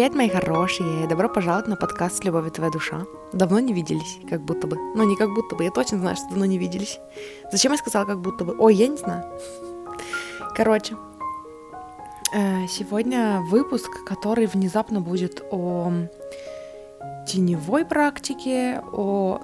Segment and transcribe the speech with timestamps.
[0.00, 1.06] Привет, мои хорошие!
[1.06, 3.02] Добро пожаловать на подкаст «С любовью твоя душа».
[3.34, 4.78] Давно не виделись, как будто бы.
[4.94, 6.98] Ну, не как будто бы, я точно знаю, что давно не виделись.
[7.52, 8.56] Зачем я сказала как будто бы?
[8.58, 9.24] Ой, я не знаю.
[10.56, 10.96] Короче,
[12.34, 15.92] э, сегодня выпуск, который внезапно будет о
[17.26, 19.42] теневой практике, о,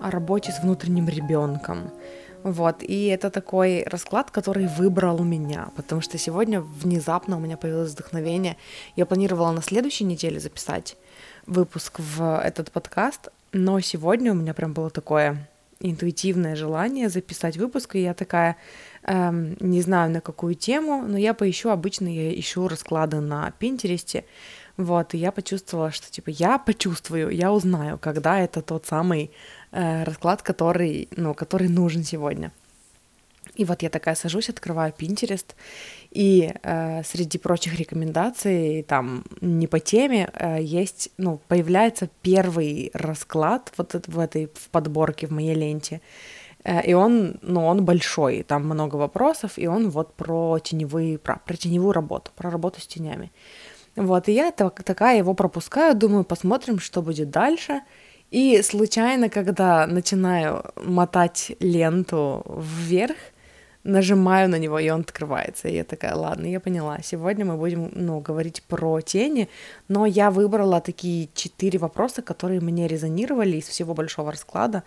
[0.00, 1.90] о работе с внутренним ребенком.
[2.44, 7.92] Вот, и это такой расклад, который выбрал меня, потому что сегодня внезапно у меня появилось
[7.92, 8.56] вдохновение.
[8.96, 10.96] Я планировала на следующей неделе записать
[11.46, 17.96] выпуск в этот подкаст, но сегодня у меня прям было такое интуитивное желание записать выпуск,
[17.96, 18.56] и я такая,
[19.02, 24.24] эм, не знаю на какую тему, но я поищу, обычно я ищу расклады на Пинтересте,
[24.76, 29.30] вот, и я почувствовала, что, типа, я почувствую, я узнаю, когда это тот самый
[29.72, 32.52] э, расклад, который, ну, который нужен сегодня.
[33.54, 35.54] И вот я такая сажусь, открываю Pinterest,
[36.10, 43.72] и э, среди прочих рекомендаций, там, не по теме, э, есть, ну, появляется первый расклад
[43.76, 46.00] вот в этой в подборке, в моей ленте,
[46.64, 51.36] э, и он, ну, он большой, там много вопросов, и он вот про теневые, про,
[51.44, 53.30] про теневую работу, про работу с тенями.
[53.96, 57.82] Вот, и я так, такая его пропускаю, думаю, посмотрим, что будет дальше.
[58.32, 63.16] И случайно, когда начинаю мотать ленту вверх,
[63.84, 65.68] нажимаю на него, и он открывается.
[65.68, 66.98] И я такая, ладно, я поняла.
[67.02, 69.48] Сегодня мы будем, ну, говорить про тени,
[69.88, 74.82] но я выбрала такие четыре вопроса, которые мне резонировали из всего большого расклада.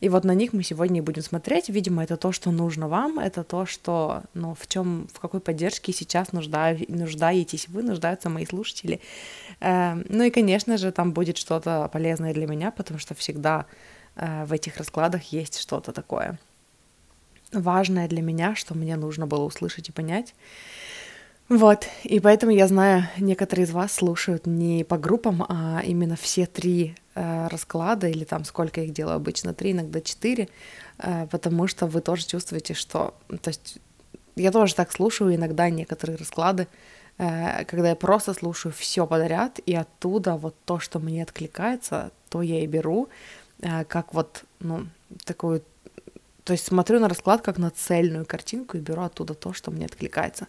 [0.00, 1.68] И вот на них мы сегодня и будем смотреть.
[1.68, 5.92] Видимо, это то, что нужно вам, это то, что, ну, в чем, в какой поддержке
[5.92, 9.00] сейчас нуждаю, нуждаетесь вы, нуждаются мои слушатели.
[9.60, 13.66] Э, ну и, конечно же, там будет что-то полезное для меня, потому что всегда
[14.16, 16.38] э, в этих раскладах есть что-то такое
[17.52, 20.34] важное для меня, что мне нужно было услышать и понять.
[21.48, 26.44] Вот, и поэтому я знаю, некоторые из вас слушают не по группам, а именно все
[26.46, 30.48] три э, расклада, или там сколько их делаю обычно, три, иногда четыре,
[30.98, 33.14] э, потому что вы тоже чувствуете, что...
[33.42, 33.78] То есть
[34.34, 36.66] я тоже так слушаю иногда некоторые расклады,
[37.16, 42.62] когда я просто слушаю все подряд, и оттуда вот то, что мне откликается, то я
[42.62, 43.08] и беру,
[43.60, 44.86] э, как вот, ну,
[45.24, 45.62] такую
[46.46, 49.84] то есть смотрю на расклад как на цельную картинку и беру оттуда то, что мне
[49.84, 50.46] откликается.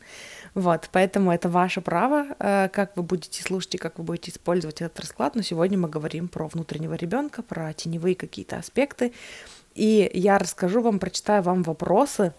[0.53, 4.79] Вот, поэтому это ваше право, э, как вы будете слушать и как вы будете использовать
[4.81, 5.33] этот расклад.
[5.33, 9.11] Но сегодня мы говорим про внутреннего ребенка, про теневые какие-то аспекты.
[9.73, 12.31] И я расскажу вам, прочитаю вам вопросы,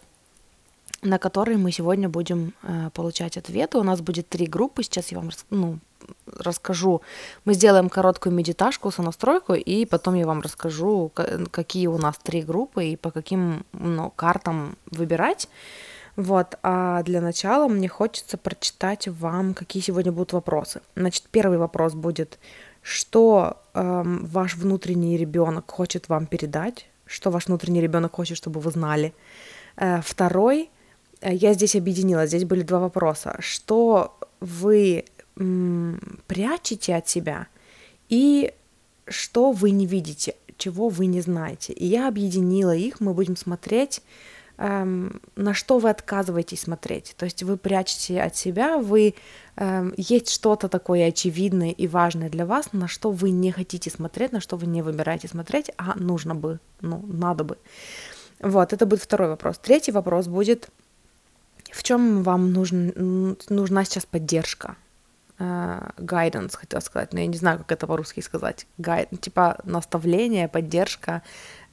[1.02, 3.78] на которые мы сегодня будем э, получать ответы.
[3.78, 4.82] У нас будет три группы.
[4.82, 5.78] Сейчас я вам ну,
[6.26, 7.02] расскажу.
[7.44, 11.10] Мы сделаем короткую медиташку, сонастройку, и потом я вам расскажу,
[11.50, 15.48] какие у нас три группы и по каким ну, картам выбирать.
[16.16, 20.80] Вот, а для начала мне хочется прочитать вам, какие сегодня будут вопросы.
[20.96, 22.40] Значит, первый вопрос будет,
[22.82, 28.72] что эм, ваш внутренний ребенок хочет вам передать, что ваш внутренний ребенок хочет, чтобы вы
[28.72, 29.14] знали.
[29.76, 30.66] Э, второй, э,
[31.22, 35.04] я здесь объединила, здесь были два вопроса, что вы
[36.26, 37.46] прячете от себя
[38.08, 38.52] и
[39.06, 41.72] что вы не видите, чего вы не знаете.
[41.72, 44.02] И я объединила их, мы будем смотреть,
[44.58, 47.14] эм, на что вы отказываетесь смотреть.
[47.16, 49.14] То есть вы прячете от себя, вы
[49.56, 54.32] эм, есть что-то такое очевидное и важное для вас, на что вы не хотите смотреть,
[54.32, 57.58] на что вы не выбираете смотреть, а нужно бы, ну, надо бы.
[58.40, 59.58] Вот, это будет второй вопрос.
[59.58, 60.68] Третий вопрос будет,
[61.72, 64.76] в чем вам нужен, нужна сейчас поддержка?
[65.38, 68.66] uh, guidance, хотела сказать, но я не знаю, как это по-русски сказать.
[68.78, 71.22] Guide, типа наставление, поддержка,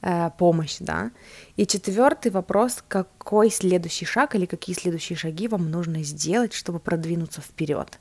[0.02, 1.10] uh, помощь, да.
[1.56, 7.40] И четвертый вопрос, какой следующий шаг или какие следующие шаги вам нужно сделать, чтобы продвинуться
[7.40, 7.98] вперед.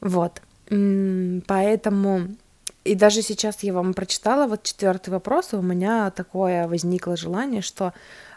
[0.00, 0.42] Вот.
[0.68, 2.28] Поэтому
[2.84, 7.62] и даже сейчас я вам прочитала вот четвертый вопрос, и у меня такое возникло желание,
[7.62, 7.92] что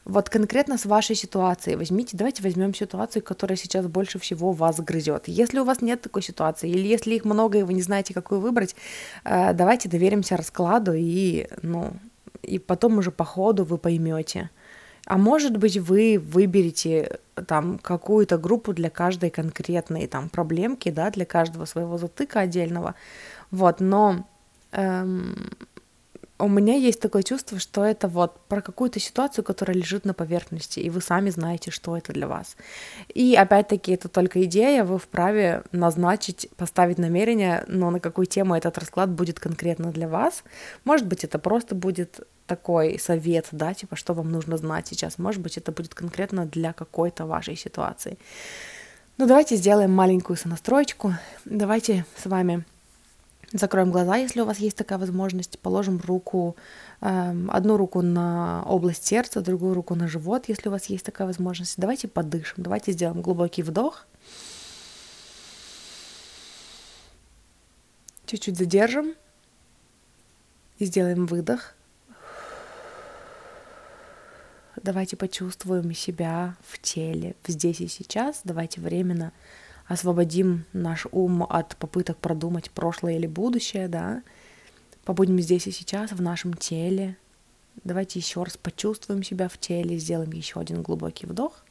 [0.05, 5.27] вот конкретно с вашей ситуацией возьмите, давайте возьмем ситуацию, которая сейчас больше всего вас грызет.
[5.27, 8.39] Если у вас нет такой ситуации, или если их много, и вы не знаете, какую
[8.39, 8.75] выбрать,
[9.23, 11.93] э, давайте доверимся раскладу, и, ну,
[12.43, 14.51] и потом уже по ходу вы поймете.
[15.07, 21.25] А может быть, вы выберете там какую-то группу для каждой конкретной там проблемки, да, для
[21.25, 22.93] каждого своего затыка отдельного.
[23.51, 24.25] Вот, но
[24.75, 25.49] эм,
[26.37, 30.81] у меня есть такое чувство, что это вот про какую-то ситуацию, которая лежит на поверхности,
[30.81, 32.57] и вы сами знаете, что это для вас.
[33.13, 38.77] И опять-таки это только идея, вы вправе назначить, поставить намерение, но на какую тему этот
[38.77, 40.43] расклад будет конкретно для вас.
[40.83, 45.17] Может быть, это просто будет такой совет, да, типа, что вам нужно знать сейчас.
[45.17, 48.17] Может быть, это будет конкретно для какой-то вашей ситуации.
[49.17, 51.13] Ну, давайте сделаем маленькую сонастроечку.
[51.45, 52.65] Давайте с вами
[53.59, 55.59] закроем глаза, если у вас есть такая возможность.
[55.59, 56.55] Положим руку,
[57.01, 61.27] э, одну руку на область сердца, другую руку на живот, если у вас есть такая
[61.27, 61.75] возможность.
[61.77, 62.63] Давайте подышим.
[62.63, 64.05] Давайте сделаем глубокий вдох.
[68.25, 69.13] Чуть-чуть задержим
[70.79, 71.75] и сделаем выдох.
[74.81, 78.41] Давайте почувствуем себя в теле, здесь и сейчас.
[78.43, 79.31] Давайте временно
[79.87, 84.23] освободим наш ум от попыток продумать прошлое или будущее, да.
[85.03, 87.17] Побудем здесь и сейчас, в нашем теле.
[87.83, 91.63] Давайте еще раз почувствуем себя в теле, сделаем еще один глубокий вдох.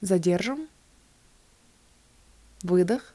[0.00, 0.68] Задержим.
[2.62, 3.14] Выдох.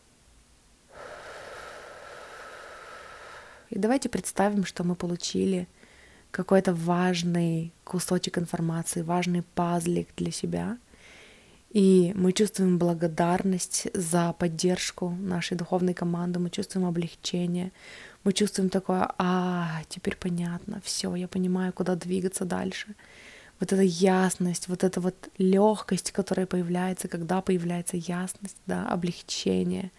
[3.70, 5.68] И давайте представим, что мы получили
[6.32, 10.78] какой-то важный кусочек информации, важный пазлик для себя.
[11.76, 17.74] И мы чувствуем благодарность за поддержку нашей духовной команды, мы чувствуем облегчение,
[18.24, 22.96] мы чувствуем такое, а, теперь понятно, все, я понимаю, куда двигаться дальше.
[23.60, 29.92] Вот эта ясность, вот эта вот легкость, которая появляется, когда появляется ясность, да, облегчение.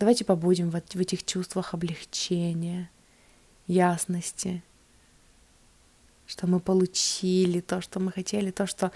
[0.00, 2.90] Давайте побудем вот в этих чувствах облегчения,
[3.68, 4.60] ясности,
[6.26, 8.90] что мы получили то, что мы хотели, то, что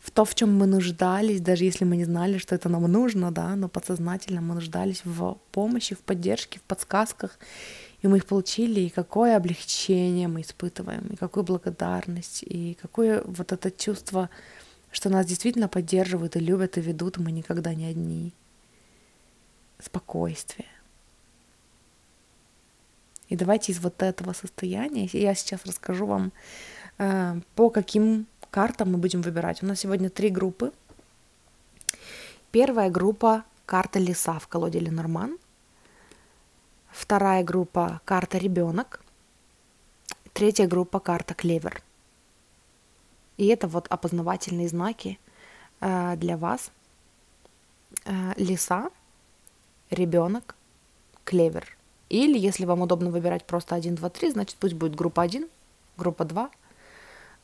[0.00, 3.30] в то, в чем мы нуждались, даже если мы не знали, что это нам нужно,
[3.30, 7.38] да, но подсознательно мы нуждались в помощи, в поддержке, в подсказках,
[8.00, 13.52] и мы их получили, и какое облегчение мы испытываем, и какую благодарность, и какое вот
[13.52, 14.30] это чувство,
[14.90, 18.32] что нас действительно поддерживают и любят и ведут, мы никогда не одни.
[19.78, 20.68] Спокойствие.
[23.28, 26.32] И давайте из вот этого состояния, я сейчас расскажу вам,
[26.98, 29.62] э, по каким картам мы будем выбирать.
[29.62, 30.72] У нас сегодня три группы.
[32.50, 35.38] Первая группа— карта леса в колоде Ленорман.
[36.90, 39.02] Вторая группа— карта ребенок.
[40.32, 41.82] Третья группа— карта клевер.
[43.36, 45.18] И это вот опознавательные знаки
[45.80, 46.72] э, для вас.
[48.04, 48.90] Э, леса,
[49.90, 50.56] ребенок,
[51.24, 51.76] клевер—
[52.10, 55.48] или, если вам удобно выбирать просто 1, 2, 3, значит пусть будет группа 1,
[55.96, 56.50] группа 2,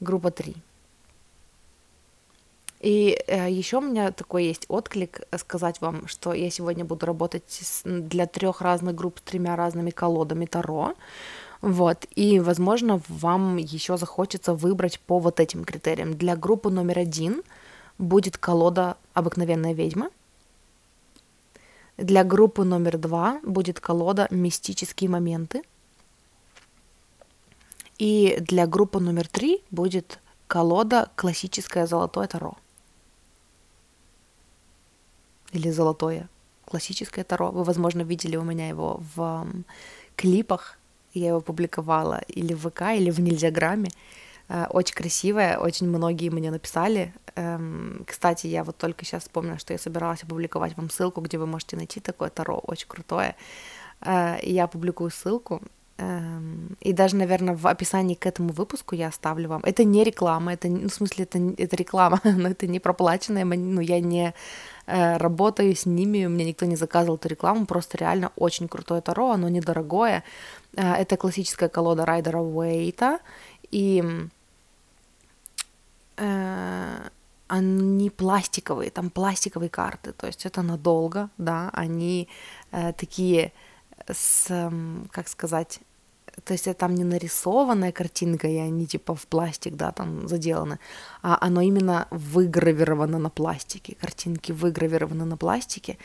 [0.00, 0.56] группа 3.
[2.80, 7.44] И э, еще у меня такой есть отклик сказать вам, что я сегодня буду работать
[7.48, 10.94] с, для трех разных групп с тремя разными колодами Таро.
[11.62, 16.14] Вот, и, возможно, вам еще захочется выбрать по вот этим критериям.
[16.14, 17.42] Для группы номер один
[17.98, 20.10] будет колода «Обыкновенная ведьма»,
[21.96, 25.62] для группы номер два будет колода «Мистические моменты».
[27.98, 32.58] И для группы номер три будет колода «Классическое золотое таро».
[35.52, 36.28] Или «Золотое».
[36.64, 37.50] Классическое таро.
[37.50, 39.46] Вы, возможно, видели у меня его в
[40.16, 40.78] клипах.
[41.14, 43.88] Я его публиковала или в ВК, или в Нельзяграме.
[44.48, 47.14] Э, очень красивая, очень многие мне написали.
[47.36, 51.46] Эм, кстати, я вот только сейчас вспомнила, что я собиралась опубликовать вам ссылку, где вы
[51.46, 53.36] можете найти такое таро, очень крутое.
[54.00, 55.62] Э, я опубликую ссылку,
[55.98, 59.62] и даже, наверное, в описании к этому выпуску я оставлю вам.
[59.64, 63.80] Это не реклама, это, ну, в смысле, это, это реклама, но это не проплаченная, ну,
[63.80, 64.34] я не
[64.86, 69.30] э, работаю с ними, мне никто не заказывал эту рекламу, просто реально очень крутое таро,
[69.30, 70.22] оно недорогое.
[70.74, 73.20] Это классическая колода Райдера Уэйта,
[73.70, 74.04] и
[76.18, 77.08] э,
[77.48, 82.28] они пластиковые, там пластиковые карты, то есть это надолго, да, они
[82.72, 83.52] э, такие
[84.08, 84.70] с,
[85.10, 85.80] как сказать,
[86.44, 90.78] то есть это там не нарисованная картинка, и они типа в пластик, да, там заделаны,
[91.22, 95.98] а оно именно выгравировано на пластике, картинки выгравированы на пластике,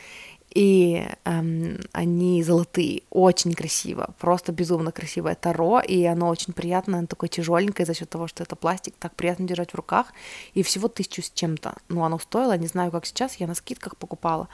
[0.53, 7.07] и эм, они золотые, очень красиво, просто безумно красивое таро, и оно очень приятное, оно
[7.07, 10.07] такое тяжеленькое за счет того, что это пластик, так приятно держать в руках,
[10.53, 13.95] и всего тысячу с чем-то, ну оно стоило, не знаю, как сейчас, я на скидках
[13.97, 14.49] покупала,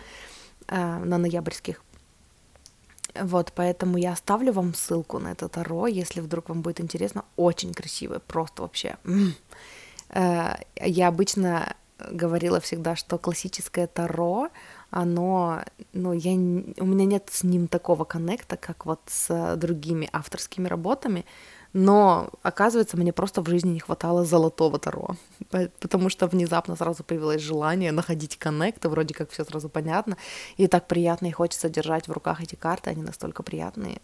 [0.67, 1.83] э, на ноябрьских,
[3.23, 7.73] вот, поэтому я оставлю вам ссылку на это таро, если вдруг вам будет интересно, очень
[7.73, 8.97] красивое, просто вообще.
[10.09, 11.75] Э, я обычно
[12.11, 14.49] говорила всегда, что классическое таро,
[14.89, 20.67] оно, ну, я, у меня нет с ним такого коннекта, как вот с другими авторскими
[20.67, 21.25] работами,
[21.73, 25.15] но, оказывается, мне просто в жизни не хватало золотого таро,
[25.79, 30.17] потому что внезапно сразу появилось желание находить коннекты, вроде как все сразу понятно,
[30.57, 34.01] и так приятно, и хочется держать в руках эти карты, они настолько приятные.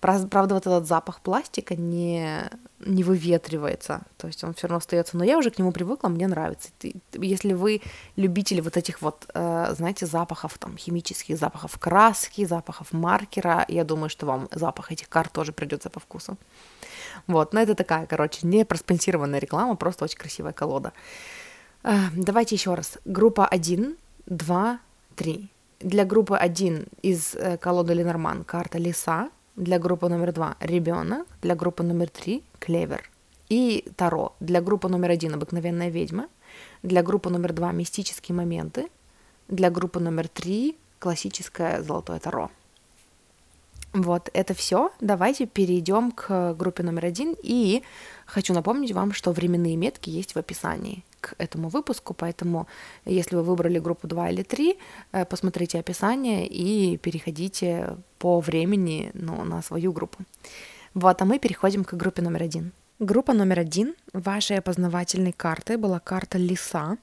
[0.00, 2.44] Правда, вот этот запах пластика не,
[2.80, 5.16] не выветривается, то есть он все равно остается.
[5.16, 6.68] Но я уже к нему привыкла, мне нравится.
[7.12, 7.80] Если вы
[8.14, 14.10] любители вот этих вот, э, знаете, запахов, там, химических запахов краски, запахов маркера, я думаю,
[14.10, 16.36] что вам запах этих карт тоже придется по вкусу.
[17.26, 20.92] Вот, но это такая, короче, не проспонсированная реклама, просто очень красивая колода.
[21.82, 22.98] Э, давайте еще раз.
[23.06, 24.78] Группа 1, 2,
[25.16, 25.50] 3.
[25.80, 31.54] Для группы 1 из э, колоды Ленорман карта Лиса, для группы номер два ребенок, для
[31.54, 33.10] группы номер три клевер.
[33.48, 34.34] И Таро.
[34.40, 36.28] Для группы номер один обыкновенная ведьма,
[36.82, 38.88] для группы номер два мистические моменты,
[39.48, 42.50] для группы номер три классическое золотое Таро.
[43.92, 44.92] Вот, это все.
[45.00, 47.34] Давайте перейдем к группе номер один.
[47.42, 47.82] И
[48.26, 52.66] хочу напомнить вам, что временные метки есть в описании к этому выпуску, поэтому
[53.04, 54.78] если вы выбрали группу 2 или 3,
[55.12, 60.18] э, посмотрите описание и переходите по времени ну, на свою группу.
[60.94, 62.72] Вот, а мы переходим к группе номер один.
[62.98, 66.96] Группа номер один вашей опознавательной карты была карта Лиса.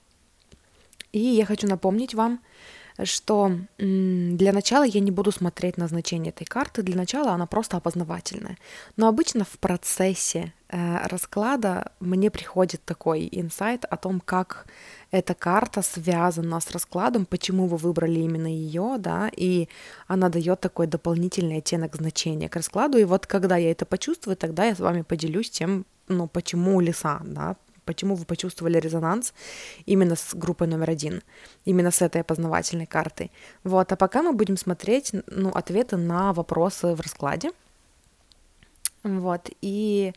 [1.12, 2.40] И я хочу напомнить вам,
[3.04, 7.78] что для начала я не буду смотреть на значение этой карты, для начала она просто
[7.78, 8.58] опознавательная.
[8.98, 14.68] Но обычно в процессе э, расклада мне приходит такой инсайт о том, как
[15.12, 19.68] эта карта связана с раскладом, почему вы выбрали именно ее, да, и
[20.08, 22.98] она дает такой дополнительный оттенок значения к раскладу.
[22.98, 27.22] И вот когда я это почувствую, тогда я с вами поделюсь тем, ну, почему леса,
[27.24, 29.34] да, почему вы почувствовали резонанс
[29.86, 31.22] именно с группой номер один,
[31.66, 33.32] именно с этой опознавательной картой.
[33.64, 37.52] Вот, а пока мы будем смотреть, ну, ответы на вопросы в раскладе.
[39.04, 40.14] Вот, и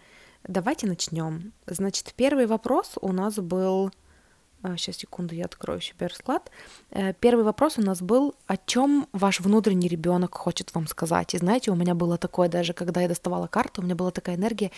[0.47, 1.53] давайте начнем.
[1.67, 3.91] Значит, первый вопрос у нас был...
[4.77, 6.51] Сейчас, а, секунду, я открою себе расклад.
[6.91, 11.35] Э, первый вопрос у нас был, о чем ваш внутренний ребенок хочет вам сказать.
[11.35, 14.35] И знаете, у меня было такое даже, когда я доставала карту, у меня была такая
[14.35, 14.73] энергия,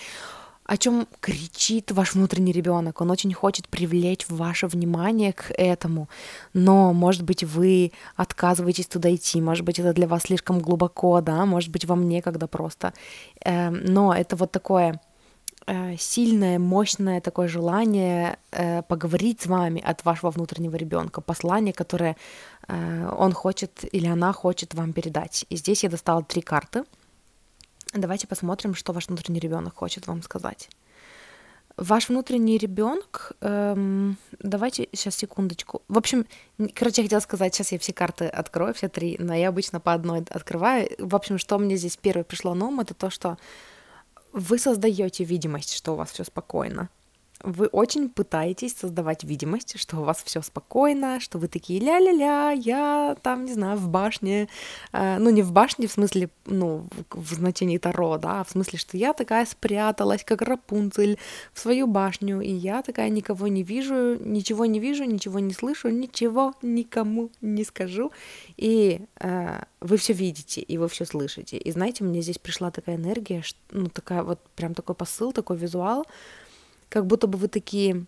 [0.69, 3.01] о чем кричит ваш внутренний ребенок.
[3.01, 6.09] Он очень хочет привлечь ваше внимание к этому,
[6.53, 11.47] но, может быть, вы отказываетесь туда идти, может быть, это для вас слишком глубоко, да,
[11.47, 12.93] может быть, вам некогда просто.
[13.47, 15.01] Эм, но это вот такое
[15.67, 22.15] э, сильное, мощное такое желание э, поговорить с вами от вашего внутреннего ребенка, послание, которое
[22.69, 25.47] э, он хочет или она хочет вам передать.
[25.49, 26.85] И здесь я достала три карты—
[27.95, 30.69] Давайте посмотрим, что ваш внутренний ребенок хочет вам сказать.
[31.77, 35.83] Ваш внутренний ребенок, эм, давайте сейчас секундочку.
[35.89, 36.27] В общем,
[36.75, 39.93] короче, я хотела сказать, сейчас я все карты открою, все три, но я обычно по
[39.93, 40.91] одной открываю.
[40.99, 43.39] В общем, что мне здесь первое пришло на ум, это то, что
[44.33, 46.89] вы создаете видимость, что у вас все спокойно
[47.43, 53.17] вы очень пытаетесь создавать видимость, что у вас все спокойно, что вы такие ля-ля-ля, я
[53.23, 54.49] там, не знаю, в башне,
[54.93, 58.51] э, ну не в башне в смысле, ну в, в значении Таро, да, а в
[58.51, 61.19] смысле, что я такая спряталась, как Рапунцель,
[61.53, 65.91] в свою башню, и я такая никого не вижу, ничего не вижу, ничего не слышу,
[65.91, 68.11] ничего никому не скажу,
[68.57, 72.97] и э, вы все видите, и вы все слышите, и знаете, мне здесь пришла такая
[72.97, 76.05] энергия, ну такая вот прям такой посыл, такой визуал,
[76.89, 78.07] как будто бы вы такие,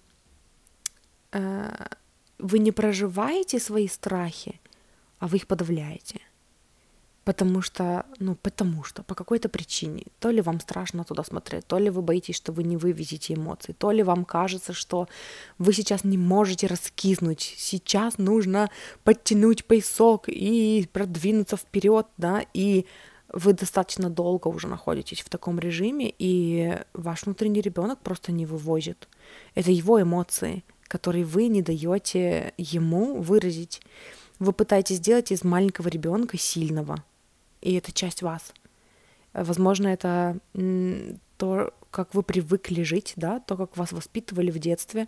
[1.33, 1.87] э,
[2.39, 4.61] вы не проживаете свои страхи,
[5.19, 6.21] а вы их подавляете.
[7.25, 11.79] Потому что, ну, потому что, по какой-то причине, то ли вам страшно туда смотреть, то
[11.79, 15.07] ли вы боитесь, что вы не вывезете эмоции, то ли вам кажется, что
[15.59, 18.71] вы сейчас не можете раскиснуть, сейчас нужно
[19.05, 22.87] подтянуть поясок и продвинуться вперед, да, и
[23.33, 29.09] вы достаточно долго уже находитесь в таком режиме, и ваш внутренний ребенок просто не вывозит.
[29.55, 33.81] Это его эмоции, которые вы не даете ему выразить.
[34.39, 37.05] Вы пытаетесь сделать из маленького ребенка сильного,
[37.61, 38.53] и это часть вас.
[39.33, 40.39] Возможно, это
[41.37, 45.07] то, как вы привыкли жить, да, то, как вас воспитывали в детстве,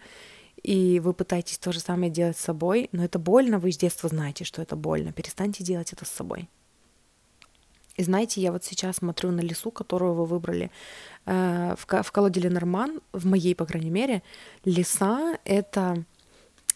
[0.63, 4.09] и вы пытаетесь то же самое делать с собой, но это больно, вы с детства
[4.09, 5.13] знаете, что это больно.
[5.13, 6.49] Перестаньте делать это с собой.
[7.97, 10.71] И знаете, я вот сейчас смотрю на лесу, которую вы выбрали
[11.27, 14.23] э, в, в колоде Ленорман, в моей, по крайней мере,
[14.65, 16.05] леса— это...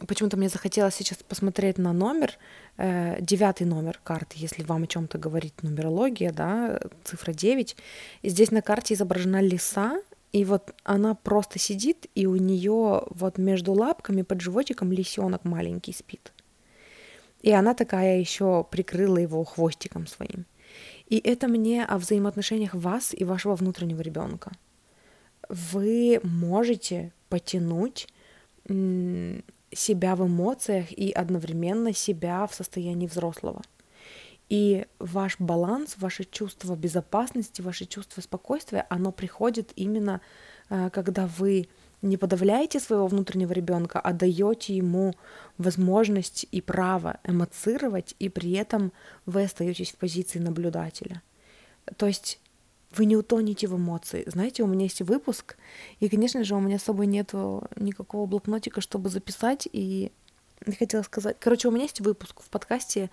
[0.07, 2.35] Почему-то мне захотелось сейчас посмотреть на номер,
[2.77, 7.77] э, девятый номер карты, если вам о чем-то говорит нумерология, да, цифра 9.
[8.21, 9.99] И здесь на карте изображена лиса,
[10.33, 15.95] и вот она просто сидит, и у нее вот между лапками под животиком лисенок маленький
[15.95, 16.31] спит.
[17.41, 20.45] И она такая еще прикрыла его хвостиком своим.
[21.07, 24.53] И это мне о взаимоотношениях вас и вашего внутреннего ребенка.
[25.49, 28.09] Вы можете потянуть
[28.69, 33.63] себя в эмоциях и одновременно себя в состоянии взрослого.
[34.49, 40.21] И ваш баланс, ваше чувство безопасности, ваше чувство спокойствия, оно приходит именно,
[40.71, 41.69] э, когда вы
[42.03, 45.15] не подавляете своего внутреннего ребенка, а даете ему
[45.59, 48.93] возможность и право эмоцировать, и при этом
[49.25, 51.23] вы остаетесь в позиции наблюдателя.
[51.97, 52.41] То есть
[52.93, 54.25] вы не утонете в эмоции.
[54.27, 55.57] Знаете, у меня есть выпуск,
[56.01, 57.33] и, конечно же, у меня с собой нет
[57.77, 60.13] никакого блокнотика, чтобы записать, и
[60.67, 61.37] не хотела сказать.
[61.39, 63.11] Короче, у меня есть выпуск в подкасте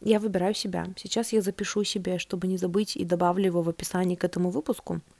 [0.00, 0.86] «Я выбираю себя».
[0.96, 5.00] Сейчас я запишу себе, чтобы не забыть, и добавлю его в описании к этому выпуску—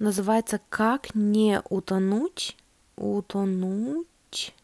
[0.00, 2.56] называется «Как не утонуть,
[2.96, 4.54] утонуть...»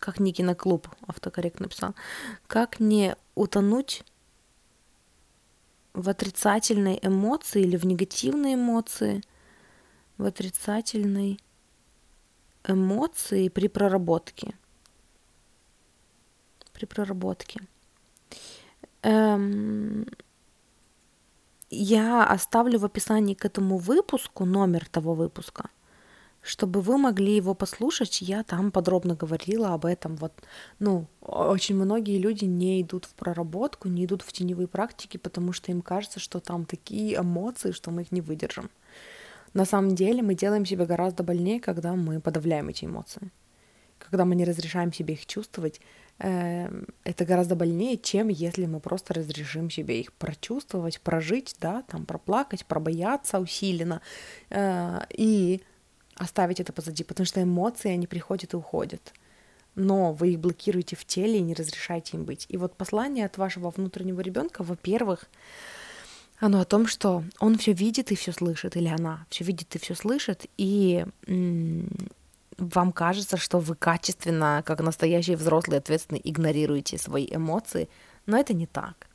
[0.00, 1.94] Как не киноклуб, автокоррект написал.
[2.48, 4.02] «Как не утонуть
[5.92, 9.22] в отрицательной эмоции или в негативной эмоции,
[10.16, 11.38] в отрицательной
[12.64, 14.54] эмоции при проработке.
[16.72, 17.60] При проработке.
[19.02, 20.06] Эм,
[21.70, 25.70] я оставлю в описании к этому выпуску номер того выпуска,
[26.42, 28.20] чтобы вы могли его послушать.
[28.22, 30.16] Я там подробно говорила об этом.
[30.16, 30.32] Вот,
[30.80, 35.70] ну, очень многие люди не идут в проработку, не идут в теневые практики, потому что
[35.70, 38.68] им кажется, что там такие эмоции, что мы их не выдержим.
[39.54, 43.30] На самом деле мы делаем себя гораздо больнее, когда мы подавляем эти эмоции.
[43.98, 45.80] Когда мы не разрешаем себе их чувствовать,
[46.20, 52.66] это гораздо больнее, чем если мы просто разрешим себе их прочувствовать, прожить, да, там проплакать,
[52.66, 54.02] пробояться усиленно
[54.50, 55.62] э, и
[56.16, 59.14] оставить это позади, потому что эмоции, они приходят и уходят.
[59.74, 62.44] Но вы их блокируете в теле и не разрешаете им быть.
[62.50, 65.26] И вот послание от вашего внутреннего ребенка, во-первых,
[66.38, 69.78] оно о том, что он все видит и все слышит, или она все видит и
[69.78, 71.06] все слышит, и
[72.60, 77.88] вам кажется, что вы качественно, как настоящий взрослый ответственный, игнорируете свои эмоции,
[78.26, 79.08] но это не так.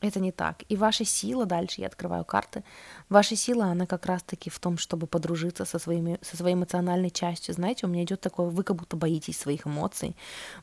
[0.00, 0.62] Это не так.
[0.68, 2.64] И ваша сила, дальше я открываю карты,
[3.08, 7.54] ваша сила, она как раз-таки в том, чтобы подружиться со, своими, со своей эмоциональной частью.
[7.54, 10.14] Знаете, у меня идет такое, вы как будто боитесь своих эмоций,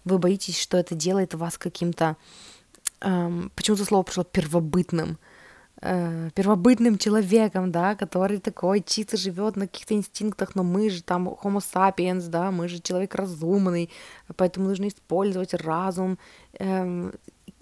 [0.06, 2.15] вы боитесь, что это делает вас каким-то,
[3.01, 5.17] эм, почему-то слово пришло первобытным,
[5.84, 11.28] э, первобытным человеком, да, который такой чисто живет на каких-то инстинктах, но мы же там
[11.28, 13.89] homo sapiens, да, мы же человек разумный,
[14.36, 16.17] поэтому нужно использовать разум.
[16.60, 17.12] Э,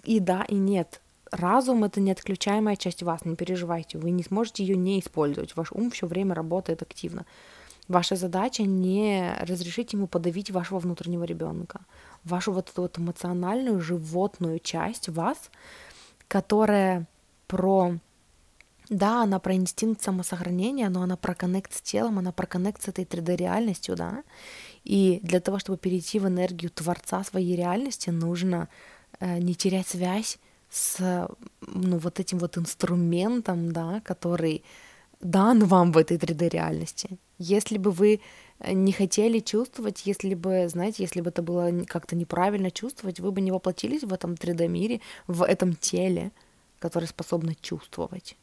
[0.04, 1.00] и да, и нет.
[1.30, 5.90] Разум это неотключаемая часть вас, не переживайте, вы не сможете ее не использовать, ваш ум
[5.90, 7.24] все время работает активно.
[7.88, 11.80] Ваша задача не разрешить ему подавить вашего внутреннего ребенка,
[12.22, 15.50] вашу вот эту вот эмоциональную животную часть вас,
[16.28, 17.06] которая
[17.48, 17.96] про
[18.88, 22.88] да, она про инстинкт самосохранения, но она про коннект с телом, она про коннект с
[22.88, 24.22] этой 3D-реальностью, да.
[24.84, 28.68] И для того, чтобы перейти в энергию Творца своей реальности, нужно
[29.20, 30.38] э, не терять связь
[30.70, 31.28] с
[31.60, 34.64] ну, вот этим вот инструментом, да, который
[35.20, 37.18] дан вам в этой 3D-реальности.
[37.38, 38.20] Если бы вы
[38.66, 43.40] не хотели чувствовать, если бы, знаете, если бы это было как-то неправильно чувствовать, вы бы
[43.40, 46.32] не воплотились в этом 3D-мире, в этом теле,
[46.78, 48.36] которое способно чувствовать.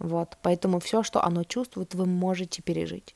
[0.00, 3.14] Вот, поэтому все, что оно чувствует, вы можете пережить.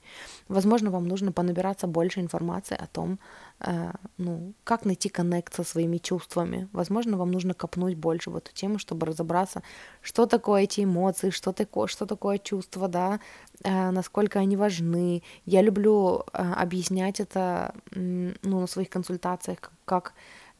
[0.48, 3.18] Возможно, вам нужно понабираться больше информации о том,
[3.60, 6.68] э, ну, как найти коннект со своими чувствами.
[6.72, 9.62] Возможно, вам нужно копнуть больше в эту тему, чтобы разобраться,
[10.02, 13.18] что такое эти эмоции, что такое, что такое чувство, да,
[13.64, 15.22] э, насколько они важны.
[15.46, 20.12] Я люблю э, объяснять это, ну, на своих консультациях, как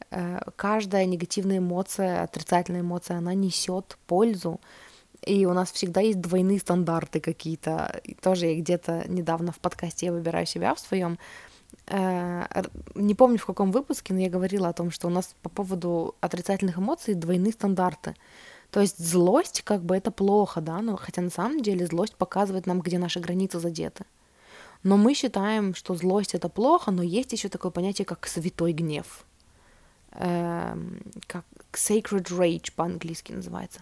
[0.09, 4.59] э, каждая негативная эмоция, отрицательная эмоция, она несет пользу
[5.25, 8.01] и у нас всегда есть двойные стандарты какие-то.
[8.21, 11.17] Тоже я где-то недавно в подкасте «Я выбираю себя» в своем
[11.87, 12.63] э,
[12.95, 16.15] не помню в каком выпуске, но я говорила о том, что у нас по поводу
[16.21, 18.15] отрицательных эмоций двойные стандарты.
[18.71, 22.65] То есть злость, как бы это плохо, да, но хотя на самом деле злость показывает
[22.65, 24.05] нам, где наши границы задеты.
[24.83, 29.25] Но мы считаем, что злость это плохо, но есть еще такое понятие, как святой гнев.
[30.11, 33.81] Эм, как sacred rage по-английски называется.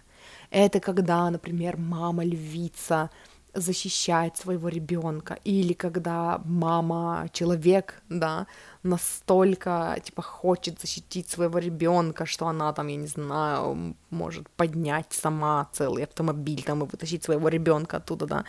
[0.50, 3.10] Это когда, например, мама львица
[3.54, 8.48] защищает своего ребенка, или когда мама человек, да,
[8.84, 15.70] настолько типа хочет защитить своего ребенка, что она там, я не знаю, может поднять сама
[15.72, 18.46] целый автомобиль там и вытащить своего ребенка оттуда, да.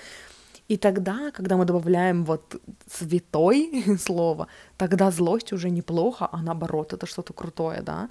[0.69, 2.57] И тогда, когда мы добавляем вот
[2.91, 4.47] святой слово,
[4.79, 8.09] тогда злость уже неплохо, а наоборот, это что-то крутое, да.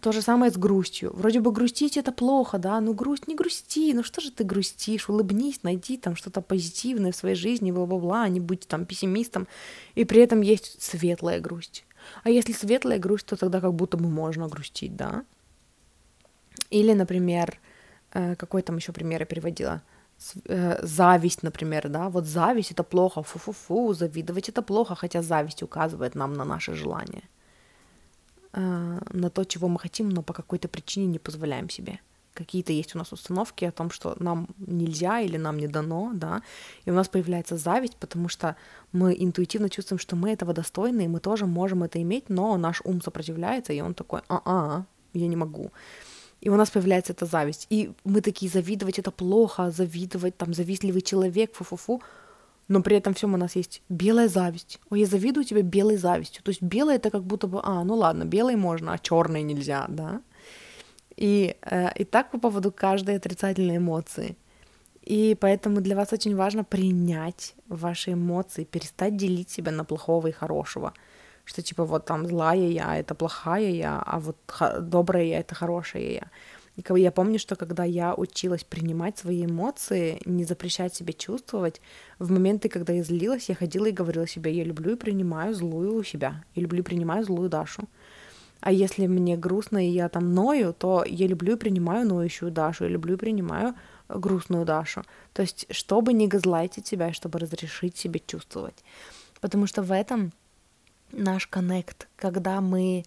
[0.00, 1.10] То же самое с грустью.
[1.14, 5.08] Вроде бы грустить это плохо, да, ну грусть, не грусти, ну что же ты грустишь,
[5.08, 9.46] улыбнись, найди там что-то позитивное в своей жизни, бла-бла-бла, не будь там пессимистом,
[9.94, 11.84] и при этом есть светлая грусть.
[12.24, 15.24] А если светлая грусть, то тогда как будто бы можно грустить, да?
[16.70, 17.58] Или, например,
[18.12, 19.82] э, какой там еще пример я переводила?
[20.46, 26.14] Э, зависть, например, да, вот зависть это плохо, фу-фу-фу, завидовать это плохо, хотя зависть указывает
[26.14, 27.37] нам на наши желания, э,
[28.52, 32.00] на то, чего мы хотим, но по какой-то причине не позволяем себе.
[32.34, 36.42] Какие-то есть у нас установки о том, что нам нельзя или нам не дано, да,
[36.84, 38.54] и у нас появляется зависть, потому что
[38.92, 42.80] мы интуитивно чувствуем, что мы этого достойны, и мы тоже можем это иметь, но наш
[42.84, 44.84] ум сопротивляется, и он такой, а-а,
[45.14, 45.72] я не могу
[46.40, 47.66] и у нас появляется эта зависть.
[47.70, 52.02] И мы такие, завидовать это плохо, завидовать, там, завистливый человек, фу-фу-фу.
[52.68, 54.78] Но при этом всем у нас есть белая зависть.
[54.90, 56.42] Ой, я завидую тебе белой завистью.
[56.42, 59.86] То есть белое это как будто бы, а, ну ладно, белый можно, а черный нельзя,
[59.88, 60.20] да.
[61.16, 64.36] И, э, и так по поводу каждой отрицательной эмоции.
[65.02, 70.32] И поэтому для вас очень важно принять ваши эмоции, перестать делить себя на плохого и
[70.32, 70.92] хорошего
[71.48, 74.36] что типа вот там злая я, это плохая я, а вот
[74.80, 76.26] добрая я, это хорошая я.
[76.94, 81.80] Я помню, что когда я училась принимать свои эмоции, не запрещать себе чувствовать,
[82.20, 86.04] в моменты, когда я злилась, я ходила и говорила себе, я люблю и принимаю злую
[86.04, 87.88] себя, я люблю и принимаю злую Дашу.
[88.60, 92.84] А если мне грустно и я там ною, то я люблю и принимаю ноющую Дашу,
[92.84, 93.74] я люблю и принимаю
[94.08, 95.04] грустную Дашу.
[95.32, 98.84] То есть, чтобы не газлайтить себя, чтобы разрешить себе чувствовать.
[99.40, 100.32] Потому что в этом
[101.12, 103.04] наш коннект, когда мы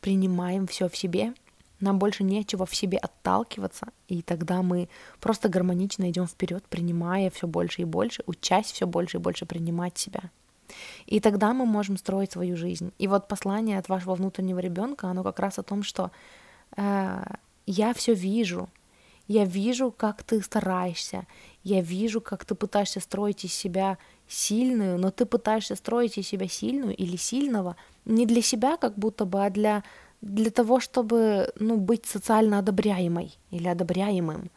[0.00, 1.34] принимаем все в себе,
[1.82, 4.88] нам больше нечего в себе отталкиваться, и тогда мы
[5.20, 9.98] просто гармонично идем вперед, принимая все больше и больше, учась все больше и больше принимать
[9.98, 10.22] себя.
[11.06, 12.92] И тогда мы можем строить свою жизнь.
[12.98, 16.10] И вот послание от вашего внутреннего ребенка, оно как раз о том, что
[16.76, 17.24] э,
[17.66, 18.68] я все вижу,
[19.28, 21.26] я вижу, как ты стараешься,
[21.62, 26.48] я вижу, как ты пытаешься строить из себя сильную, но ты пытаешься строить из себя
[26.48, 29.84] сильную или сильного не для себя как будто бы, а для,
[30.22, 34.50] для того, чтобы ну, быть социально одобряемой или одобряемым.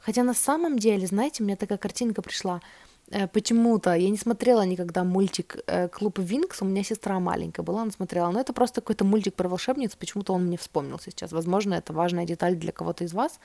[0.00, 2.60] Хотя на самом деле, знаете, у меня такая картинка пришла
[3.10, 3.94] э, почему-то.
[3.94, 8.30] Я не смотрела никогда мультик э, «Клуб Винкс», у меня сестра маленькая была, она смотрела,
[8.30, 11.32] но это просто какой-то мультик про волшебниц, почему-то он мне вспомнился сейчас.
[11.32, 13.40] Возможно, это важная деталь для кого-то из вас.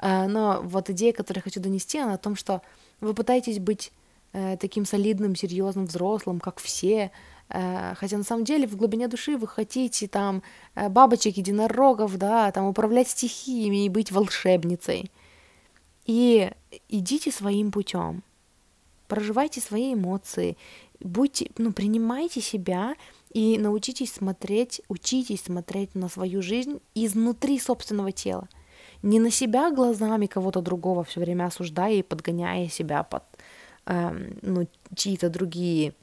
[0.00, 2.62] Э, но вот идея, которую я хочу донести, она о том, что
[3.00, 3.92] вы пытаетесь быть
[4.60, 7.10] таким солидным, серьезным, взрослым, как все,
[7.50, 10.42] хотя на самом деле в глубине души вы хотите там
[10.74, 15.10] бабочек, единорогов, да, там управлять стихиями и быть волшебницей.
[16.06, 16.50] И
[16.88, 18.22] идите своим путем,
[19.08, 20.56] проживайте свои эмоции,
[21.00, 22.94] будьте, ну, принимайте себя
[23.32, 28.48] и научитесь смотреть, учитесь смотреть на свою жизнь изнутри собственного тела–
[29.02, 33.22] не на себя глазами кого-то другого все время осуждая и подгоняя себя под
[33.86, 35.94] э, ну, чьи-то другие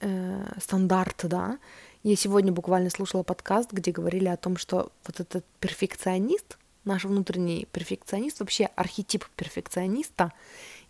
[0.00, 1.58] э, стандарты, да.
[2.02, 7.66] Я сегодня буквально слушала подкаст, где говорили о том, что вот этот перфекционист, наш внутренний
[7.72, 10.32] перфекционист, вообще архетип перфекциониста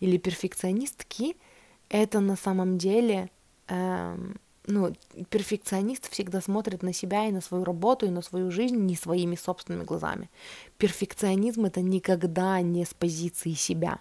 [0.01, 1.37] или перфекционистки,
[1.89, 3.31] это на самом деле
[3.69, 4.17] э,
[4.69, 4.93] ну,
[5.31, 9.35] перфекционист всегда смотрит на себя и на свою работу, и на свою жизнь не своими
[9.35, 10.29] собственными глазами.
[10.77, 13.99] Перфекционизм это никогда не с позиции себя.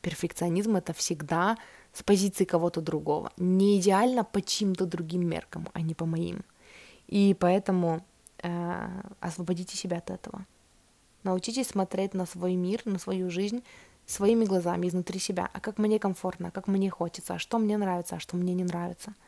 [0.00, 1.56] Перфекционизм это всегда
[1.98, 3.32] с позиции кого-то другого.
[3.36, 6.44] Не идеально по чьим-то другим меркам, а не по моим.
[7.06, 8.04] И поэтому
[8.42, 8.88] э,
[9.20, 10.46] освободите себя от этого.
[11.24, 13.62] Научитесь смотреть на свой мир, на свою жизнь
[14.06, 15.50] своими глазами изнутри себя.
[15.52, 18.54] А как мне комфортно, а как мне хочется, а что мне нравится, а что мне
[18.54, 19.14] не нравится–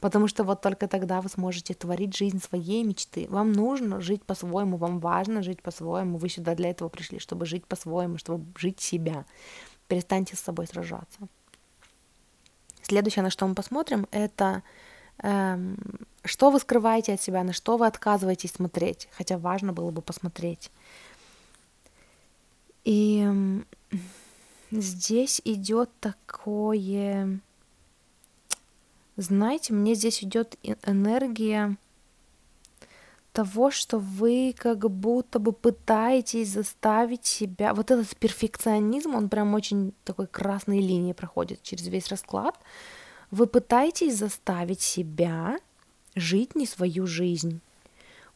[0.00, 3.26] Потому что вот только тогда вы сможете творить жизнь своей мечты.
[3.30, 6.18] Вам нужно жить по-своему, вам важно жить по-своему.
[6.18, 9.24] Вы сюда для этого пришли, чтобы жить по-своему, чтобы жить себя.
[9.88, 11.20] Перестаньте с собой сражаться.
[12.86, 14.62] Следующее, на что мы посмотрим, это
[15.18, 15.76] эм,
[16.24, 20.70] что вы скрываете от себя, на что вы отказываетесь смотреть, хотя важно было бы посмотреть.
[22.84, 23.66] И эм,
[24.70, 27.40] здесь идет такое
[29.16, 31.76] знаете, мне здесь идет энергия
[33.36, 37.74] того, что вы как будто бы пытаетесь заставить себя...
[37.74, 42.54] Вот этот перфекционизм, он прям очень такой красной линией проходит через весь расклад.
[43.30, 45.58] Вы пытаетесь заставить себя
[46.14, 47.60] жить не свою жизнь.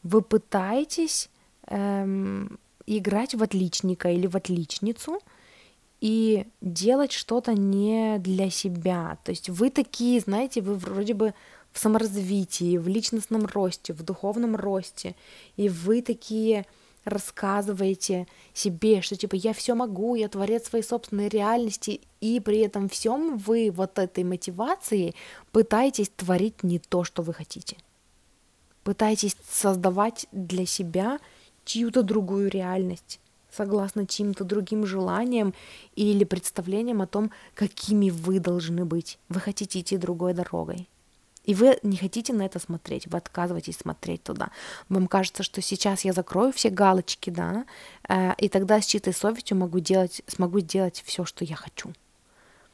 [0.03, 1.31] Вы пытаетесь
[1.65, 5.19] эм, играть в отличника или в отличницу–
[6.01, 9.19] и делать что-то не для себя.
[9.23, 11.33] То есть вы такие, знаете, вы вроде бы
[11.71, 15.15] в саморазвитии, в личностном росте, в духовном росте,
[15.55, 16.65] и вы такие
[17.03, 22.89] рассказываете себе, что типа я все могу, я творец своей собственной реальности, и при этом
[22.89, 25.15] всем вы вот этой мотивацией
[25.51, 27.77] пытаетесь творить не то, что вы хотите.
[28.83, 31.19] Пытаетесь создавать для себя
[31.65, 33.19] чью-то другую реальность,
[33.51, 35.53] согласно чьим-то другим желаниям
[35.95, 39.19] или представлениям о том, какими вы должны быть.
[39.29, 40.87] Вы хотите идти другой дорогой.
[41.43, 44.51] И вы не хотите на это смотреть, вы отказываетесь смотреть туда.
[44.89, 47.65] Вам кажется, что сейчас я закрою все галочки, да,
[48.07, 51.91] э, и тогда с чистой совестью могу делать, смогу сделать все, что я хочу.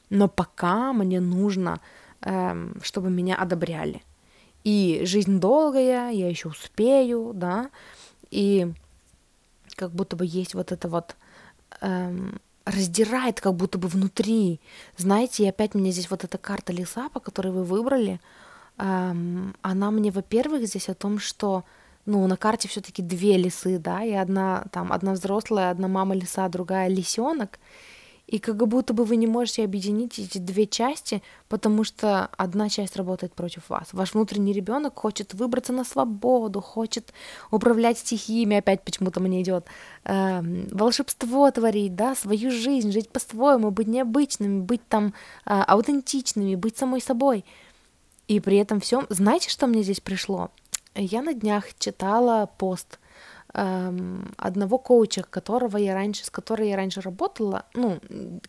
[0.10, 1.80] Но пока мне нужно,
[2.22, 4.02] э, чтобы меня одобряли.
[4.64, 7.70] И жизнь долгая, я еще успею, да,
[8.32, 8.74] и
[9.76, 11.16] как будто бы есть вот это вот
[11.82, 14.60] эм, раздирает как будто бы внутри.
[14.98, 18.20] Знаете, и опять мне здесь вот эта карта леса, по которой вы выбрали, эм,
[18.78, 21.64] она мне, во-первых, здесь о том, что
[22.06, 26.48] ну, на карте все-таки две лисы, да, и одна там, одна взрослая, одна мама лиса,
[26.48, 27.60] другая лисенок,
[28.28, 32.98] и как будто бы вы не можете объединить эти две части, потому что одна часть
[32.98, 33.88] работает против вас.
[33.94, 37.14] Ваш внутренний ребенок хочет выбраться на свободу, хочет
[37.52, 39.66] управлять стихиями, опять почему-то мне идет
[40.04, 45.14] э, волшебство творить, да, свою жизнь, жить по-своему, быть необычными, быть там
[45.46, 47.46] э, аутентичными, быть самой собой.
[48.28, 50.52] И при этом всем, знаете, что мне здесь пришло?
[50.96, 53.00] Я на днях читала пост
[53.54, 58.00] эм, одного коуча, которого я раньше, с которой я раньше работала, ну,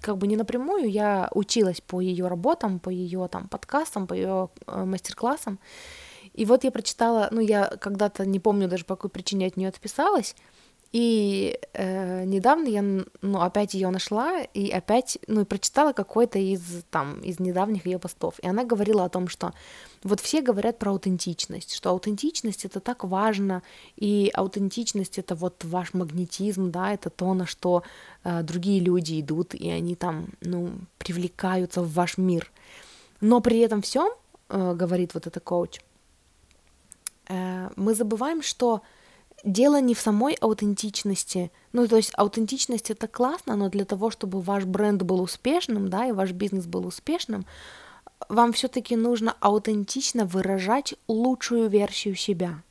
[0.00, 4.48] как бы не напрямую, я училась по ее работам, по ее там подкастам, по ее
[4.66, 5.58] э, мастер-классам.
[6.32, 9.68] И вот я прочитала, ну, я когда-то, не помню даже по какой причине от нее
[9.68, 10.34] отписалась,
[10.90, 12.82] и э, недавно я,
[13.20, 17.98] ну, опять ее нашла и опять, ну, и прочитала какой-то из там из недавних ее
[17.98, 19.52] постов, и она говорила о том, что
[20.02, 23.62] вот все говорят про аутентичность, что аутентичность это так важно,
[23.96, 27.82] и аутентичность это вот ваш магнетизм, да, это то, на что
[28.24, 32.50] э, другие люди идут, и они там, ну, привлекаются в ваш мир.
[33.20, 34.08] Но при этом всем,
[34.48, 35.80] э, говорит вот эта коуч,
[37.28, 38.80] э, мы забываем, что
[39.44, 41.50] дело не в самой аутентичности.
[41.72, 46.06] Ну, то есть аутентичность это классно, но для того, чтобы ваш бренд был успешным, да,
[46.06, 47.46] и ваш бизнес был успешным,
[48.28, 52.62] вам все-таки нужно аутентично выражать лучшую версию себя.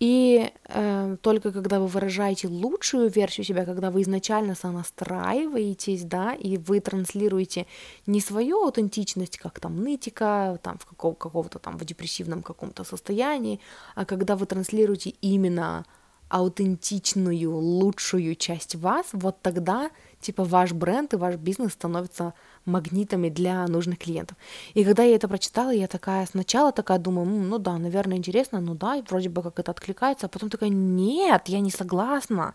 [0.00, 6.56] И э, только когда вы выражаете лучшую версию себя, когда вы изначально сонастраиваетесь, да, и
[6.56, 7.66] вы транслируете
[8.06, 13.60] не свою аутентичность, как там нытика, там в какого- какого-то там в депрессивном каком-то состоянии,
[13.94, 15.84] а когда вы транслируете именно
[16.28, 22.34] аутентичную, лучшую часть вас, вот тогда, типа, ваш бренд и ваш бизнес становятся
[22.66, 24.36] магнитами для нужных клиентов.
[24.74, 28.74] И когда я это прочитала, я такая сначала такая думаю, ну да, наверное, интересно, ну
[28.74, 32.54] да, вроде бы как это откликается, а потом такая, нет, я не согласна.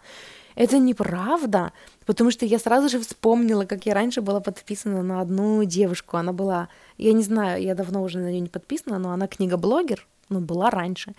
[0.56, 1.72] Это неправда,
[2.06, 6.17] потому что я сразу же вспомнила, как я раньше была подписана на одну девушку.
[6.17, 6.67] Она была,
[6.98, 10.69] я не знаю, я давно уже на нее не подписана, но она книга-блогер, ну, была
[10.69, 11.13] раньше.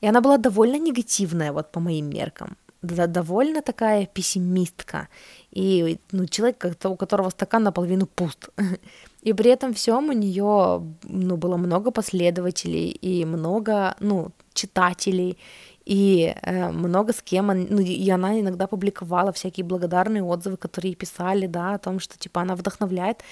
[0.00, 5.08] И она была довольно негативная, вот по моим меркам довольно такая пессимистка.
[5.50, 8.50] И ну, человек, у которого стакан наполовину пуст.
[9.22, 15.36] И при этом всем у нее ну, было много последователей и много ну, читателей,
[15.84, 21.46] и э, много с кем, ну, и она иногда публиковала всякие благодарные отзывы, которые писали,
[21.46, 23.22] да, о том, что, типа, она вдохновляет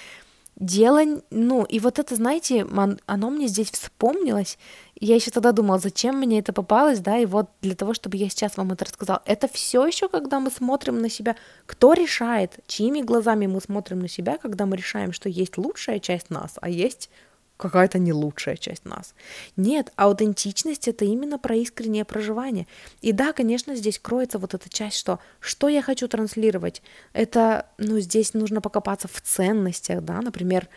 [0.57, 2.67] дело, ну, и вот это, знаете,
[3.07, 4.59] оно мне здесь вспомнилось.
[4.99, 8.29] Я еще тогда думала, зачем мне это попалось, да, и вот для того, чтобы я
[8.31, 9.23] сейчас вам это рассказала.
[9.27, 14.09] Это все еще, когда мы смотрим на себя, кто решает, чьими глазами мы смотрим на
[14.09, 17.11] себя, когда мы решаем, что есть лучшая часть нас, а есть
[17.57, 19.15] какая-то не лучшая часть нас.
[19.57, 22.67] Нет, аутентичность это именно про искреннее проживание.
[23.01, 26.83] И да, конечно, здесь кроется вот эта часть, что что я хочу транслировать.
[27.13, 30.69] Это, ну, здесь нужно покопаться в ценностях, да, например,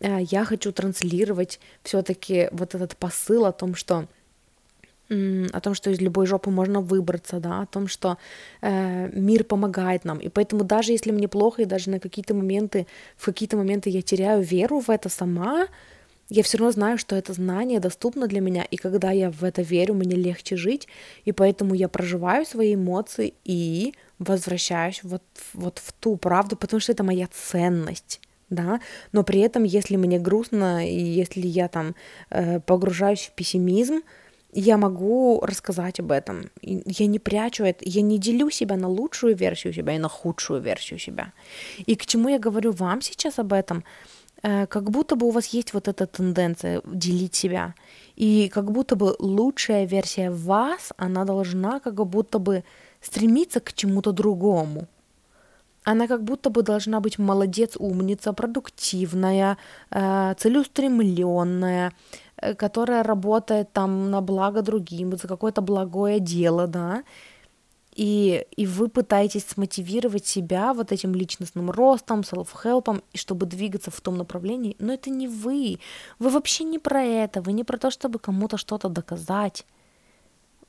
[0.00, 4.06] э, я хочу транслировать все-таки вот этот посыл о том, что
[5.08, 8.18] о том, что из любой жопы можно выбраться, да, о том, что
[8.60, 10.18] э, мир помогает нам.
[10.18, 14.02] И поэтому даже если мне плохо, и даже на какие-то моменты, в какие-то моменты я
[14.02, 15.68] теряю веру в это сама,
[16.28, 19.62] я все равно знаю, что это знание доступно для меня, и когда я в это
[19.62, 20.88] верю, мне легче жить,
[21.24, 25.22] и поэтому я проживаю свои эмоции и возвращаюсь вот,
[25.54, 28.80] вот в ту правду, потому что это моя ценность да,
[29.12, 31.94] но при этом, если мне грустно, и если я там
[32.30, 34.02] э, погружаюсь в пессимизм,
[34.52, 36.50] я могу рассказать об этом.
[36.62, 40.62] Я не прячу это, я не делю себя на лучшую версию себя и на худшую
[40.62, 41.32] версию себя.
[41.84, 43.84] И к чему я говорю вам сейчас об этом?
[44.66, 47.74] Как будто бы у вас есть вот эта тенденция делить себя.
[48.16, 52.62] И как будто бы лучшая версия вас, она должна как будто бы
[53.00, 54.86] стремиться к чему-то другому.
[55.84, 59.56] Она как будто бы должна быть молодец, умница, продуктивная,
[59.90, 61.92] э, целеустремленная,
[62.42, 67.02] э, которая работает там на благо другим, за какое-то благое дело, да.
[67.96, 73.98] И, и вы пытаетесь смотивировать себя вот этим личностным ростом, self-help, и чтобы двигаться в
[74.02, 75.78] том направлении, но это не вы.
[76.18, 79.64] Вы вообще не про это, вы не про то, чтобы кому-то что-то доказать.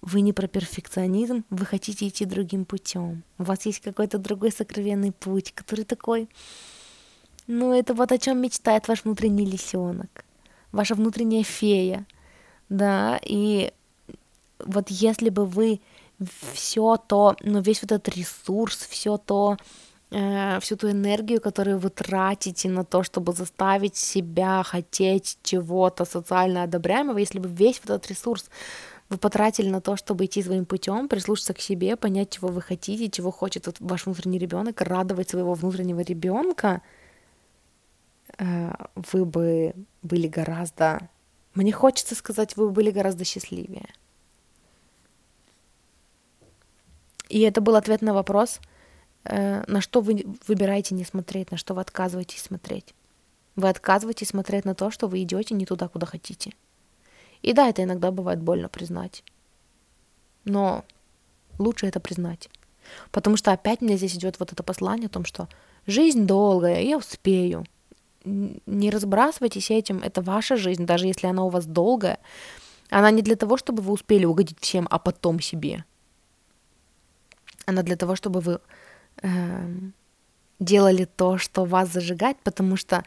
[0.02, 3.24] Вы не про перфекционизм, вы хотите идти другим путем.
[3.38, 6.30] У вас есть какой-то другой сокровенный путь, который такой...
[7.46, 10.26] Ну, это вот о чем мечтает ваш внутренний лисенок,
[10.72, 12.06] ваша внутренняя фея,
[12.70, 13.72] да, и
[14.60, 15.80] вот если бы вы
[16.54, 19.58] все то, ну, весь вот этот ресурс, все то,
[20.12, 26.64] э, всю ту энергию, которую вы тратите на то, чтобы заставить себя хотеть чего-то социально
[26.64, 28.50] одобряемого, если бы весь вот этот ресурс
[29.10, 33.10] вы потратили на то, чтобы идти своим путем, прислушаться к себе, понять, чего вы хотите,
[33.10, 36.82] чего хочет вот ваш внутренний ребенок, радовать своего внутреннего ребенка,
[38.38, 41.10] э, вы бы были гораздо,
[41.54, 43.88] мне хочется сказать, вы бы были гораздо счастливее.
[47.30, 48.60] И это был ответ на вопрос,
[49.24, 52.94] э, на что вы выбираете не смотреть, на что вы отказываетесь смотреть.
[53.56, 56.52] Вы отказываетесь смотреть на то, что вы идете не туда, куда хотите.
[57.42, 59.24] И да, это иногда бывает больно признать.
[60.46, 60.86] Но
[61.58, 62.50] лучше это признать.
[63.12, 65.48] Потому что опять мне здесь идет вот это послание о том, что
[65.86, 67.66] жизнь долгая, я успею.
[68.24, 72.20] Не разбрасывайтесь этим, это ваша жизнь, даже если она у вас долгая.
[72.90, 75.84] Она не для того, чтобы вы успели угодить всем, а потом себе.
[77.68, 78.60] Она для того, чтобы вы
[79.22, 79.30] э,
[80.60, 83.04] делали то, что вас зажигает, потому что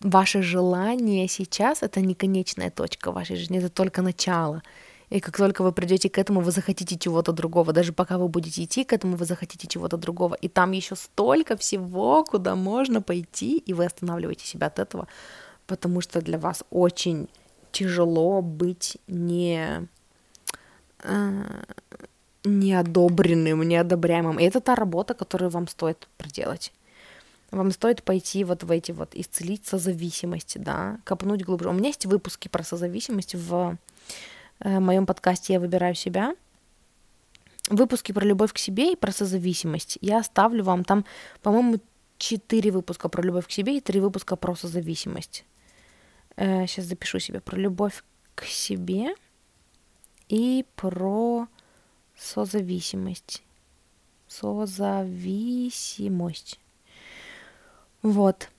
[0.00, 4.62] ваше желание сейчас это не конечная точка вашей жизни, это только начало.
[5.10, 7.72] И как только вы придете к этому, вы захотите чего-то другого.
[7.72, 10.34] Даже пока вы будете идти к этому, вы захотите чего-то другого.
[10.34, 15.08] И там еще столько всего, куда можно пойти, и вы останавливаете себя от этого,
[15.66, 17.28] потому что для вас очень
[17.72, 19.88] тяжело быть не
[21.02, 21.44] э,
[22.44, 24.38] неодобренным, неодобряемым.
[24.38, 26.72] И это та работа, которую вам стоит проделать.
[27.50, 31.68] Вам стоит пойти вот в эти вот исцелить созависимости, да, копнуть глубже.
[31.68, 33.76] У меня есть выпуски про созависимость в
[34.60, 36.34] э, моем подкасте «Я выбираю себя».
[37.68, 39.98] Выпуски про любовь к себе и про созависимость.
[40.00, 41.04] Я оставлю вам там,
[41.42, 41.78] по-моему,
[42.18, 45.44] четыре выпуска про любовь к себе и три выпуска про созависимость.
[46.36, 49.14] Э, сейчас запишу себе про любовь к себе
[50.28, 51.48] и про
[52.20, 53.42] Созависимость.
[54.28, 56.60] Созависимость.
[58.02, 58.50] Вот.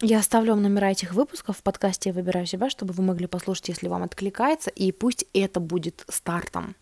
[0.00, 3.70] Я оставлю вам номера этих выпусков в подкасте «Я выбираю себя», чтобы вы могли послушать,
[3.70, 6.76] если вам откликается, и пусть это будет стартом.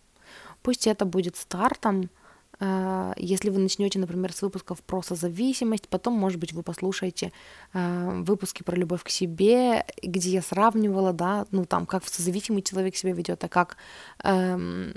[0.63, 2.11] Пусть это будет стартом,
[2.59, 7.31] э, если вы начнете, например, с выпусков про созависимость, потом, может быть, вы послушаете
[7.73, 12.97] э, выпуски про любовь к себе, где я сравнивала, да, ну там, как созависимый человек
[12.97, 13.77] себя ведет, а как
[14.25, 14.95] эм,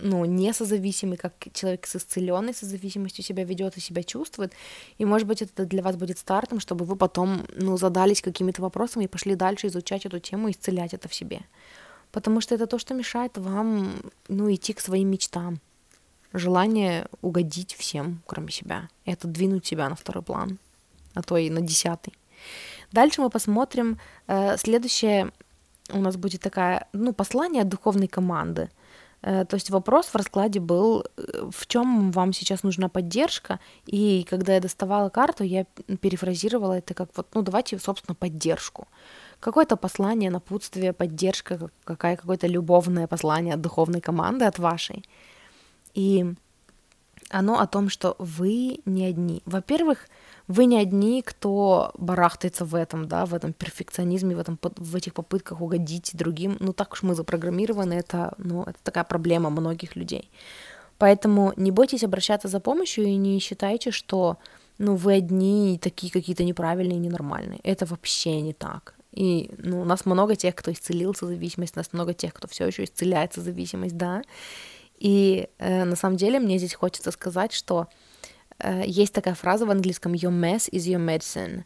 [0.00, 4.52] ну, не созависимый, как человек с исцеленной созависимостью себя ведет и себя чувствует.
[4.98, 9.04] И, может быть, это для вас будет стартом, чтобы вы потом, ну, задались какими-то вопросами
[9.04, 11.40] и пошли дальше изучать эту тему и исцелять это в себе.
[12.12, 15.60] Потому что это то, что мешает вам, ну, идти к своим мечтам.
[16.32, 18.88] Желание угодить всем, кроме себя.
[19.04, 20.58] Это двинуть себя на второй план,
[21.14, 22.12] а то и на десятый.
[22.92, 23.98] Дальше мы посмотрим.
[24.26, 25.32] Э, следующее
[25.90, 28.70] у нас будет такая, ну, послание от духовной команды.
[29.22, 34.24] Э, то есть вопрос в раскладе был, э, в чем вам сейчас нужна поддержка, и
[34.28, 35.64] когда я доставала карту, я
[36.00, 38.86] перефразировала это как вот, ну давайте, собственно, поддержку.
[39.40, 45.04] Какое-то послание, напутствие, поддержка, какая, какое-то любовное послание от духовной команды, от вашей.
[45.94, 46.34] И
[47.30, 49.42] оно о том, что вы не одни.
[49.44, 50.08] Во-первых,
[50.46, 55.12] вы не одни, кто барахтается в этом, да, в этом перфекционизме, в, этом, в этих
[55.12, 56.56] попытках угодить другим.
[56.60, 60.30] Ну, так уж мы запрограммированы, это, ну, это такая проблема многих людей.
[60.96, 64.38] Поэтому не бойтесь обращаться за помощью и не считайте, что
[64.78, 67.60] ну, вы одни такие какие-то неправильные, ненормальные.
[67.62, 68.94] Это вообще не так.
[69.12, 72.66] И ну, у нас много тех, кто исцелился зависимость, у нас много тех, кто все
[72.66, 74.22] еще исцеляется зависимость, да.
[74.98, 77.88] И э, на самом деле мне здесь хочется сказать, что
[78.58, 81.64] Э, есть такая фраза в английском «your mess is your medicine»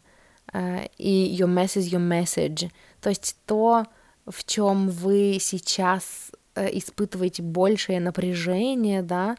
[0.53, 2.71] э, и «your mess is your message».
[3.01, 3.85] То есть то,
[4.25, 9.35] в чем вы сейчас э, испытываете большее напряжение, да,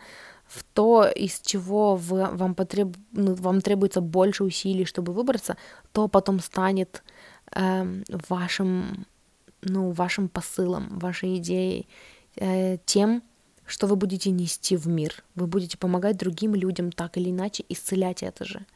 [0.47, 5.57] в то, из чего вы, вам, потреб, ну, вам требуется больше усилий, чтобы выбраться,
[5.93, 7.03] то потом станет
[7.53, 9.07] э, вашим,
[9.63, 11.89] ну, вашим посылом, вашей идеей,
[12.37, 13.23] э, тем,
[13.67, 15.25] что вы будете нести в мир.
[15.35, 18.67] Вы будете помогать другим людям так или иначе исцелять это же.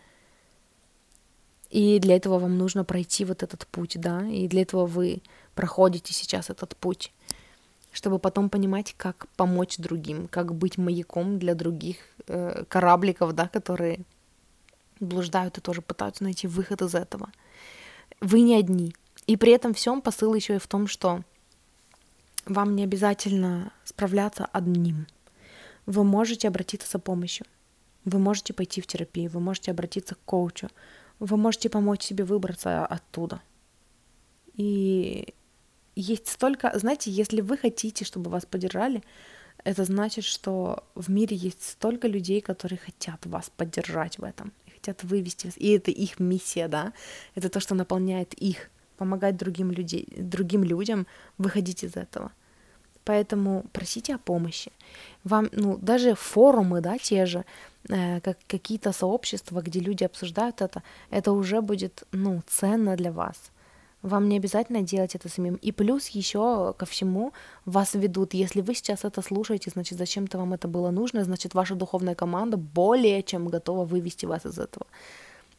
[1.71, 5.23] И для этого вам нужно пройти вот этот путь, да, и для этого вы
[5.55, 7.13] проходите сейчас этот путь.
[7.91, 14.01] чтобы потом понимать, как помочь другим, как быть маяком для других э, корабликов, да, которые
[15.01, 17.31] блуждают и тоже пытаются найти выход из этого.
[18.21, 18.95] Вы не одни.
[19.27, 21.23] И при этом всем посыл еще и в том, что
[22.47, 25.09] вам не обязательно справляться одним.
[25.87, 27.47] Вы можете обратиться за помощью.
[28.05, 30.69] Вы можете пойти в терапию, вы можете обратиться к коучу,
[31.19, 33.41] вы можете помочь себе выбраться оттуда.
[34.55, 35.35] И
[35.97, 39.03] есть столько, знаете, если вы хотите, чтобы вас поддержали,
[39.65, 45.03] это значит, что в мире есть столько людей, которые хотят вас поддержать в этом, хотят
[45.03, 45.57] вывести вас.
[45.59, 46.93] И это их миссия, да,
[47.35, 52.31] это то, что наполняет их, помогать другим, людей, другим людям выходить из этого.
[53.09, 54.71] Поэтому просите о помощи.
[55.25, 57.45] Вам, ну, даже форумы, да, те же,
[57.89, 63.51] э, как какие-то сообщества, где люди обсуждают это, это уже будет, ну, ценно для вас.
[64.03, 65.55] Вам не обязательно делать это самим.
[65.55, 67.33] И плюс еще ко всему
[67.65, 68.35] вас ведут.
[68.35, 72.59] Если вы сейчас это слушаете, значит, зачем-то вам это было нужно, значит, ваша духовная команда
[72.59, 74.87] более чем готова вывести вас из этого.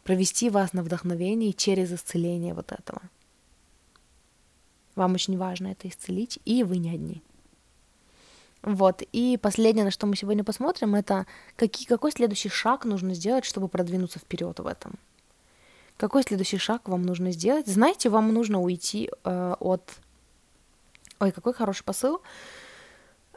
[0.04, 3.02] Провести вас на вдохновение через исцеление вот этого.
[4.96, 7.24] Вам очень важно это исцелить, и вы не одни.
[8.62, 9.02] Вот.
[9.12, 13.68] И последнее, на что мы сегодня посмотрим, это какие, какой следующий шаг нужно сделать, чтобы
[13.68, 15.00] продвинуться вперед в этом.
[15.98, 17.68] Какой следующий шаг вам нужно сделать?
[17.68, 19.84] Знаете, вам нужно уйти э, от...
[21.20, 22.22] Ой, какой хороший посыл.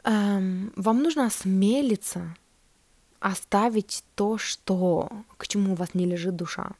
[0.03, 2.35] Эм, вам нужно осмелиться
[3.19, 6.71] оставить то, что к чему у вас не лежит душа.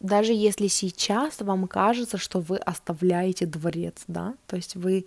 [0.00, 5.06] Даже если сейчас вам кажется, что вы оставляете дворец, да, то есть вы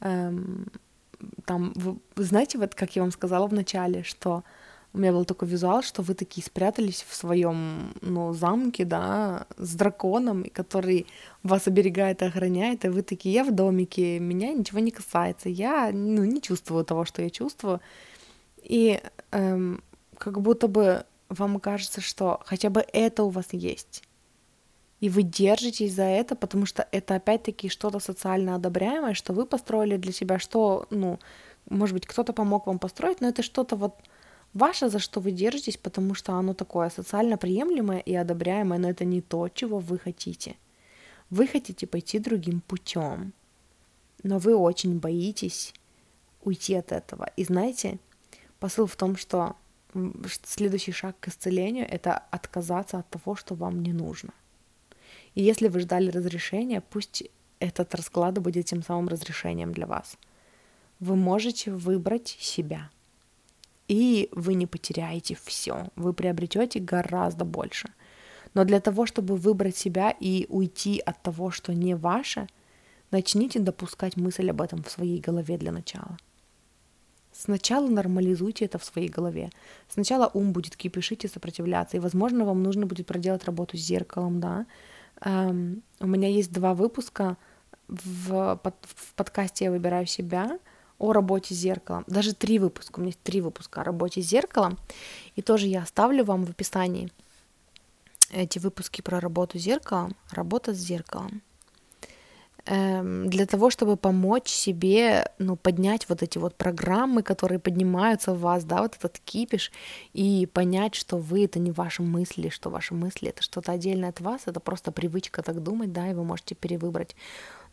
[0.00, 0.66] эм,
[1.44, 4.44] там, вы, знаете, вот как я вам сказала в начале, что
[4.94, 9.74] у меня был такой визуал, что вы такие спрятались в своем, ну, замке, да, с
[9.74, 11.06] драконом, который
[11.42, 15.90] вас оберегает и охраняет, и вы такие, я в домике, меня ничего не касается, я,
[15.92, 17.80] ну, не чувствую того, что я чувствую,
[18.62, 19.00] и
[19.32, 19.82] эм,
[20.16, 24.04] как будто бы вам кажется, что хотя бы это у вас есть,
[25.04, 29.98] и вы держитесь за это, потому что это опять-таки что-то социально одобряемое, что вы построили
[29.98, 31.18] для себя, что, ну,
[31.68, 33.94] может быть, кто-то помог вам построить, но это что-то вот
[34.54, 39.04] ваше, за что вы держитесь, потому что оно такое социально приемлемое и одобряемое, но это
[39.04, 40.56] не то, чего вы хотите.
[41.28, 43.34] Вы хотите пойти другим путем,
[44.22, 45.74] но вы очень боитесь
[46.44, 47.28] уйти от этого.
[47.36, 47.98] И знаете,
[48.58, 49.54] посыл в том, что
[50.46, 54.32] следующий шаг к исцелению— это отказаться от того, что вам не нужно.
[55.34, 57.24] И если вы ждали разрешения, пусть
[57.58, 60.16] этот расклад будет тем самым разрешением для вас.
[61.00, 62.90] Вы можете выбрать себя.
[63.88, 65.88] И вы не потеряете все.
[65.96, 67.88] Вы приобретете гораздо больше.
[68.54, 72.46] Но для того, чтобы выбрать себя и уйти от того, что не ваше,
[73.10, 76.16] начните допускать мысль об этом в своей голове для начала.
[77.32, 79.50] Сначала нормализуйте это в своей голове.
[79.88, 84.38] Сначала ум будет кипишить и сопротивляться, и, возможно, вам нужно будет проделать работу с зеркалом,
[84.40, 84.66] да,
[85.22, 87.36] у меня есть два выпуска
[87.88, 90.58] в, под, в подкасте «Я выбираю себя»
[90.98, 92.04] о работе с зеркалом.
[92.06, 94.78] Даже три выпуска, у меня есть три выпуска о работе с зеркалом.
[95.34, 97.10] И тоже я оставлю вам в описании
[98.30, 101.42] эти выпуски про работу с зеркалом, работа с зеркалом эм,
[102.66, 108.64] для того, чтобы помочь себе, ну, поднять вот эти вот программы, которые поднимаются в вас,
[108.64, 109.70] да, вот этот кипиш,
[110.14, 114.20] и понять, что вы— это не ваши мысли, что ваши мысли— это что-то отдельное от
[114.20, 117.14] вас, это просто привычка так думать, да, и вы можете перевыбрать.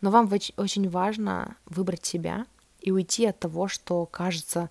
[0.02, 2.46] Но вам очень важно выбрать себя
[2.82, 4.70] и уйти от того, что кажется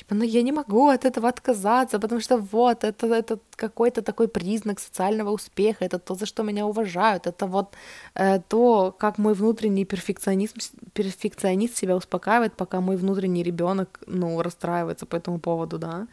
[0.00, 4.28] Типа, ну я не могу от этого отказаться, потому что вот, это, это какой-то такой
[4.28, 7.76] признак социального успеха, это то, за что меня уважают, это вот
[8.14, 10.54] э, то, как мой внутренний перфекционизм,
[10.94, 16.08] перфекционист себя успокаивает, пока мой внутренний ребенок, ну, расстраивается по этому поводу, да.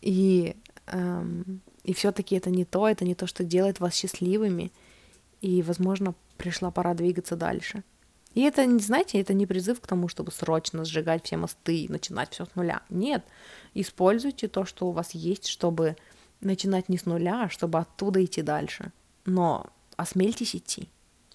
[0.00, 4.72] И, эм, и все-таки это не то, это не то, что делает вас счастливыми,
[5.40, 7.84] и, возможно, пришла пора двигаться дальше.
[8.36, 12.34] И это, знаете, это не призыв к тому, чтобы срочно сжигать все мосты и начинать
[12.34, 12.82] все с нуля.
[12.90, 13.24] Нет,
[13.72, 15.96] используйте то, что у вас есть, чтобы
[16.42, 18.92] начинать не с нуля, а чтобы оттуда идти дальше.
[19.24, 20.90] Но осмельтесь идти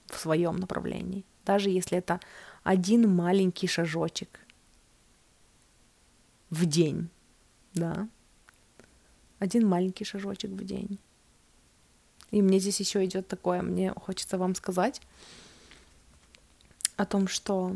[0.05, 2.19] в своем направлении, даже если это
[2.61, 4.39] один маленький шажочек
[6.51, 7.09] в день,
[7.73, 8.07] да,
[9.39, 10.99] один маленький шажочек в день.
[12.29, 15.01] И мне здесь еще идет такое, мне хочется вам сказать,
[17.01, 17.75] о том, что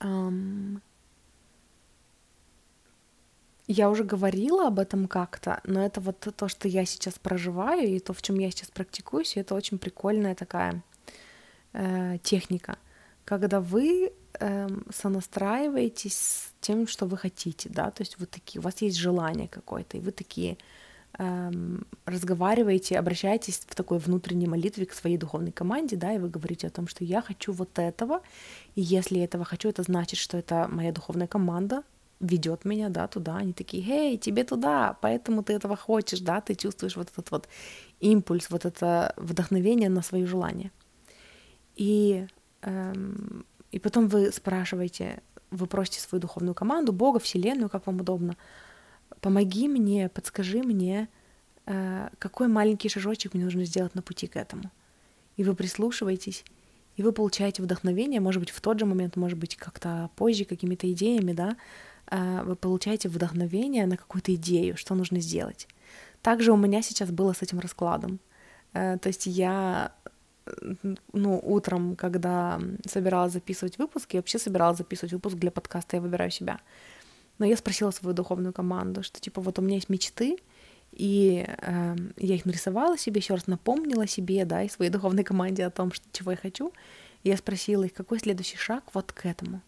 [0.00, 0.82] эм,
[3.66, 7.98] я уже говорила об этом как-то, но это вот то, что я сейчас проживаю, и
[7.98, 10.82] то, в чем я сейчас практикуюсь, и это очень прикольная такая
[11.72, 12.78] э, техника,
[13.24, 18.62] когда вы эм, сонастраиваетесь с тем, что вы хотите, да, то есть вы такие, у
[18.62, 20.58] вас есть желание какое-то, и вы такие
[21.18, 26.70] разговариваете, обращаетесь в такой внутренней молитве к своей духовной команде, да, и вы говорите о
[26.70, 28.20] том, что я хочу вот этого,
[28.74, 31.82] и если этого хочу, это значит, что это моя духовная команда
[32.20, 33.36] ведет меня, да, туда.
[33.36, 37.48] Они такие, эй, тебе туда, поэтому ты этого хочешь, да, ты чувствуешь вот этот вот
[38.00, 40.70] импульс, вот это вдохновение на свое желание.
[41.76, 42.26] И,
[42.62, 48.36] эм, и потом вы спрашиваете, вы просите свою духовную команду, Бога, Вселенную, как вам удобно,
[49.20, 51.08] помоги мне, подскажи мне,
[51.66, 54.70] э, какой маленький шажочек мне нужно сделать на пути к этому.
[55.36, 56.44] И вы прислушиваетесь,
[56.96, 60.90] и вы получаете вдохновение, может быть, в тот же момент, может быть, как-то позже, какими-то
[60.92, 61.56] идеями, да,
[62.10, 65.68] э, вы получаете вдохновение на какую-то идею, что нужно сделать.
[66.22, 68.18] Также у меня сейчас было с этим раскладом.
[68.72, 69.92] Э, то есть я
[71.12, 76.30] ну, утром, когда собиралась записывать выпуск, я вообще собиралась записывать выпуск для подкаста «Я выбираю
[76.30, 76.60] себя».
[77.38, 80.38] Но я спросила свою духовную команду, что типа вот у меня есть мечты,
[80.92, 85.66] и э, я их нарисовала себе, еще раз напомнила себе, да, и своей духовной команде
[85.66, 86.72] о том, что, чего я хочу.
[87.22, 89.60] И я спросила их, какой следующий шаг вот к этому.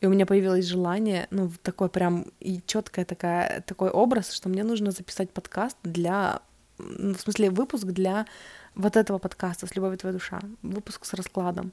[0.00, 4.64] И у меня появилось желание, ну, такой прям и четкая такая, такой образ, что мне
[4.64, 6.42] нужно записать подкаст для,
[6.78, 8.26] ну, в смысле, выпуск для
[8.74, 11.72] вот этого подкаста «С любовью твоя душа», выпуск с раскладом.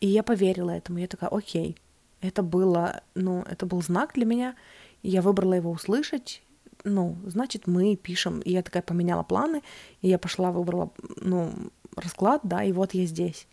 [0.00, 1.76] И я поверила этому, я такая, окей,
[2.20, 4.54] это было, ну, это был знак для меня,
[5.02, 6.42] я выбрала его услышать,
[6.84, 9.62] ну, значит, мы пишем, и я такая поменяла планы,
[10.00, 10.90] и я пошла, выбрала,
[11.20, 11.52] ну,
[11.96, 13.46] расклад, да, и вот я здесь.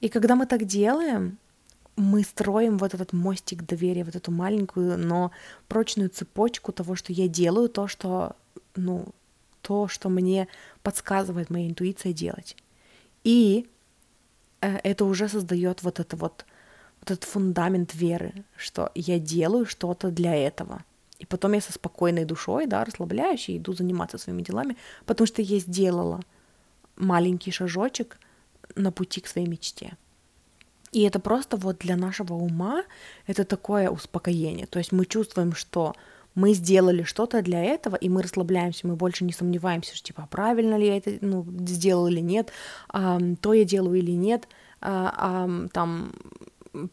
[0.00, 1.38] И когда мы так делаем,
[1.96, 5.32] мы строим вот этот мостик доверия, вот эту маленькую, но
[5.66, 8.36] прочную цепочку того, что я делаю, то, что,
[8.76, 9.06] ну,
[9.62, 10.46] то, что мне
[10.82, 12.56] подсказывает моя интуиция делать.
[13.24, 13.68] И
[14.60, 16.46] э, это уже создает вот это вот
[17.10, 20.84] этот фундамент веры, что я делаю что-то для этого.
[21.18, 25.42] И потом я со спокойной душой, да, расслабляюсь и иду заниматься своими делами, потому что
[25.42, 26.20] я сделала
[26.96, 28.18] маленький шажочек
[28.76, 29.96] на пути к своей мечте.
[30.92, 32.84] И это просто вот для нашего ума
[33.26, 34.66] это такое успокоение.
[34.66, 35.94] То есть мы чувствуем, что
[36.34, 40.76] мы сделали что-то для этого, и мы расслабляемся, мы больше не сомневаемся, что типа, правильно
[40.76, 42.52] ли я это ну, сделал или нет,
[42.88, 44.46] а, то я делаю или нет,
[44.80, 46.12] а, а, там,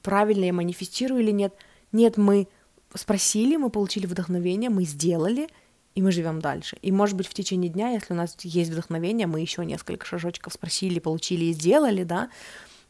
[0.01, 1.53] правильно я манифестирую или нет.
[1.91, 2.47] Нет, мы
[2.93, 5.49] спросили, мы получили вдохновение, мы сделали,
[5.95, 6.78] и мы живем дальше.
[6.82, 10.53] И, может быть, в течение дня, если у нас есть вдохновение, мы еще несколько шажочков
[10.53, 12.30] спросили, получили и сделали, да,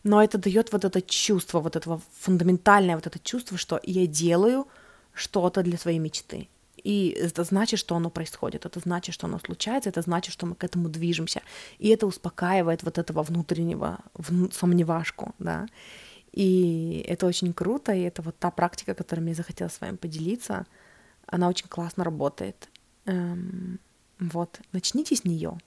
[0.03, 4.67] но это дает вот это чувство, вот этого фундаментальное вот это чувство, что я делаю—
[5.15, 6.49] что-то для своей мечты.
[6.83, 10.53] И это значит, что оно происходит, это значит, что оно случается, это значит, что мы
[10.53, 11.41] к этому движемся.
[11.79, 15.65] И это успокаивает вот этого внутреннего вну, сомневашку, да.
[16.35, 20.65] И это очень круто, и это вот та практика, которой мне захотелось с вами поделиться.
[21.27, 22.67] Она очень классно работает.
[23.05, 23.79] Эм,
[24.19, 25.57] вот, начните с нее.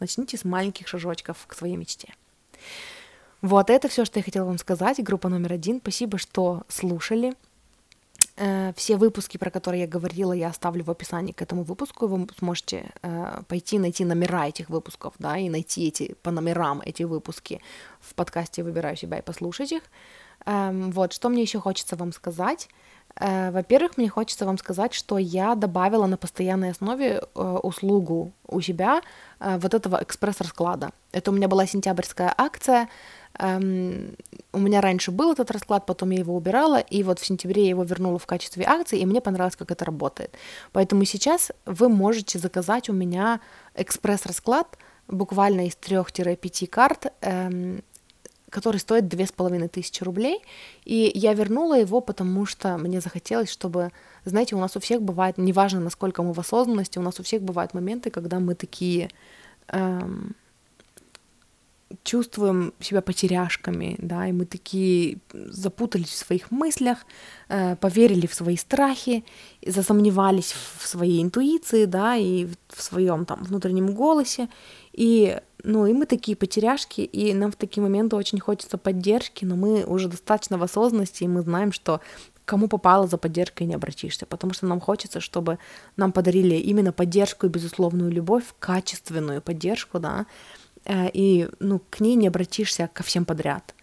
[0.00, 2.12] Начните с маленьких шажочков к своей мечте.
[3.40, 5.00] Вот, это все, что я хотела вам сказать.
[5.00, 5.78] Группа номер один.
[5.78, 7.34] Спасибо, что слушали.
[8.38, 12.06] Э, все выпуски, про которые я говорила, я оставлю в описании к этому выпуску.
[12.06, 17.04] Вы сможете э, пойти найти номера этих выпусков, да, и найти эти по номерам эти
[17.04, 17.62] выпуски
[18.00, 19.82] в подкасте «Выбираю себя» и послушать их.
[20.44, 22.68] Эм, вот, что мне еще хочется вам сказать.
[23.18, 29.00] Э, во-первых, мне хочется вам сказать, что я добавила на постоянной основе услугу у себя
[29.40, 30.90] вот этого экспресс-расклада.
[31.12, 32.88] Это у меня была сентябрьская акция,
[33.38, 34.16] Эм,
[34.52, 37.70] у меня раньше был этот расклад, потом я его убирала, и вот в сентябре я
[37.70, 40.34] его вернула в качестве акции, и мне понравилось, как это работает.
[40.72, 43.40] Поэтому сейчас вы можете заказать у меня
[43.74, 44.78] экспресс-расклад
[45.08, 47.82] буквально из 3-5 карт, эм,
[48.48, 50.40] который стоит две с половиной тысячи рублей,
[50.84, 53.90] и я вернула его, потому что мне захотелось, чтобы,
[54.24, 57.42] знаете, у нас у всех бывает, неважно, насколько мы в осознанности, у нас у всех
[57.42, 59.10] бывают моменты, когда мы такие...
[59.68, 60.34] Эм,
[62.02, 66.98] чувствуем себя потеряшками, да, и мы такие запутались в своих мыслях,
[67.48, 69.24] э, поверили в свои страхи,
[69.64, 74.48] засомневались в своей интуиции, да, и в своем там внутреннем голосе,
[74.92, 79.54] и, ну, и мы такие потеряшки, и нам в такие моменты очень хочется поддержки, но
[79.54, 82.00] мы уже достаточно в осознанности, и мы знаем, что
[82.44, 85.58] кому попало за поддержкой не обратишься, потому что нам хочется, чтобы
[85.96, 90.26] нам подарили именно поддержку и безусловную любовь, качественную поддержку, да,
[90.88, 93.74] и ну, к ней не обратишься ко всем подряд.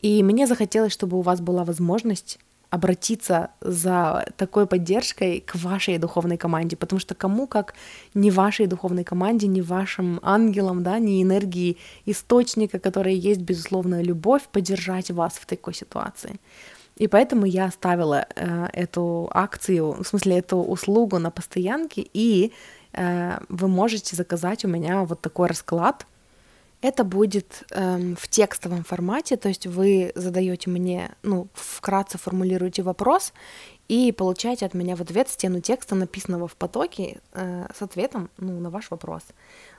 [0.00, 2.38] И мне захотелось, чтобы у вас была возможность
[2.74, 7.74] обратиться за такой поддержкой к вашей духовной команде, потому что кому как
[8.14, 14.42] не вашей духовной команде, не вашим ангелам, да, не энергии источника, которая есть безусловная любовь,
[14.50, 16.40] поддержать вас в такой ситуации.
[16.96, 22.52] И поэтому я оставила э, эту акцию, в смысле эту услугу на постоянке, и
[22.92, 26.06] э, вы можете заказать у меня вот такой расклад.
[26.84, 33.32] Это будет э, в текстовом формате, то есть вы задаете мне, ну, вкратце формулируете вопрос,
[33.88, 38.60] и получаете от меня в ответ стену текста, написанного в потоке, э, с ответом ну,
[38.60, 39.22] на ваш вопрос.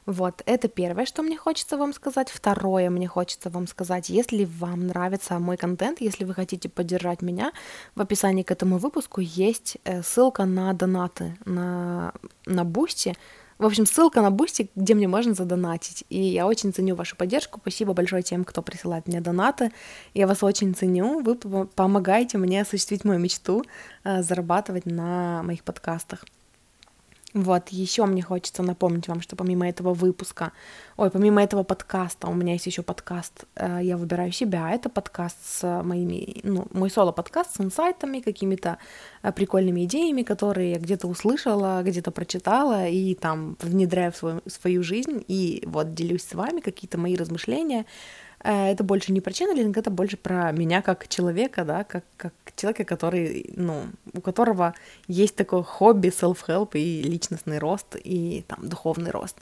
[0.08, 2.32] Вот, это первое, что мне хочется вам сказать.
[2.32, 7.52] Второе, мне хочется вам сказать, если вам нравится мой контент, если вы хотите поддержать меня,
[7.94, 12.14] в описании к этому выпуску есть э, ссылка на донаты на,
[12.48, 13.16] на Boosty,
[13.58, 16.04] в общем, ссылка на Boosty, где мне можно задонатить.
[16.10, 17.60] И я очень ценю вашу поддержку.
[17.62, 19.72] Спасибо большое тем, кто присылает мне донаты.
[20.14, 21.22] Я вас очень ценю.
[21.22, 23.64] Вы помогаете мне осуществить мою мечту
[24.04, 26.26] э, зарабатывать на моих подкастах.
[27.36, 30.54] Вот, еще мне хочется напомнить вам, что помимо этого выпуска,
[30.96, 34.72] ой, помимо этого подкаста, у меня есть еще подкаст э, «Я выбираю себя».
[34.72, 38.78] Это подкаст с моими, ну, мой соло-подкаст с инсайтами, какими-то
[39.22, 44.82] э, прикольными идеями, которые я где-то услышала, где-то прочитала и там внедряю в свою, свою
[44.82, 47.86] жизнь и вот делюсь с вами какие-то мои размышления,
[48.40, 52.84] это больше не про ченнелинг, это больше про меня как человека, да, как, как человека,
[52.84, 53.84] который, ну,
[54.14, 54.74] у которого
[55.08, 59.38] есть такое хобби, self-help и личностный рост, и там духовный рост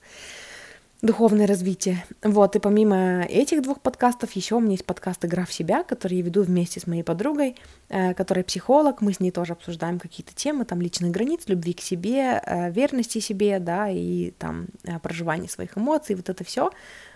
[1.04, 2.06] духовное развитие.
[2.24, 6.18] Вот, и помимо этих двух подкастов, еще у меня есть подкаст «Игра в себя», который
[6.18, 7.58] я веду вместе с моей подругой,
[7.90, 11.82] э, которая психолог, мы с ней тоже обсуждаем какие-то темы, там, личных границ, любви к
[11.82, 16.72] себе, э, верности себе, да, и там э, проживание своих эмоций, вот это все.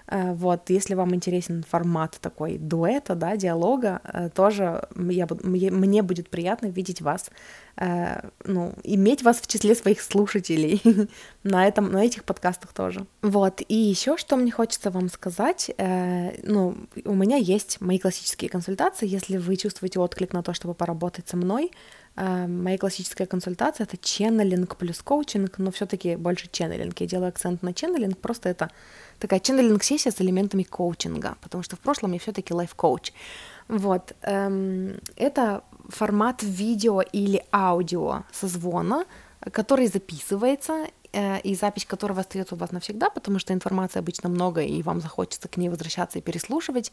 [0.10, 6.30] Э, вот, если вам интересен формат такой дуэта, да, диалога, э, тоже я, мне будет
[6.30, 7.30] приятно видеть вас,
[7.76, 10.82] э, ну, иметь вас в числе своих слушателей
[11.44, 13.06] на, этом, на этих подкастах тоже.
[13.22, 19.08] Вот, и еще что мне хочется вам сказать, ну, у меня есть мои классические консультации,
[19.08, 21.72] если вы чувствуете отклик на то, чтобы поработать со мной,
[22.20, 27.00] Моя классическая консультация это ченнелинг плюс коучинг, но все-таки больше ченнелинг.
[27.00, 28.72] Я делаю акцент на ченнелинг, просто это
[29.20, 33.12] такая ченнелинг-сессия с элементами коучинга, потому что в прошлом я все-таки лайф-коуч.
[33.68, 34.14] Вот.
[34.22, 39.06] Эм, это формат видео или аудио созвона,
[39.52, 44.62] который записывается, э, и запись которого остается у вас навсегда, потому что информации обычно много,
[44.62, 46.92] и вам захочется к ней возвращаться и переслушивать.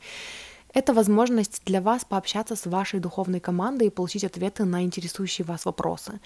[0.72, 5.64] Это возможность для вас пообщаться с вашей духовной командой и получить ответы на интересующие вас
[5.64, 6.20] вопросы.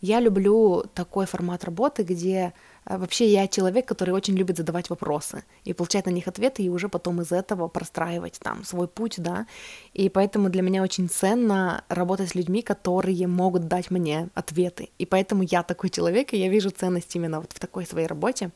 [0.00, 2.52] Я люблю такой формат работы, где
[2.84, 6.68] э, вообще я человек, который очень любит задавать вопросы и получать на них ответы, и
[6.68, 9.46] уже потом из этого простраивать там свой путь, да.
[9.94, 14.90] И поэтому для меня очень ценно работать с людьми, которые могут дать мне ответы.
[14.98, 18.50] И поэтому я такой человек, и я вижу ценность именно вот в такой своей работе.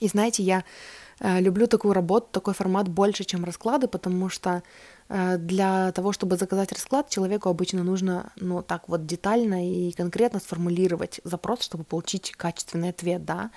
[0.00, 0.64] И знаете, я
[1.24, 4.62] Э, люблю такую работу, такой формат больше, чем расклады, потому что
[5.08, 11.20] для того, чтобы заказать расклад, человеку обычно нужно, ну, так вот детально и конкретно сформулировать
[11.24, 13.50] запрос, чтобы получить качественный ответ, да.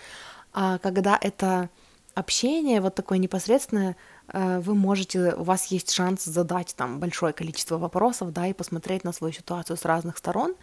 [0.53, 1.69] А когда это
[2.13, 7.78] общение вот такое непосредственное, Э, вы можете, у вас есть шанс задать там большое количество
[7.78, 10.55] вопросов, да, и посмотреть на свою ситуацию с разных сторон.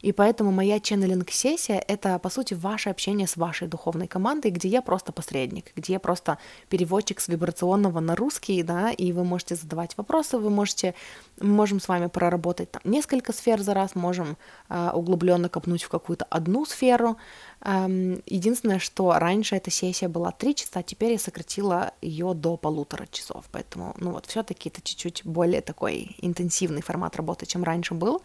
[0.00, 4.82] И поэтому моя ченнелинг-сессия— это, по сути, ваше общение с вашей духовной командой, где я
[4.82, 6.38] просто посредник, где я просто
[6.68, 10.94] переводчик с вибрационного на русский, да, и вы можете задавать вопросы, вы можете,
[11.40, 14.36] мы можем с вами проработать там несколько сфер за раз, можем
[14.68, 17.16] э, углубленно копнуть в какую-то одну сферу,
[17.64, 23.44] единственное, что раньше эта сессия была 3 часа, теперь я сократила ее до полутора часов.
[23.50, 28.22] Поэтому, ну вот, все-таки это чуть-чуть более такой интенсивный формат работы, чем раньше был.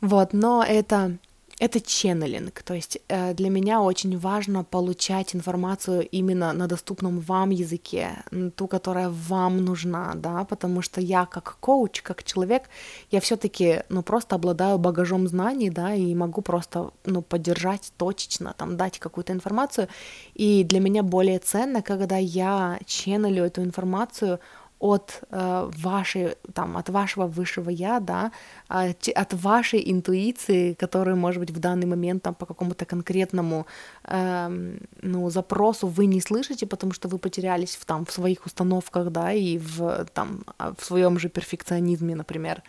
[0.00, 1.18] Вот, но это
[1.58, 7.50] это ченнелинг, то есть э, для меня очень важно получать информацию именно на доступном вам
[7.50, 8.24] языке,
[8.56, 12.68] ту, которая вам нужна, да, потому что я как коуч, как человек,
[13.10, 18.76] я все-таки, ну, просто обладаю багажом знаний, да, и могу просто, ну, поддержать точечно, там,
[18.76, 19.88] дать какую-то информацию,
[20.34, 24.40] и для меня более ценно, когда я ченнелю эту информацию
[24.82, 28.32] от э, вашей, там, от вашего высшего я, да,
[28.66, 33.66] от, от вашей интуиции, которую, может быть, в данный момент там по какому-то конкретному
[34.04, 39.10] э, ну, запросу вы не слышите, потому что вы потерялись в, там, в своих установках,
[39.10, 42.62] да, и в, там, а, в своем же перфекционизме, например.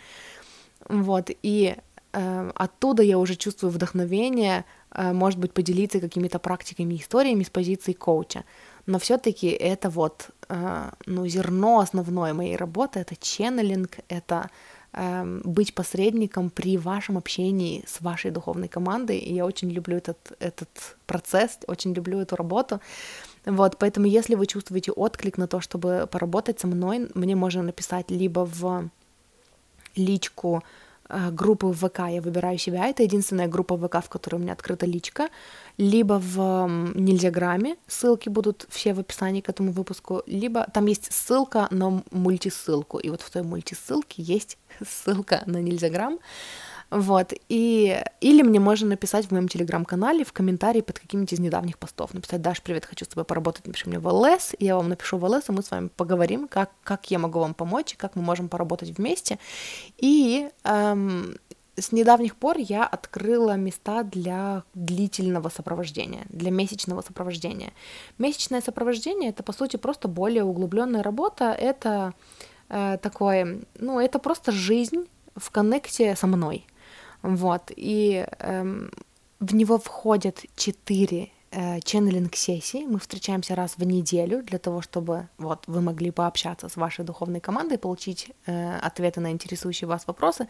[0.89, 1.75] Вот, и
[2.13, 7.93] э, оттуда я уже чувствую вдохновение, э, может быть, поделиться какими-то практиками, историями с позиции
[7.93, 8.43] коуча
[8.85, 14.49] но все-таки это вот, э, ну, зерно основное моей работы, это ченнелинг, это
[14.93, 20.33] э, быть посредником при вашем общении с вашей духовной командой, и я очень люблю этот,
[20.39, 22.79] этот процесс, очень люблю эту работу,
[23.45, 28.11] вот, поэтому если вы чувствуете отклик на то, чтобы поработать со мной, мне можно написать
[28.11, 28.89] либо в
[29.95, 30.63] личку
[31.09, 34.53] группы в ВК, я выбираю себя, это единственная группа в ВК, в которой у меня
[34.53, 35.29] открыта личка,
[35.77, 41.67] либо в Нельзяграме, ссылки будут все в описании к этому выпуску, либо там есть ссылка
[41.71, 46.19] на мультисылку, и вот в той мультисылке есть ссылка на Нельзяграм,
[46.93, 48.03] вот, и...
[48.21, 52.13] Или мне можно написать в моем телеграм-канале в комментарии под каким-нибудь из недавних постов.
[52.13, 55.25] Написать, Даш, привет, хочу с тобой поработать, напиши мне в ЛС, я вам напишу в
[55.25, 58.21] ЛС, и мы с вами поговорим, как, как я могу вам помочь, и как мы
[58.21, 59.39] можем поработать вместе.
[59.97, 61.35] И эм,
[61.77, 67.73] с недавних пор я открыла места для длительного сопровождения, для месячного сопровождения.
[68.19, 72.13] Месячное сопровождение это по сути просто более углубленная работа, это
[72.69, 76.67] э, такое, ну это просто жизнь в коннекте со мной.
[77.23, 78.91] Вот, и эм,
[79.39, 82.85] в него входят четыре э, ченнелинг сессии.
[82.85, 87.39] Мы встречаемся раз в неделю для того, чтобы вот вы могли пообщаться с вашей духовной
[87.39, 90.47] командой, получить э, ответы на интересующие вас вопросы.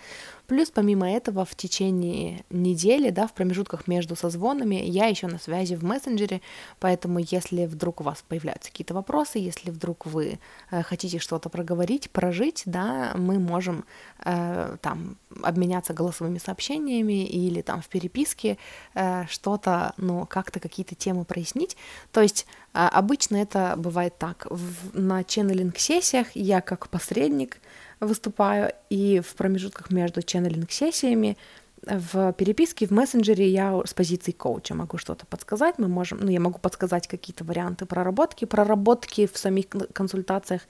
[0.48, 5.76] Плюс помимо этого в течение недели, да, в промежутках между созвонами я еще на связи
[5.76, 6.42] в мессенджере,
[6.80, 10.40] поэтому если вдруг у вас появляются какие-то вопросы, если вдруг вы
[10.72, 13.86] э, хотите что-то проговорить, прожить, да, мы можем
[14.26, 18.58] э, там обменяться голосовыми сообщениями или там в переписке
[18.94, 21.78] э, что-то, ну, как-то какие-то темы прояснить.
[22.12, 24.48] То есть э, обычно это бывает так.
[24.50, 27.60] В, на ченнелинг-сессиях я как посредник
[28.00, 31.38] выступаю, и в промежутках между ченнелинг-сессиями
[31.86, 36.40] в переписке, в мессенджере я с позиции коуча могу что-то подсказать, мы можем, ну, я
[36.40, 38.46] могу подсказать какие-то варианты проработки.
[38.46, 40.62] Проработки в самих консультациях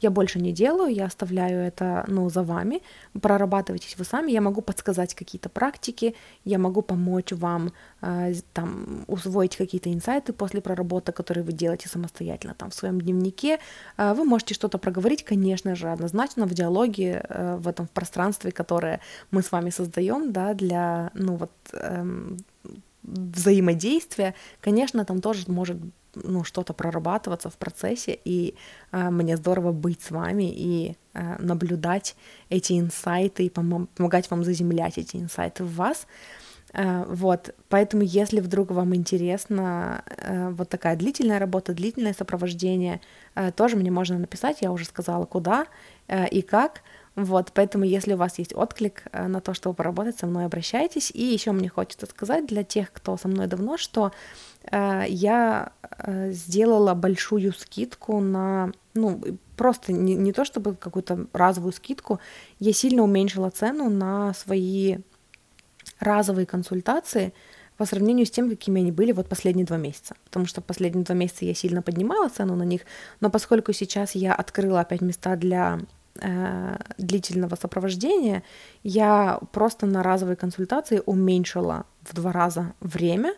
[0.00, 2.82] я больше не делаю, я оставляю это, ну, за вами,
[3.20, 6.14] прорабатывайтесь вы сами, я могу подсказать какие-то практики,
[6.44, 7.72] я могу помочь вам,
[8.52, 13.58] там, усвоить какие-то инсайты после проработок, которые вы делаете самостоятельно, там, в своем дневнике,
[13.96, 18.52] э, вы можете что-то проговорить, конечно же, однозначно в диалоге, э, в этом в пространстве,
[18.52, 22.38] которое мы с вами создаем, да, для, ну вот, эм,
[23.02, 25.76] взаимодействия, конечно, там тоже может
[26.14, 28.54] ну, что-то прорабатываться в процессе, и
[28.92, 32.16] э, мне здорово быть с вами и э, наблюдать
[32.48, 36.06] эти инсайты и пом- помогать вам заземлять эти инсайты в вас.
[36.72, 43.00] Э, вот, поэтому если вдруг вам интересна э, вот такая длительная работа, длительное сопровождение,
[43.34, 45.66] э, тоже мне можно написать, я уже сказала, куда
[46.32, 46.82] и как.
[47.14, 51.12] Вот, поэтому если у вас есть отклик на то, чтобы поработать со мной, обращайтесь.
[51.14, 54.10] И еще мне хочется сказать для тех, кто со мной давно, что
[54.72, 55.72] я
[56.06, 59.22] сделала большую скидку на, ну,
[59.56, 62.18] просто не, не то чтобы какую-то разовую скидку,
[62.58, 64.98] я сильно уменьшила цену на свои
[66.00, 67.32] разовые консультации
[67.76, 70.14] по сравнению с тем, какими они были вот последние два месяца.
[70.24, 72.82] Потому что последние два месяца я сильно поднимала цену на них,
[73.20, 75.80] но поскольку сейчас я открыла опять места для
[76.20, 78.42] э, длительного сопровождения,
[78.82, 83.34] я просто на разовые консультации уменьшила в два раза время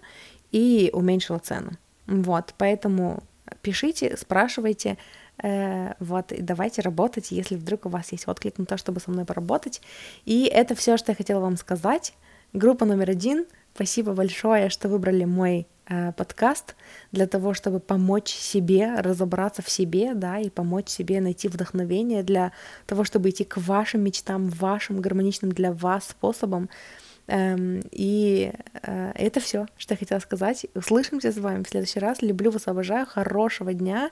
[0.51, 1.73] и уменьшила цену.
[2.07, 3.23] Вот, поэтому
[3.61, 4.99] пишите, спрашивайте,
[5.43, 9.11] э, вот, и давайте работать, если вдруг у вас есть отклик на то, чтобы со
[9.11, 9.81] мной поработать.
[10.25, 12.15] И это все, что я хотела вам сказать.
[12.53, 13.47] Группа номер один.
[13.75, 16.77] Спасибо большое, что выбрали мой Э, подкаст
[17.11, 22.53] для того, чтобы помочь себе разобраться в себе, да, и помочь себе найти вдохновение для
[22.87, 26.71] того, чтобы идти к вашим мечтам, вашим гармоничным для вас способом.
[27.27, 30.67] Эм, и э, это все, что я хотела сказать.
[30.75, 32.23] Услышимся с вами в следующий раз.
[32.23, 33.05] Люблю вас, обожаю.
[33.05, 34.11] Хорошего дня.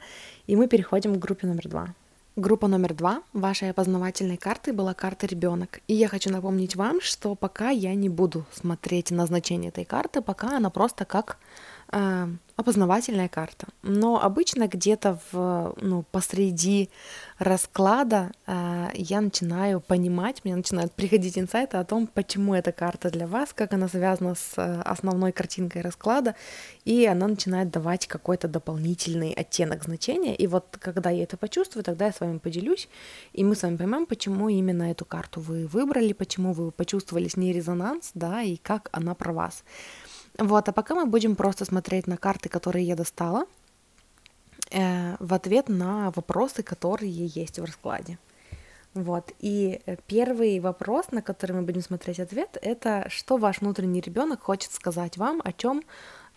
[0.49, 1.95] И мы переходим к группе номер два.
[2.41, 5.81] Группа номер два вашей опознавательной карты была карта ребенок.
[5.89, 10.57] И я хочу напомнить вам, что пока я не буду смотреть назначение этой карты, пока
[10.57, 11.37] она просто как
[12.61, 13.69] опознавательная карта.
[13.83, 16.91] Но обычно где-то в, ну, посреди
[17.39, 23.27] расклада э, я начинаю понимать, мне начинают приходить инсайты о том, почему эта карта для
[23.27, 26.35] вас, как она связана с э, основной картинкой расклада,
[26.85, 30.37] и она начинает давать какой-то дополнительный оттенок значения.
[30.37, 32.89] И вот когда я это почувствую, тогда я с вами поделюсь,
[33.33, 37.37] и мы с вами поймем, почему именно эту карту вы выбрали, почему вы почувствовали с
[37.39, 39.65] ней резонанс, да, и как она про вас.
[40.41, 43.45] Вот, а пока мы будем просто смотреть на карты, которые я достала,
[44.71, 48.19] э, в ответ на вопросы, которые есть в раскладе.
[48.95, 54.01] Вот, и э, первый вопрос, на который мы будем смотреть ответ, это что ваш внутренний
[54.01, 55.83] ребенок хочет сказать вам, о чем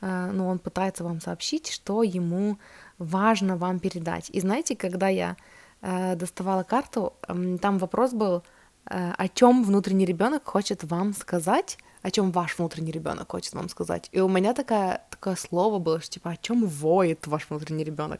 [0.01, 2.57] э, ну, он пытается вам сообщить, что ему
[2.97, 4.29] важно вам передать.
[4.35, 5.37] И знаете, когда я
[5.81, 8.43] э, доставала карту, э, там вопрос был,
[8.85, 13.69] э, о чем внутренний ребенок хочет вам сказать, о чем ваш внутренний ребенок хочет вам
[13.69, 14.09] сказать.
[14.11, 18.19] И у меня такая, такое слово было, что типа, о чем воет ваш внутренний ребенок.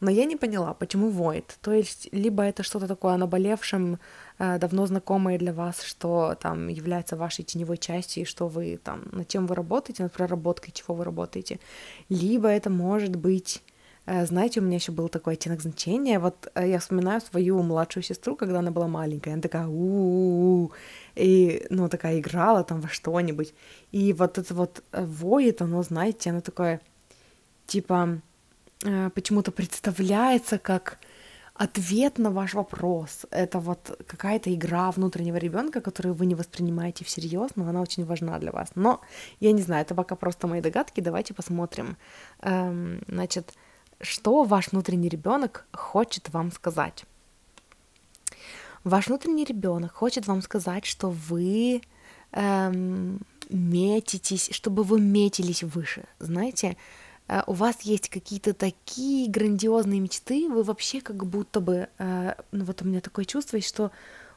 [0.00, 1.56] Но я не поняла, почему воет.
[1.62, 3.98] То есть, либо это что-то такое о наболевшем,
[4.38, 9.04] э, давно знакомое для вас, что там является вашей теневой частью, и что вы там,
[9.12, 11.58] над чем вы работаете, над проработкой, чего вы работаете.
[12.10, 13.62] Либо это может быть
[14.06, 16.18] знаете, у меня еще был такой оттенок значения.
[16.18, 19.34] Вот э, я вспоминаю свою младшую сестру, когда она была маленькая.
[19.34, 20.72] Она такая у, -у, -у
[21.14, 23.54] и, ну, такая играла там во что-нибудь.
[23.92, 26.80] И вот это вот э, воет, оно, знаете, оно такое,
[27.66, 28.20] типа,
[29.14, 30.98] почему-то представляется как
[31.54, 33.26] ответ на ваш вопрос.
[33.30, 38.38] Это вот какая-то игра внутреннего ребенка, которую вы не воспринимаете всерьез, но она очень важна
[38.38, 38.70] для вас.
[38.74, 39.00] Но
[39.40, 41.00] я не знаю, это пока просто мои догадки.
[41.00, 41.96] Давайте посмотрим.
[42.40, 43.54] Эм, значит,
[44.02, 47.04] что ваш внутренний ребенок хочет вам сказать.
[48.84, 51.82] Ваш внутренний ребенок хочет вам сказать, что вы
[52.32, 56.04] эм, метитесь, чтобы вы метились выше.
[56.18, 56.76] Знаете,
[57.28, 62.64] э, у вас есть какие-то такие грандиозные мечты, вы вообще как будто бы, э, ну
[62.64, 63.92] вот у меня такое чувство что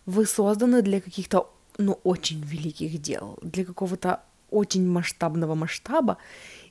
[0.06, 1.50] вы созданы для каких-то,
[1.80, 6.18] ну, очень великих дел, для какого-то очень масштабного масштаба,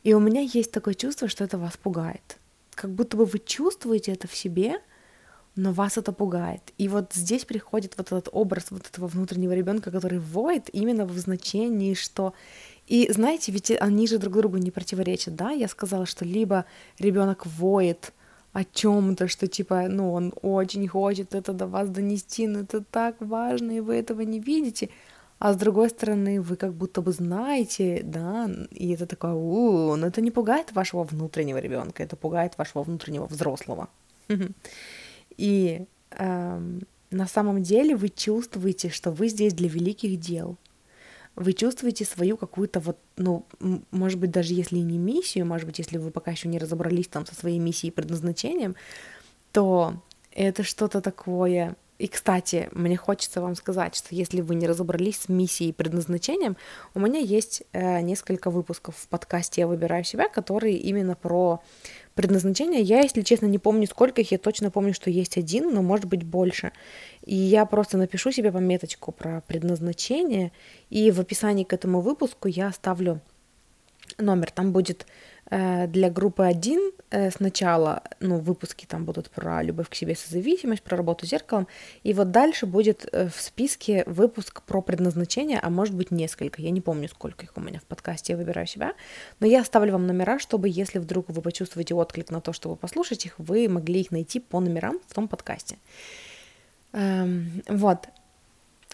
[0.05, 2.39] и у меня есть такое чувство, что это вас пугает
[2.75, 4.81] как будто бы вы чувствуете это в себе,
[5.57, 6.73] но вас это пугает.
[6.79, 11.17] И вот здесь приходит вот этот образ вот этого внутреннего ребенка, который воет именно в
[11.19, 12.35] значении, что...
[12.87, 15.53] И знаете, ведь они же друг другу не противоречат, да?
[15.53, 16.67] Я сказала, что либо
[16.99, 18.13] ребенок воет
[18.53, 23.17] о чем-то, что типа, ну, он очень хочет это до вас донести, но это так
[23.21, 24.91] важно, и вы этого не видите,
[25.39, 30.07] а с другой стороны, вы как будто бы знаете, да, и это такое, у, но
[30.07, 33.89] это не пугает вашего внутреннего ребенка, это пугает вашего внутреннего взрослого.
[35.37, 40.57] И эм, на самом деле вы чувствуете, что вы здесь для великих дел.
[41.37, 43.45] Вы чувствуете свою какую-то вот, ну,
[43.91, 47.27] может быть, даже если не миссию, может быть, если вы пока еще не разобрались там
[47.27, 48.77] со своей миссией и предназначением,
[49.51, 55.21] то это что-то такое и, кстати, мне хочется вам сказать, что если вы не разобрались
[55.21, 56.57] с миссией и предназначением,
[56.93, 61.63] у меня есть э, несколько выпусков в подкасте «Я выбираю себя», которые именно про
[62.15, 62.81] предназначение.
[62.81, 66.07] Я, если честно, не помню, сколько их, я точно помню, что есть один, но может
[66.07, 66.73] быть больше.
[67.25, 70.51] И я просто напишу себе пометочку про предназначение,
[70.91, 73.21] и в описании к этому выпуску я оставлю
[74.19, 74.51] номер.
[74.51, 75.07] Там будет
[75.87, 80.97] для группы 1 э, сначала, ну, выпуски там будут про любовь к себе, созависимость, про
[80.97, 81.69] работу с зеркалом,
[82.03, 86.71] и вот дальше будет э, в списке выпуск про предназначение, а может быть несколько, я
[86.71, 88.95] не помню, сколько их у меня в подкасте, я выбираю себя,
[89.41, 93.27] но я оставлю вам номера, чтобы если вдруг вы почувствуете отклик на то, чтобы послушать
[93.27, 95.77] их, вы могли их найти по номерам в том подкасте.
[96.93, 98.09] Эм, вот,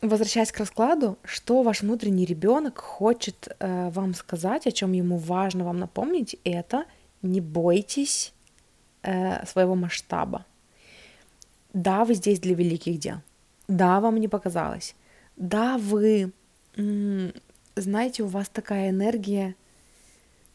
[0.02, 5.64] возвращаясь к раскладу, что ваш внутренний ребенок хочет э, вам сказать, о чем ему важно
[5.64, 6.84] вам напомнить, это
[7.22, 8.32] не бойтесь
[9.02, 10.46] э, своего масштаба.
[11.72, 13.16] Да, вы здесь для великих дел.
[13.68, 14.94] Да, вам не показалось.
[15.36, 16.32] Да, вы,
[16.76, 17.32] м-
[17.76, 19.54] знаете, у вас такая энергия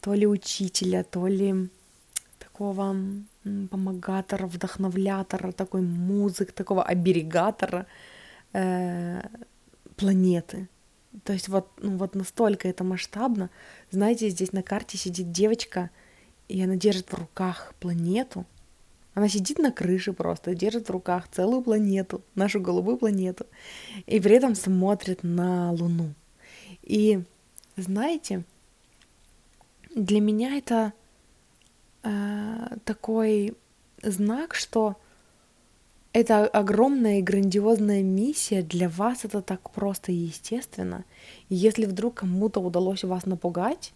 [0.01, 1.69] то ли учителя, то ли
[2.39, 2.95] такого
[3.69, 7.85] помогатора, вдохновлятора, такой музык, такого оберегатора—
[8.55, 9.21] э,
[9.95, 10.67] планеты.
[11.23, 13.49] То есть вот, ну, вот настолько это масштабно.
[13.91, 15.89] Знаете, здесь на карте сидит девочка,
[16.47, 18.45] и она держит в руках планету.
[19.13, 23.45] Она сидит на крыше просто, держит в руках целую планету, нашу голубую планету,
[24.05, 26.13] и при этом смотрит на Луну.
[26.81, 27.23] И
[27.77, 28.43] знаете,
[29.95, 30.91] для меня это
[32.03, 33.55] э, такой
[34.03, 34.97] знак, что
[36.15, 41.03] это огромная и грандиозная миссия, для вас это так просто и естественно.
[41.49, 43.93] И если вдруг кому-то удалось вас напугать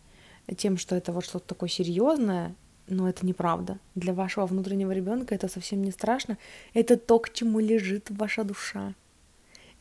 [0.57, 2.55] тем, что это вот что-то такое серьезное,
[2.87, 3.79] но это неправда.
[3.95, 6.37] Для вашего внутреннего ребенка это совсем не страшно.
[6.73, 8.95] Это то, к чему лежит ваша душа.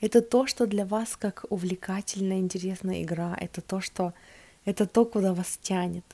[0.01, 3.37] Это то, что для вас как увлекательная, интересная игра.
[3.41, 4.15] Это то, что
[4.65, 6.05] это то, куда вас тянет.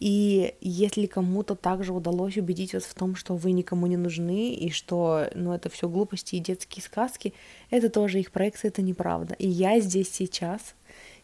[0.00, 4.70] И если кому-то также удалось убедить вас в том, что вы никому не нужны, и
[4.70, 7.34] что ну, это все глупости и детские сказки,
[7.68, 9.34] это тоже их проекция, это неправда.
[9.34, 10.74] И я здесь сейчас,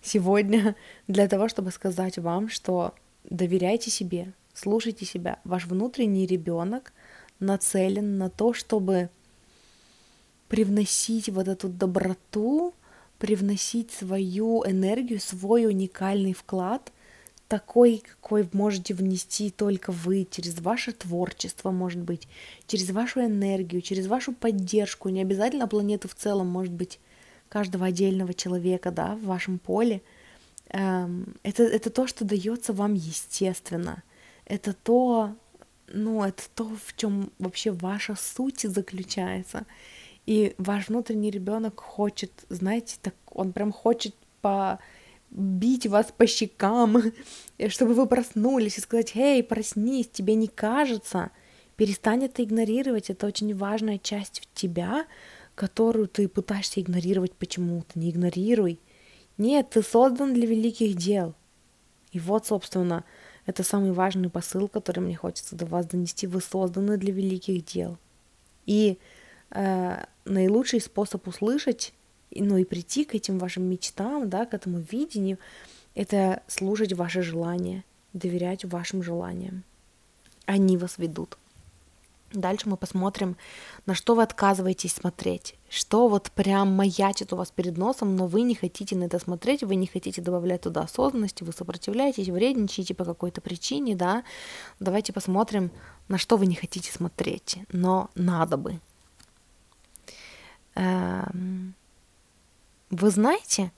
[0.03, 0.77] сегодня,
[1.09, 2.93] для того, чтобы сказать вам, что
[3.25, 5.39] доверяйте себе, слушайте себя.
[5.45, 6.93] Ваш внутренний ребенок
[7.41, 9.09] нацелен на то, чтобы
[10.49, 12.75] привносить вот эту доброту,
[13.19, 16.93] привносить свою энергию, свой уникальный вклад
[17.49, 22.29] такой, какой можете внести только вы через ваше творчество, может быть,
[22.67, 26.99] через вашу энергию, через вашу поддержку, не обязательно планету в целом, может быть,
[27.49, 30.03] каждого отдельного человека, да, в вашем поле,
[30.71, 34.03] эм, это, это то, что дается вам естественно.
[34.45, 35.35] Это то,
[35.89, 39.67] ну, это то, в чем вообще ваша суть заключается.
[40.27, 44.81] И ваш внутренний ребенок хочет, знаете, так он прям хочет по
[45.31, 47.03] бить вас по щекам,
[47.69, 51.31] чтобы вы проснулись и сказать, «Эй, проснись, тебе не кажется?»
[51.77, 55.07] Перестань это игнорировать, это очень важная часть в тебя,
[55.55, 57.99] которую ты пытаешься игнорировать почему-то.
[57.99, 58.81] Не игнорируй.
[59.37, 61.35] Нет, ты создан для великих дел.
[62.13, 63.05] И вот, собственно,
[63.45, 66.27] это самый важный посыл, который мне хочется до вас донести.
[66.27, 67.99] Вы созданы для великих дел.
[68.65, 68.99] И
[69.51, 71.93] э, наилучший способ услышать
[72.31, 75.39] ну и прийти к этим вашим мечтам, да, к этому видению,
[75.95, 79.65] это слушать ваши желания, доверять вашим желаниям.
[80.45, 81.39] Они вас ведут.
[82.33, 83.37] Дальше мы посмотрим,
[83.87, 88.43] на что вы отказываетесь смотреть, что вот прям маячит у вас перед носом, но вы
[88.43, 93.05] не хотите на это смотреть, вы не хотите добавлять туда осознанности, вы сопротивляетесь, вредничаете по
[93.05, 94.25] какой-то причине, да.
[94.81, 95.71] Давайте посмотрим,
[96.09, 98.81] на что вы не хотите смотреть, но надо бы.
[100.75, 101.75] Эм
[102.91, 103.73] вы знаете,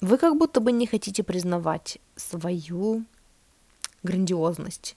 [0.00, 3.04] вы как будто бы не хотите признавать свою
[4.02, 4.96] грандиозность.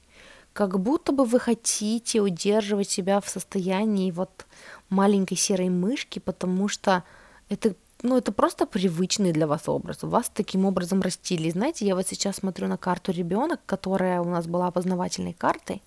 [0.54, 4.46] Как будто бы вы хотите удерживать себя в состоянии вот
[4.90, 7.04] маленькой серой мышки, потому что
[7.50, 10.02] это, ну, это просто привычный для вас образ.
[10.02, 11.50] Вас таким образом растили.
[11.50, 15.82] Знаете, я вот сейчас смотрю на карту ребенок, которая у нас была опознавательной картой.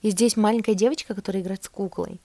[0.00, 2.20] И здесь маленькая девочка, которая играет с куклой.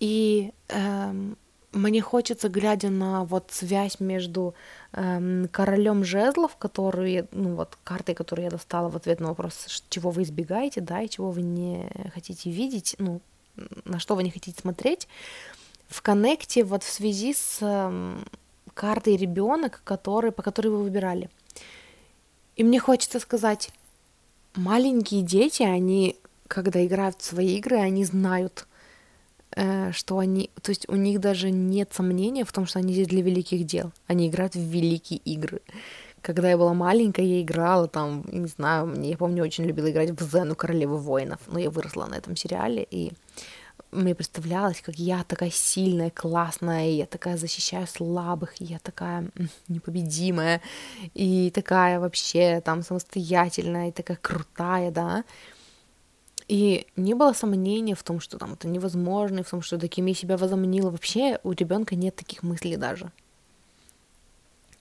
[0.00, 1.36] И эм,
[1.72, 4.54] мне хочется, глядя на вот связь между
[4.92, 10.10] эм, королем жезлов, который, ну вот картой, которую я достала в ответ на вопрос, чего
[10.10, 13.20] вы избегаете, да, и чего вы не хотите видеть, ну,
[13.84, 15.08] на что вы не хотите смотреть,
[15.88, 18.24] в коннекте вот в связи с эм,
[18.74, 21.30] картой ребенок, который, по которой вы выбирали.
[22.56, 23.70] И мне хочется сказать,
[24.54, 26.16] маленькие дети, они,
[26.48, 28.66] когда играют в свои игры, они знают,
[29.92, 33.22] что они, то есть у них даже нет сомнения в том, что они здесь для
[33.22, 33.92] великих дел.
[34.06, 35.60] Они играют в великие игры.
[36.22, 40.10] Когда я была маленькая, я играла там, не знаю, мне, я помню, очень любила играть
[40.10, 43.12] в Зену Королевы воинов, но я выросла на этом сериале, и
[43.90, 49.28] мне представлялось, как я такая сильная, классная, и я такая защищаю слабых, и я такая
[49.68, 50.62] непобедимая,
[51.14, 55.24] и такая вообще там самостоятельная, и такая крутая, да.
[56.52, 60.04] И не было сомнений в том, что там это невозможно, и в том, что таким
[60.04, 60.90] я себя возомнила.
[60.90, 63.10] Вообще у ребенка нет таких мыслей даже.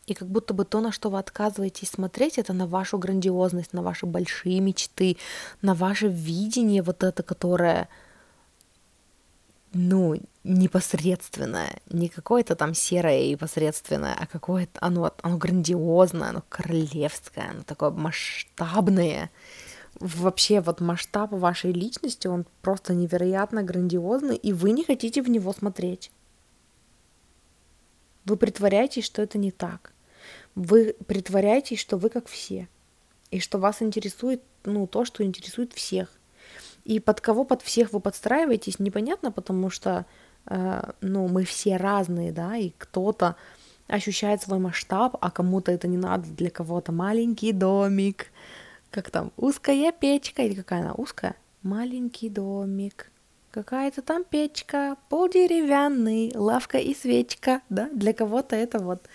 [0.05, 3.81] И как будто бы то, на что вы отказываетесь смотреть, это на вашу грандиозность, на
[3.81, 5.15] ваши большие мечты,
[5.61, 7.87] на ваше видение вот это, которое,
[9.71, 17.51] ну, непосредственное, не какое-то там серое и посредственное, а какое-то, оно, оно грандиозное, оно королевское,
[17.51, 19.31] оно такое масштабное
[20.01, 25.53] вообще вот масштаб вашей личности, он просто невероятно грандиозный, и вы не хотите в него
[25.53, 26.11] смотреть.
[28.25, 29.93] Вы притворяетесь, что это не так.
[30.55, 32.67] Вы притворяетесь, что вы как все.
[33.29, 36.09] И что вас интересует, ну, то, что интересует всех.
[36.83, 40.05] И под кого под всех вы подстраиваетесь, непонятно, потому что,
[40.47, 43.35] э, ну, мы все разные, да, и кто-то
[43.87, 48.27] ощущает свой масштаб, а кому-то это не надо, для кого-то маленький домик,
[48.91, 51.35] как там, узкая печка, или какая она узкая?
[51.63, 53.11] Маленький домик,
[53.51, 59.07] какая-то там печка, пол деревянный, лавка и свечка, да, для кого-то это вот,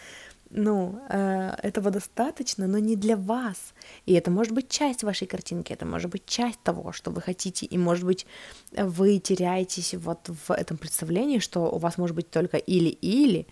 [0.51, 3.75] ну, э, этого достаточно, но не для вас.
[4.07, 7.67] И это может быть часть вашей картинки, это может быть часть того, что вы хотите,
[7.67, 8.27] и может быть
[8.73, 13.47] вы теряетесь вот в этом представлении, что у вас может быть только или-или,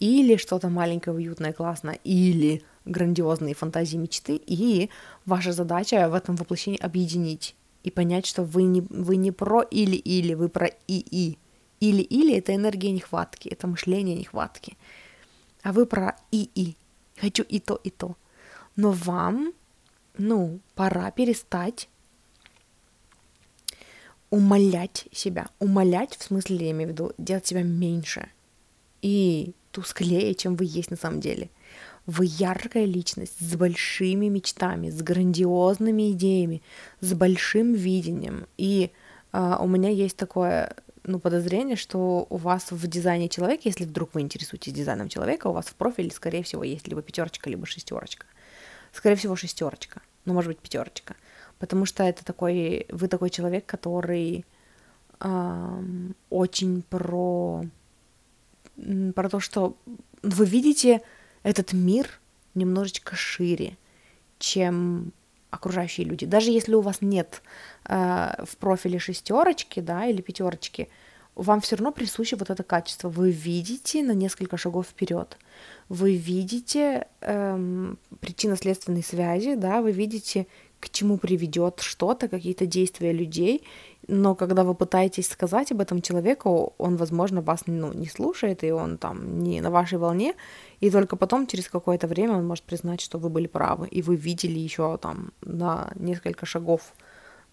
[0.00, 4.90] или что-то маленькое, уютное, классное, или грандиозные фантазии, мечты, и
[5.24, 10.34] ваша задача в этом воплощении объединить и понять, что вы не, вы не про или-или,
[10.34, 11.38] вы про и-и.
[11.80, 14.76] Или-или— это энергия нехватки, это мышление нехватки.
[15.62, 16.76] А вы про и-и.
[17.20, 18.16] Хочу и то, и то.
[18.76, 19.52] Но вам,
[20.16, 21.88] ну, пора перестать
[24.30, 25.46] умолять себя.
[25.60, 28.28] Умолять, в смысле, я имею в виду, делать себя меньше
[29.00, 31.50] и тусклее, чем вы есть на самом деле—
[32.06, 36.62] вы яркая личность с большими мечтами, с грандиозными идеями,
[37.00, 38.46] с большим видением.
[38.58, 38.90] И
[39.32, 44.14] э, у меня есть такое ну, подозрение, что у вас в дизайне человека, если вдруг
[44.14, 48.26] вы интересуетесь дизайном человека, у вас в профиле, скорее всего, есть либо пятерочка, либо шестерочка.
[48.92, 51.16] Скорее всего, шестерочка, ну, может быть, пятерочка.
[51.58, 54.44] Потому что это такой, вы такой человек, который
[55.20, 57.64] эм, очень про,
[59.14, 59.76] про то, что
[60.22, 61.02] вы видите
[61.42, 62.20] этот мир
[62.54, 63.76] немножечко шире,
[64.38, 65.12] чем
[65.50, 66.26] окружающие люди.
[66.26, 67.42] Даже если у вас нет
[67.84, 70.88] э, в профиле шестерочки, да, или пятерочки,
[71.34, 73.08] вам все равно присуще вот это качество.
[73.08, 75.36] Вы видите на несколько шагов вперед.
[75.88, 80.46] Вы видите эм, причинно-следственные связи, да, вы видите,
[80.84, 83.62] к чему приведет что-то, какие-то действия людей,
[84.08, 88.72] но когда вы пытаетесь сказать об этом человеку, он, возможно, вас ну, не слушает, и
[88.72, 90.34] он там не на вашей волне,
[90.80, 94.16] и только потом, через какое-то время, он может признать, что вы были правы, и вы
[94.16, 96.92] видели еще там на несколько шагов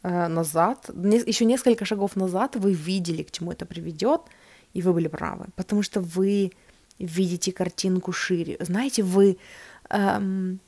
[0.03, 4.21] э, назад, не, еще несколько шагов назад вы видели, к чему это приведет,
[4.73, 6.51] и вы были правы, потому что вы
[6.99, 8.57] видите картинку шире.
[8.59, 9.37] Знаете, вы,
[9.89, 10.59] эм,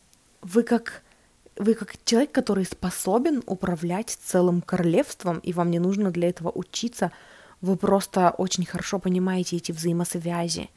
[0.42, 1.03] вы как
[1.56, 7.12] вы как человек, который способен управлять целым королевством, и вам не нужно для этого учиться,
[7.62, 10.70] вы просто очень хорошо понимаете эти взаимосвязи,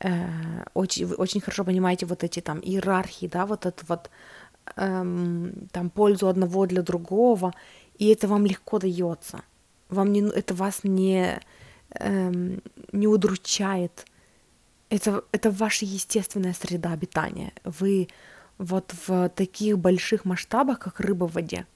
[0.00, 0.28] э,
[0.74, 4.10] очень, вы очень хорошо понимаете вот эти там иерархии, да, вот это вот
[4.76, 7.52] эм, там пользу одного для другого,
[7.98, 9.42] и это вам легко дается.
[9.88, 11.40] Вам не, это вас не,
[11.94, 12.62] эм,
[12.92, 14.06] не удручает.
[14.88, 17.52] Это, это ваша естественная среда обитания.
[17.64, 18.08] Вы
[18.60, 21.66] вот в таких больших масштабах, как рыба в воде.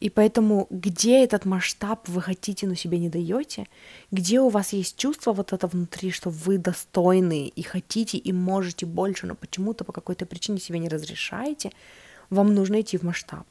[0.00, 3.66] И поэтому, где этот масштаб вы хотите, но себе не даете,
[4.10, 8.84] где у вас есть чувство вот это внутри, что вы достойны и хотите и можете
[8.84, 11.70] больше, но почему-то по какой-то причине себе не разрешаете,
[12.28, 13.46] вам нужно идти в масштаб.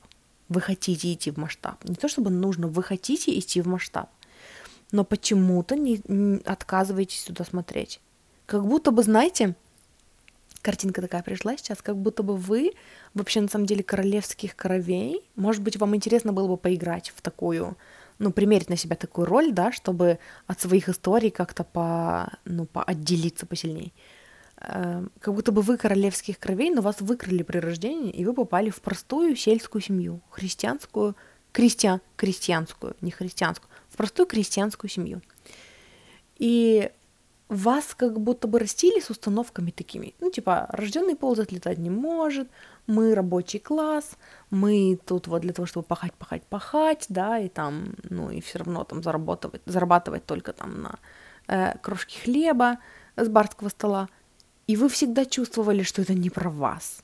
[0.50, 1.84] Вы хотите идти в масштаб.
[1.86, 4.10] Не то чтобы нужно, вы хотите идти в масштаб,
[4.92, 8.02] но почему-то не, не отказываетесь туда смотреть.
[8.46, 9.56] Как будто бы, знаете,
[10.66, 12.74] картинка такая пришла сейчас, как будто бы вы
[13.14, 15.22] вообще на самом деле королевских коровей.
[15.36, 17.78] Может быть, вам интересно было бы поиграть в такую,
[18.18, 22.84] ну, примерить на себя такую роль, да, чтобы от своих историй как-то по, ну, по
[22.84, 23.94] отделиться посильней.
[24.58, 28.72] Эм, как будто бы вы королевских кровей, но вас выкрали при рождении, и вы попали
[28.72, 31.16] в простую сельскую семью, христианскую,
[31.52, 35.22] крестьян, крестьянскую, не христианскую, в простую крестьянскую семью.
[36.38, 36.90] И
[37.50, 40.16] вас как будто бы растили с установками такими.
[40.20, 42.50] Ну, типа, рожденный пол отлетать не может,
[42.88, 44.18] мы рабочий класс,
[44.50, 48.60] мы тут вот для того, чтобы пахать, пахать, пахать, да, и там, ну, и все
[48.60, 51.00] равно там зарабатывать, зарабатывать только там на
[51.48, 52.80] э, крошки хлеба
[53.16, 54.10] с барского стола.
[54.68, 57.04] И вы всегда чувствовали, что это не про вас.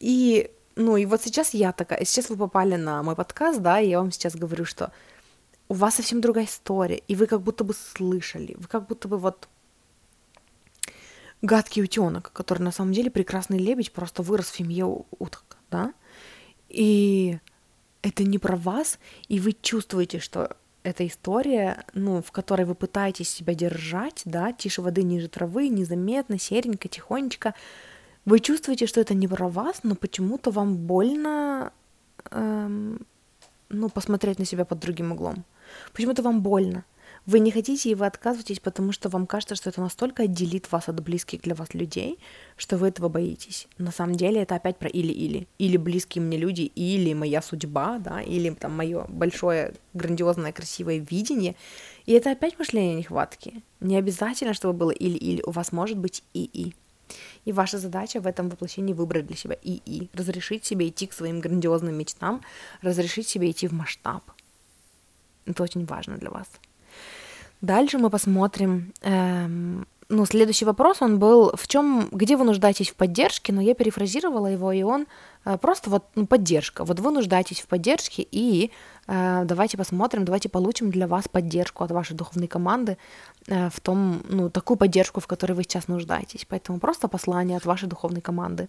[0.00, 3.88] И, ну, и вот сейчас я такая, сейчас вы попали на мой подкаст, да, и
[3.88, 4.92] я вам сейчас говорю, что
[5.68, 9.18] у вас совсем другая история, и вы как будто бы слышали, вы как будто бы
[9.18, 9.48] вот
[11.42, 15.92] гадкий утенок, который на самом деле прекрасный лебедь, просто вырос в семье уток, да?
[16.68, 17.38] И
[18.02, 18.98] это не про вас,
[19.28, 24.82] и вы чувствуете, что эта история, ну, в которой вы пытаетесь себя держать, да, тише
[24.82, 27.54] воды, ниже травы, незаметно, серенько, тихонечко,
[28.24, 31.72] вы чувствуете, что это не про вас, но почему-то вам больно,
[32.30, 33.06] эм,
[33.68, 35.44] ну, посмотреть на себя под другим углом.
[35.92, 36.84] Почему-то вам больно.
[37.26, 40.90] Вы не хотите и вы отказываетесь, потому что вам кажется, что это настолько отделит вас
[40.90, 42.18] от близких для вас людей,
[42.58, 43.66] что вы этого боитесь.
[43.78, 45.48] На самом деле это опять про или-или.
[45.56, 51.56] Или близкие мне люди, или моя судьба, да, или там мое большое, грандиозное, красивое видение.
[52.04, 53.62] И это опять мышление нехватки.
[53.80, 55.42] Не обязательно, чтобы было или-или.
[55.46, 56.74] У вас может быть и-и.
[57.46, 60.10] И ваша задача в этом воплощении выбрать для себя и-и.
[60.12, 62.42] Разрешить себе идти к своим грандиозным мечтам,
[62.82, 64.22] разрешить себе идти в масштаб.
[65.46, 66.46] Это очень важно для вас.
[67.60, 68.92] Дальше мы посмотрим.
[69.02, 73.74] Эм, ну, следующий вопрос, он был, в чем, где вы нуждаетесь в поддержке, но я
[73.74, 75.06] перефразировала его, и он
[75.44, 76.84] э, просто вот ну, поддержка.
[76.84, 78.70] Вот вы нуждаетесь в поддержке, и
[79.06, 82.96] э, давайте посмотрим, давайте получим для вас поддержку от вашей духовной команды
[83.46, 86.44] э, в том, ну, такую поддержку, в которой вы сейчас нуждаетесь.
[86.48, 88.68] Поэтому просто послание от вашей духовной команды.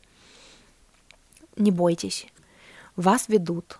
[1.57, 2.27] Не бойтесь,
[2.95, 3.79] вас ведут,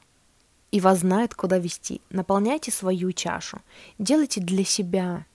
[0.75, 2.01] и вас знают, куда вести.
[2.09, 3.61] Наполняйте свою чашу,
[3.97, 5.25] делайте для себя.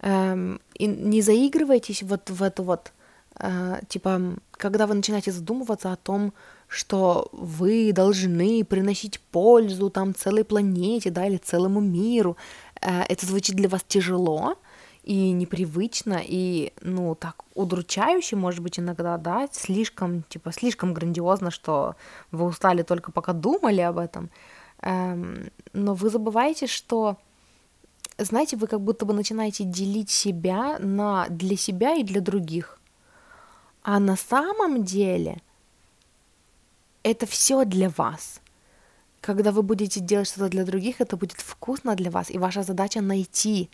[0.00, 2.92] Эм, и не заигрывайтесь вот в эту вот,
[3.40, 4.20] э, типа,
[4.50, 6.34] когда вы начинаете задумываться о том,
[6.68, 12.36] что вы должны приносить пользу там целой планете, да, или целому миру,
[12.82, 14.58] э, это звучит для вас тяжело
[15.02, 21.94] и непривычно, и, ну, так удручающе, может быть, иногда, да, слишком, типа, слишком грандиозно, что
[22.32, 24.28] вы устали только пока думали об этом,
[24.82, 27.16] но вы забываете, что,
[28.18, 32.78] знаете, вы как будто бы начинаете делить себя на для себя и для других.
[33.82, 35.42] А на самом деле
[37.02, 38.40] это все для вас.
[39.20, 43.00] Когда вы будете делать что-то для других, это будет вкусно для вас, и ваша задача
[43.00, 43.70] найти,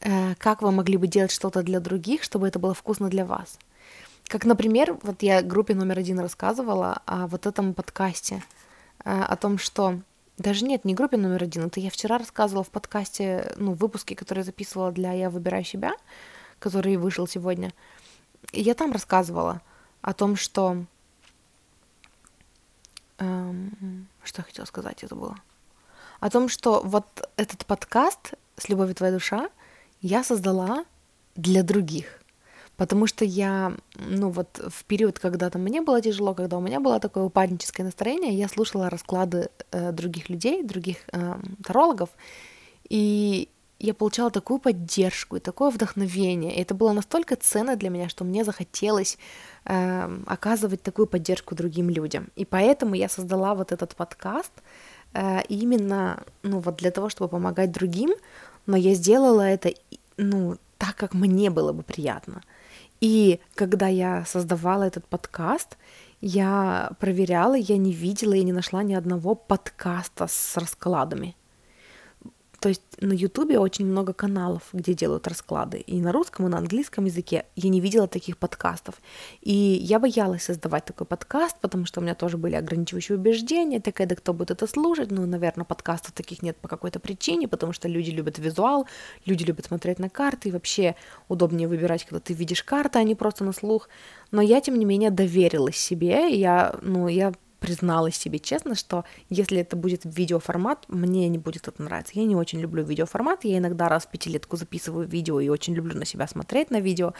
[0.00, 3.58] э, как вы могли бы делать что-то для других, чтобы это было вкусно для вас.
[4.28, 8.42] Как, например, вот я группе номер один рассказывала о вот этом подкасте,
[9.04, 10.00] э, о том, что
[10.42, 14.40] даже нет, не группе номер один, это я вчера рассказывала в подкасте, ну, выпуске, который
[14.40, 15.94] я записывала для «Я выбираю себя»,
[16.58, 17.72] который вышел сегодня.
[18.52, 19.62] И я там рассказывала
[20.00, 20.84] о том, что...
[23.18, 25.36] Эм, что я хотела сказать, это было?
[26.20, 27.06] О том, что вот
[27.36, 29.50] этот подкаст «С любовью твоя душа»
[30.00, 30.84] я создала
[31.34, 32.21] для других.
[32.82, 36.80] Потому что я, ну вот в период, когда там мне было тяжело, когда у меня
[36.80, 42.10] было такое упадническое настроение, я слушала расклады э, других людей, других э, тарологов,
[42.88, 43.48] и
[43.78, 46.56] я получала такую поддержку и такое вдохновение.
[46.56, 49.16] И это было настолько ценно для меня, что мне захотелось
[49.64, 52.30] э, оказывать такую поддержку другим людям.
[52.34, 54.52] И поэтому я создала вот этот подкаст
[55.14, 58.10] э, именно, ну вот для того, чтобы помогать другим,
[58.66, 59.72] но я сделала это,
[60.16, 62.42] ну, так, как мне было бы приятно.
[63.02, 65.76] И когда я создавала этот подкаст,
[66.20, 71.34] я проверяла, я не видела, я не нашла ни одного подкаста с раскладами.
[72.62, 75.78] То есть на Ютубе очень много каналов, где делают расклады.
[75.78, 78.94] И на русском, и на английском языке я не видела таких подкастов.
[79.40, 83.80] И я боялась создавать такой подкаст, потому что у меня тоже были ограничивающие убеждения.
[83.80, 85.10] Такая, да кто будет это слушать?
[85.10, 88.86] Ну, наверное, подкастов таких нет по какой-то причине, потому что люди любят визуал,
[89.26, 90.94] люди любят смотреть на карты, и вообще
[91.26, 93.88] удобнее выбирать, когда ты видишь карты, а не просто на слух.
[94.30, 96.32] Но я, тем не менее, доверилась себе.
[96.32, 97.32] Я, ну, я
[97.62, 102.12] призналась себе честно, что если это будет видеоформат, мне не будет это нравиться.
[102.16, 105.96] Я не очень люблю видеоформат, я иногда раз в пятилетку записываю видео и очень люблю
[105.96, 107.14] на себя смотреть на видео,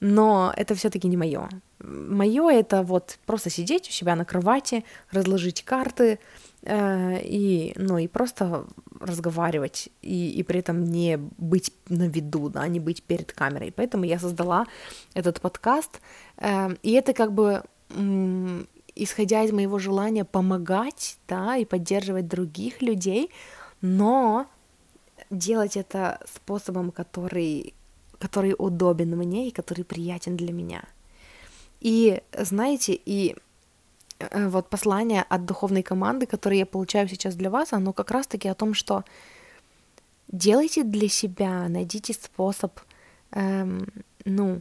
[0.00, 1.48] но это все-таки не мое.
[1.78, 6.18] Мое это вот просто сидеть у себя на кровати, разложить карты
[6.62, 8.64] э, и, ну, и просто
[8.98, 13.72] разговаривать, и, и при этом не быть на виду, да, не быть перед камерой.
[13.76, 14.66] Поэтому я создала
[15.12, 16.00] этот подкаст,
[16.38, 17.62] э, и это как бы
[18.94, 23.30] исходя из моего желания помогать, да, и поддерживать других людей,
[23.80, 24.46] но
[25.30, 27.74] делать это способом, который,
[28.18, 30.84] который удобен мне и который приятен для меня.
[31.80, 33.34] И знаете, и
[34.18, 38.48] э, вот послание от духовной команды, которое я получаю сейчас для вас, оно как раз-таки
[38.48, 39.04] о том, что
[40.28, 42.78] делайте для себя, найдите способ,
[43.32, 43.86] эм,
[44.24, 44.60] ну,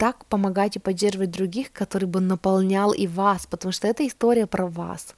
[0.00, 4.66] так помогать и поддерживать других, который бы наполнял и вас, потому что это история про
[4.66, 5.14] вас.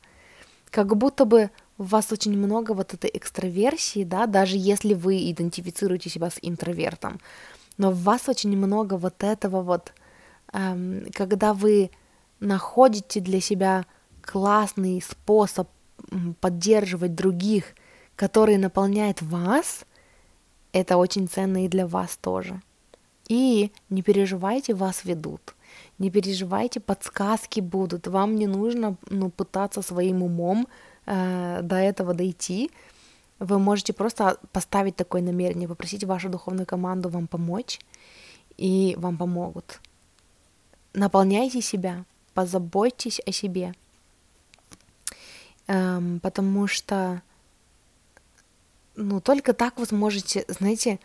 [0.71, 6.11] Как будто бы у вас очень много вот этой экстраверсии, да, даже если вы идентифицируете
[6.11, 7.21] себя с интровертом,
[7.79, 9.93] но в вас очень много вот этого вот,
[10.53, 11.93] эм, когда вы
[12.41, 13.87] находите для себя
[14.21, 15.69] классный способ
[16.41, 17.67] поддерживать других,
[18.17, 19.85] который наполняет вас,
[20.73, 22.61] это очень ценно и для вас тоже.
[23.33, 25.55] И не переживайте, вас ведут.
[25.99, 28.07] Не переживайте, подсказки будут.
[28.07, 30.69] Вам не нужно ну, пытаться своим умом
[31.07, 32.71] э, до этого дойти.
[33.39, 37.81] Вы можете просто поставить такое намерение, попросить вашу духовную команду вам помочь,
[38.59, 39.81] и вам помогут.
[40.93, 42.05] Наполняйте себя,
[42.35, 43.75] позаботьтесь о себе,
[45.69, 47.23] эм, потому что
[48.97, 50.99] ну, только так вы сможете, знаете,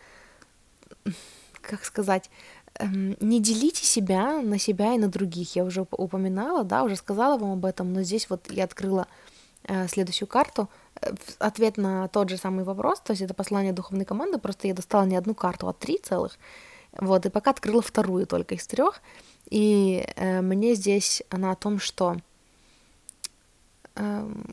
[1.68, 2.30] как сказать,
[2.78, 5.56] эм, не делите себя на себя и на других.
[5.56, 9.06] Я уже упоминала, да, уже сказала вам об этом, но здесь вот я открыла
[9.64, 10.68] э, следующую карту.
[11.00, 14.74] Э, ответ на тот же самый вопрос, то есть это послание духовной команды, просто я
[14.74, 16.38] достала не одну карту, а три целых.
[16.92, 19.02] Вот, и пока открыла вторую только из трех.
[19.50, 22.16] И э, мне здесь она о том, что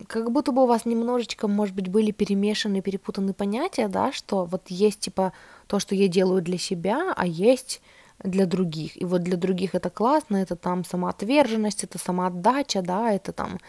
[0.07, 4.63] как будто бы у вас немножечко, может быть, были перемешаны, перепутаны понятия, да, что вот
[4.69, 5.33] есть типа
[5.67, 7.81] то, что я делаю для себя, а есть
[8.23, 8.99] для других.
[8.99, 13.59] И вот для других это классно, это там самоотверженность, это самоотдача, да, это там,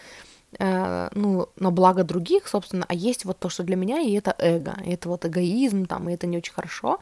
[0.59, 4.35] э, ну, на благо других, собственно, а есть вот то, что для меня, и это
[4.39, 7.01] эго, и это вот эгоизм, там, и это не очень хорошо.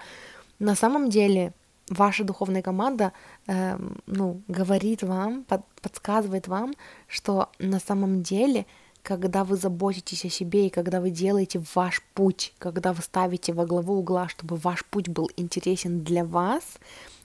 [0.59, 1.53] На самом деле
[1.89, 3.13] ваша духовная команда
[3.47, 6.75] э, ну, говорит вам, под, подсказывает вам,
[7.09, 8.67] что на самом деле,
[9.03, 13.67] когда вы заботитесь о себе и когда вы делаете ваш путь, когда вы ставите во
[13.67, 16.79] главу угла, чтобы ваш путь был интересен для вас,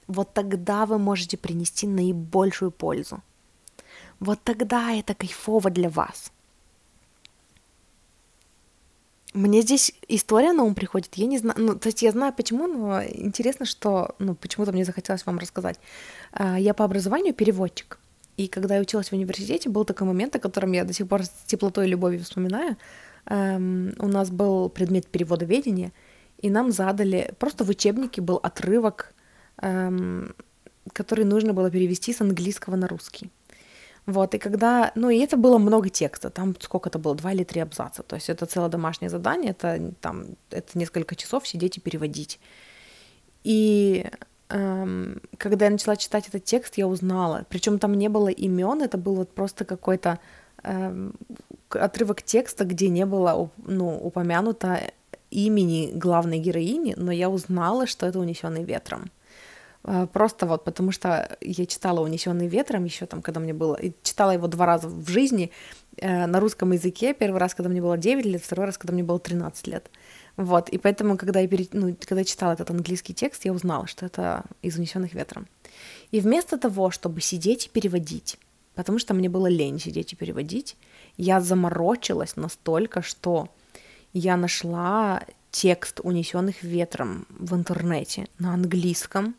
[0.07, 3.21] вот тогда вы можете принести наибольшую пользу.
[4.19, 6.31] Вот тогда это кайфово для вас.
[9.33, 12.65] Мне здесь история на ум приходит, я не знаю, ну, то есть я знаю почему,
[12.65, 15.79] но интересно, что, ну, почему-то мне захотелось вам рассказать.
[16.31, 17.99] А, я по образованию переводчик,
[18.37, 21.25] и когда я училась в университете, был такой момент, о котором я до сих пор
[21.25, 22.75] с теплотой и любовью вспоминаю.
[23.27, 25.91] Эм, у нас был предмет переводоведения,
[26.39, 29.13] и нам задали, просто в учебнике был отрывок
[29.61, 30.33] эм,
[30.93, 33.31] который нужно было перевести с английского на русский.
[34.09, 37.43] Вот, и когда, ну, и это было много текста, там сколько это было, два или
[37.43, 41.79] три абзаца, то есть это целое домашнее задание, это там, это несколько часов сидеть и
[41.79, 42.39] переводить.
[43.43, 44.07] И
[44.49, 48.97] эм, когда я начала читать этот текст, я узнала, причем там не было имен, это
[48.97, 50.19] был вот просто какой-то
[50.63, 51.13] эм,
[51.69, 54.91] отрывок текста, где не было, ну, упомянуто
[55.29, 59.11] имени главной героини, но я узнала, что это унесенный ветром.
[59.83, 63.75] Э, просто вот потому что я читала «Унесенный ветром» еще там, когда мне было...
[63.75, 65.51] И читала его два раза в жизни
[65.97, 67.13] э, на русском языке.
[67.13, 69.89] Первый раз, когда мне было 9 лет, второй раз, когда мне было 13 лет.
[70.37, 73.87] Вот, и поэтому, когда я, перед, ну, когда я читала этот английский текст, я узнала,
[73.87, 75.47] что это из «Унесенных ветром».
[76.11, 78.37] И вместо того, чтобы сидеть и переводить,
[78.73, 80.77] потому что мне было лень сидеть и переводить,
[81.17, 83.49] я заморочилась настолько, что
[84.13, 89.35] я нашла текст «Унесенных ветром» в интернете на английском,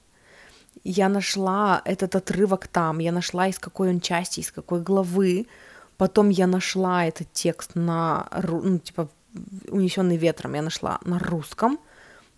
[0.84, 5.46] я нашла этот отрывок там, я нашла из какой он части, из какой главы,
[5.96, 9.08] потом я нашла этот текст на, ну, типа,
[9.68, 11.78] унесенный ветром, я нашла на русском,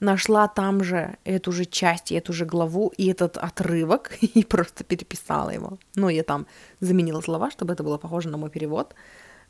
[0.00, 5.50] нашла там же эту же часть, эту же главу и этот отрывок и просто переписала
[5.50, 5.78] его.
[5.94, 6.46] Ну, я там
[6.80, 8.94] заменила слова, чтобы это было похоже на мой перевод.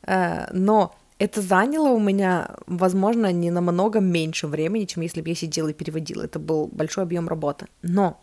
[0.03, 5.35] Э, но это заняло у меня, возможно, не намного меньше времени, чем если бы я
[5.35, 6.23] сидела и переводила.
[6.23, 7.67] Это был большой объем работы.
[7.81, 8.21] Но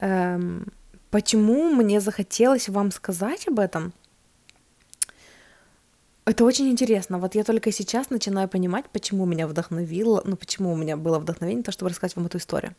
[0.00, 0.66] Эм,
[1.10, 3.92] почему мне захотелось вам сказать об этом?
[6.26, 7.18] Это очень интересно.
[7.18, 11.62] Вот я только сейчас начинаю понимать, почему меня вдохновило, ну, почему у меня было вдохновение,
[11.62, 12.74] то, чтобы рассказать вам эту историю.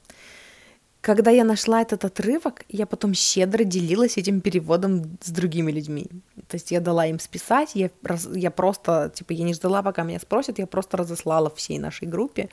[0.99, 6.07] Когда я нашла этот отрывок, я потом щедро делилась этим переводом с другими людьми.
[6.49, 7.89] То есть я дала им списать, я,
[8.33, 12.49] я просто, типа, я не ждала, пока меня спросят, я просто разослала всей нашей группе,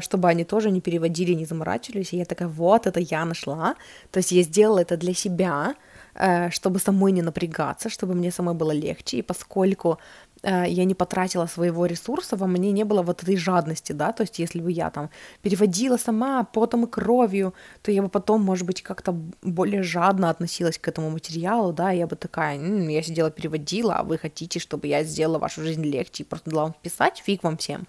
[0.00, 2.12] чтобы они тоже не переводили, не заморачивались.
[2.12, 3.74] И я такая, вот, это я нашла.
[4.10, 5.74] То есть я сделала это для себя,
[6.14, 9.18] э, чтобы самой не напрягаться, чтобы мне самой было легче.
[9.18, 9.98] И поскольку
[10.46, 14.22] Э, я не потратила своего ресурса, во мне не было вот этой жадности, да, то
[14.22, 15.10] есть если бы я там
[15.42, 19.12] переводила сама потом и кровью, то я бы потом, может быть, как-то
[19.42, 24.02] более жадно относилась к этому материалу, да, я бы такая, м-м, я сидела, переводила, а
[24.02, 27.56] вы хотите, чтобы я сделала вашу жизнь легче и просто дала вам писать, фиг вам
[27.56, 27.86] всем.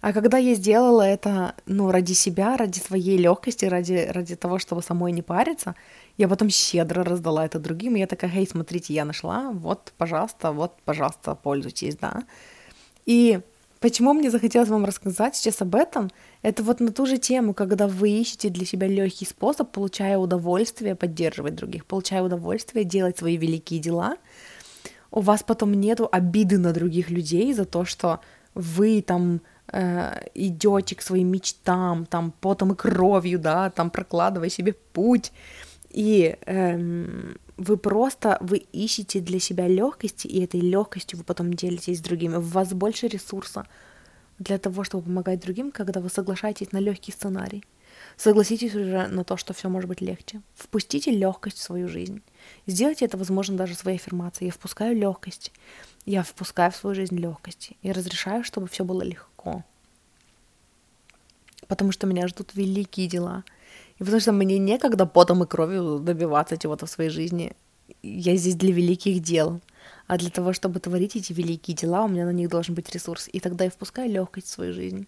[0.00, 4.82] А когда я сделала это, ну, ради себя, ради своей легкости, ради, ради того, чтобы
[4.82, 5.74] самой не париться,
[6.16, 10.52] я потом щедро раздала это другим, и я такая, эй, смотрите, я нашла, вот, пожалуйста,
[10.52, 12.22] вот, пожалуйста, пользуйтесь, да.
[13.06, 13.40] И
[13.80, 16.10] почему мне захотелось вам рассказать сейчас об этом,
[16.42, 20.94] это вот на ту же тему, когда вы ищете для себя легкий способ, получая удовольствие
[20.94, 24.16] поддерживать других, получая удовольствие делать свои великие дела,
[25.10, 28.20] у вас потом нету обиды на других людей за то, что
[28.54, 29.40] вы там
[29.72, 35.32] э, идете к своим мечтам, там потом и кровью, да, там прокладывая себе путь,
[35.90, 41.98] и эм, вы просто, вы ищете для себя легкости, и этой легкостью вы потом делитесь
[41.98, 42.36] с другими.
[42.36, 43.66] У вас больше ресурса
[44.38, 47.64] для того, чтобы помогать другим, когда вы соглашаетесь на легкий сценарий.
[48.16, 50.40] Согласитесь уже на то, что все может быть легче.
[50.54, 52.22] Впустите легкость в свою жизнь.
[52.66, 54.48] Сделайте это, возможно, даже своей аффирмацией.
[54.48, 55.52] Я впускаю легкость.
[56.04, 57.72] Я впускаю в свою жизнь легкость.
[57.82, 59.27] Я разрешаю, чтобы все было легко.
[61.68, 63.44] Потому что меня ждут великие дела—
[63.98, 67.52] и потому что мне некогда потом и кровью добиваться чего-то в своей жизни.
[68.02, 69.60] Я здесь для великих дел.
[70.06, 73.28] А для того, чтобы творить эти великие дела, у меня на них должен быть ресурс.
[73.32, 75.06] И тогда я впускаю легкость в свою жизнь.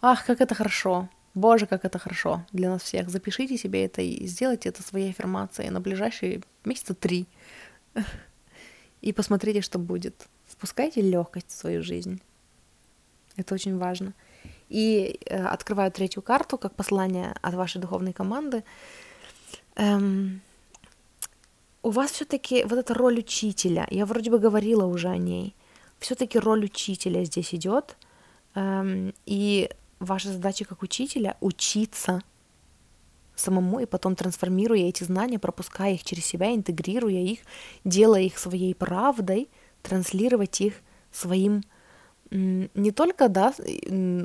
[0.00, 1.08] Ах, как это хорошо.
[1.34, 3.08] Боже, как это хорошо для нас всех.
[3.08, 7.26] Запишите себе это и сделайте это своей аффирмацией на ближайшие месяца три.
[9.00, 10.28] И посмотрите, что будет.
[10.46, 12.20] Впускайте легкость в свою жизнь.
[13.36, 14.12] Это очень важно
[14.70, 18.64] и э, открываю третью карту как послание от вашей духовной команды.
[19.76, 20.40] Эм,
[21.82, 25.54] у вас все-таки вот эта роль учителя, я вроде бы говорила уже о ней,
[25.98, 27.96] все-таки роль учителя здесь идет,
[28.54, 29.68] эм, и
[29.98, 32.22] ваша задача как учителя учиться
[33.34, 37.40] самому и потом трансформируя эти знания, пропуская их через себя, интегрируя их,
[37.84, 39.48] делая их своей правдой,
[39.82, 40.74] транслировать их
[41.10, 41.62] своим
[42.30, 43.54] не только, да,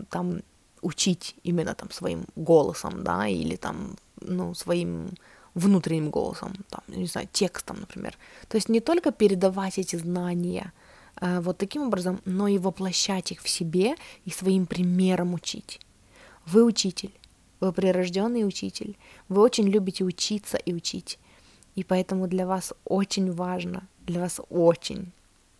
[0.09, 0.41] там,
[0.81, 5.09] учить именно там своим голосом, да, или там, ну, своим
[5.55, 8.17] внутренним голосом, там, не знаю, текстом, например.
[8.47, 10.73] То есть не только передавать эти знания
[11.21, 13.95] э, вот таким образом, но и воплощать их в себе
[14.25, 15.79] и своим примером учить.
[16.45, 17.11] Вы учитель,
[17.61, 18.97] вы прирожденный учитель,
[19.29, 21.17] вы очень любите учиться и учить.
[21.75, 25.11] И поэтому для вас очень важно, для вас очень,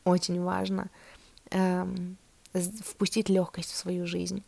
[0.04, 0.90] очень важно
[1.52, 2.18] эм,
[2.62, 4.44] впустить легкость в свою жизнь.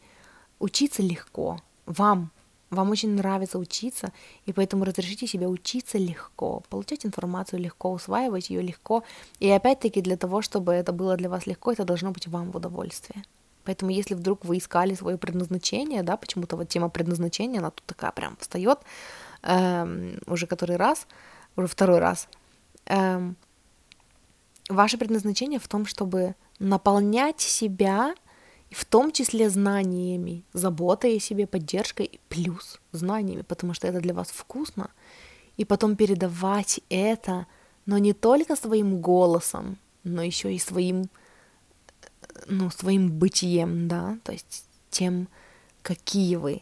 [0.60, 1.62] Учиться легко.
[1.86, 2.32] Вам
[2.70, 4.12] Вам очень нравится учиться,
[4.46, 9.04] и поэтому разрешите себе учиться легко, получать информацию легко, усваивать ее легко.
[9.40, 12.58] И опять-таки для того, чтобы это было для вас легко, это должно быть вам в
[12.58, 13.24] удовольствие.
[13.64, 18.12] Поэтому если вдруг вы искали свое предназначение, да, почему-то вот тема предназначения, она тут такая
[18.12, 18.80] прям встает
[19.44, 21.08] эм, уже который раз,
[21.56, 22.28] уже второй раз.
[22.86, 23.36] Эм,
[24.70, 28.16] ваше предназначение в том, чтобы наполнять себя
[28.72, 34.28] в том числе знаниями, заботой о себе, поддержкой, плюс знаниями, потому что это для вас
[34.30, 34.90] вкусно,
[35.56, 37.48] и потом передавать это,
[37.86, 41.06] но не только своим голосом, но еще и своим,
[42.48, 45.28] ну, своим бытием, да, то есть тем,
[45.82, 46.62] какие вы.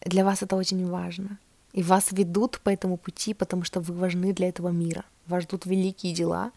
[0.00, 1.38] Для вас это очень важно.
[1.72, 5.04] И вас ведут по этому пути, потому что вы важны для этого мира.
[5.26, 6.52] Вас ждут великие дела,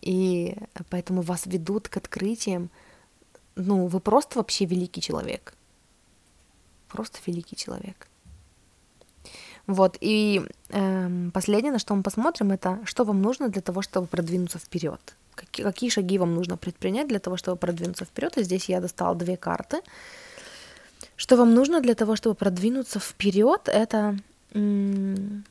[0.00, 0.56] и
[0.90, 2.70] поэтому вас ведут к открытиям,
[3.56, 5.54] ну, вы просто вообще великий человек.
[6.88, 8.08] Просто великий человек.
[9.66, 14.06] Вот, и э, последнее, на что мы посмотрим, это что вам нужно для того, чтобы
[14.06, 15.00] продвинуться вперед.
[15.34, 18.38] Какие, какие шаги вам нужно предпринять для того, чтобы продвинуться вперед.
[18.38, 19.80] И здесь я достала две карты.
[21.16, 24.16] Что вам нужно для того, чтобы продвинуться вперед, это
[24.54, 25.44] м-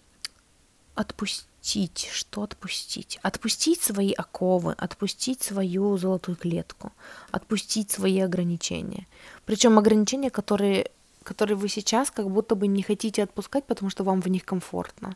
[0.96, 3.20] отпустить отпустить, что отпустить?
[3.24, 6.92] Отпустить свои оковы, отпустить свою золотую клетку,
[7.32, 9.08] отпустить свои ограничения.
[9.46, 10.86] Причем ограничения, которые,
[11.24, 15.16] которые вы сейчас как будто бы не хотите отпускать, потому что вам в них комфортно.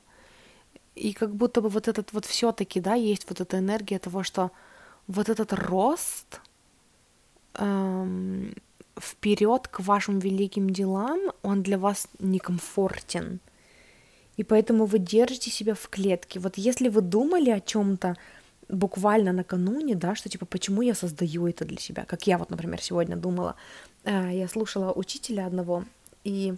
[0.96, 4.52] И как будто бы вот этот вот все-таки, да, есть вот эта энергия того, что
[5.08, 6.42] вот этот рост
[7.54, 8.54] эм,
[9.00, 13.40] вперед к вашим великим делам, он для вас некомфортен
[14.40, 16.40] и поэтому вы держите себя в клетке.
[16.40, 18.16] Вот если вы думали о чем-то
[18.70, 22.82] буквально накануне, да, что типа, почему я создаю это для себя, как я вот, например,
[22.82, 23.56] сегодня думала,
[24.06, 25.84] э, я слушала учителя одного
[26.24, 26.56] и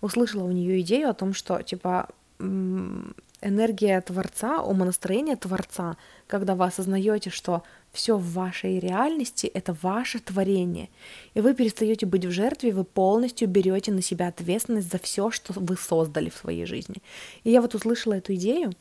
[0.00, 2.08] услышала у нее идею о том, что типа
[2.38, 5.96] энергия Творца, умонастроение Творца,
[6.28, 10.90] когда вы осознаете, что все в вашей реальности— это ваше творение,
[11.34, 15.52] и вы перестаете быть в жертве, вы полностью берете на себя ответственность за все, что
[15.56, 16.96] вы создали в своей жизни.
[17.44, 18.72] И я вот услышала эту идею,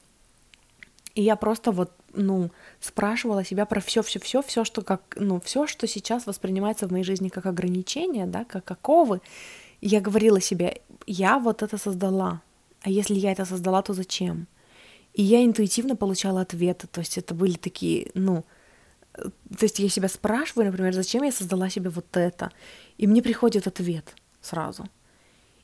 [1.15, 2.49] и я просто вот, ну,
[2.79, 6.91] спрашивала себя про все, все, все, все, что как, ну, все, что сейчас воспринимается в
[6.91, 9.21] моей жизни как ограничение, да, как оковы.
[9.79, 12.41] Я говорила себе, я вот это создала,
[12.81, 14.47] а если я это создала, то зачем?
[15.13, 18.43] И я интуитивно получала ответы, то есть это были такие, ну,
[19.13, 22.51] то есть я себя спрашиваю, например, зачем я создала себе вот это,
[22.97, 24.85] и мне приходит ответ сразу.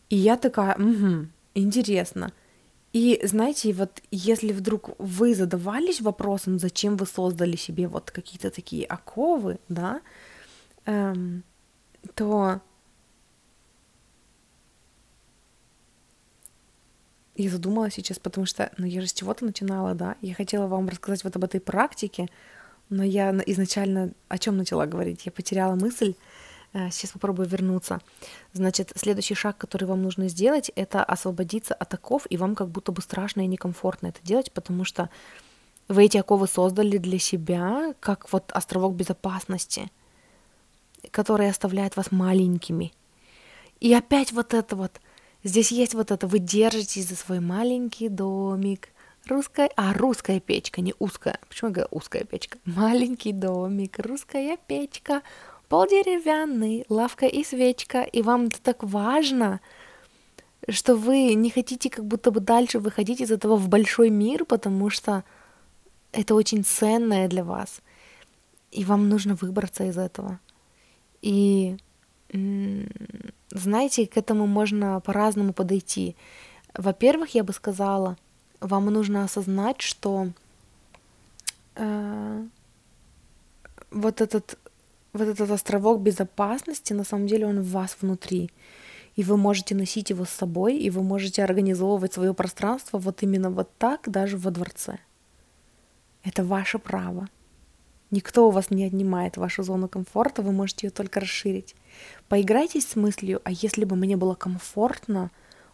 [0.09, 2.31] И я такая, угу, интересно.
[2.93, 8.85] И знаете, вот если вдруг вы задавались вопросом, зачем вы создали себе вот какие-то такие
[8.85, 10.01] оковы, да,
[10.85, 11.43] эм,
[12.15, 12.61] то
[17.35, 20.89] я задумалась сейчас, потому что, ну, я же с чего-то начинала, да, я хотела вам
[20.89, 22.27] рассказать вот об этой практике,
[22.89, 25.25] но я изначально о чем начала говорить?
[25.25, 26.15] Я потеряла мысль.
[26.73, 27.99] Э, сейчас попробую вернуться.
[28.53, 32.91] Значит, следующий шаг, который вам нужно сделать, это освободиться от оков, и вам как будто
[32.91, 35.09] бы страшно и некомфортно это делать, потому что
[35.87, 39.89] вы эти оковы создали для себя, как вот островок безопасности,
[41.11, 42.93] который оставляет вас маленькими.
[43.79, 44.91] И опять вот это вот,
[45.43, 48.89] здесь есть вот это, вы держитесь за свой маленький домик–
[49.29, 51.39] Русская, а русская печка, не узкая.
[51.47, 52.57] Почему я говорю узкая печка?
[52.65, 55.21] Маленький домик, русская печка,
[55.67, 58.01] пол деревянный, лавка и свечка.
[58.01, 59.61] И вам это так важно,
[60.67, 64.89] что вы не хотите как будто бы дальше выходить из этого в большой мир, потому
[64.89, 65.23] что
[66.11, 67.81] это очень ценное для вас.
[68.71, 70.39] И вам нужно выбраться из этого.
[71.21, 71.77] И
[73.51, 76.15] знаете, к этому можно по-разному подойти.
[76.73, 78.17] Во-первых, я бы сказала—
[78.59, 80.29] вам нужно осознать, что
[81.75, 82.45] э,
[83.91, 84.57] вот этот
[85.13, 88.51] вот этот островок безопасности, на самом деле он в вас внутри.
[89.15, 93.49] И вы можете носить его с собой, и вы можете организовывать свое пространство вот именно
[93.49, 94.99] вот так, даже во дворце.
[96.23, 97.27] Это ваше право.
[98.11, 101.75] Никто у вас не отнимает вашу зону комфорта, вы можете ее только расширить.
[102.27, 105.31] Поиграйтесь с мыслью, а если бы мне было комфортно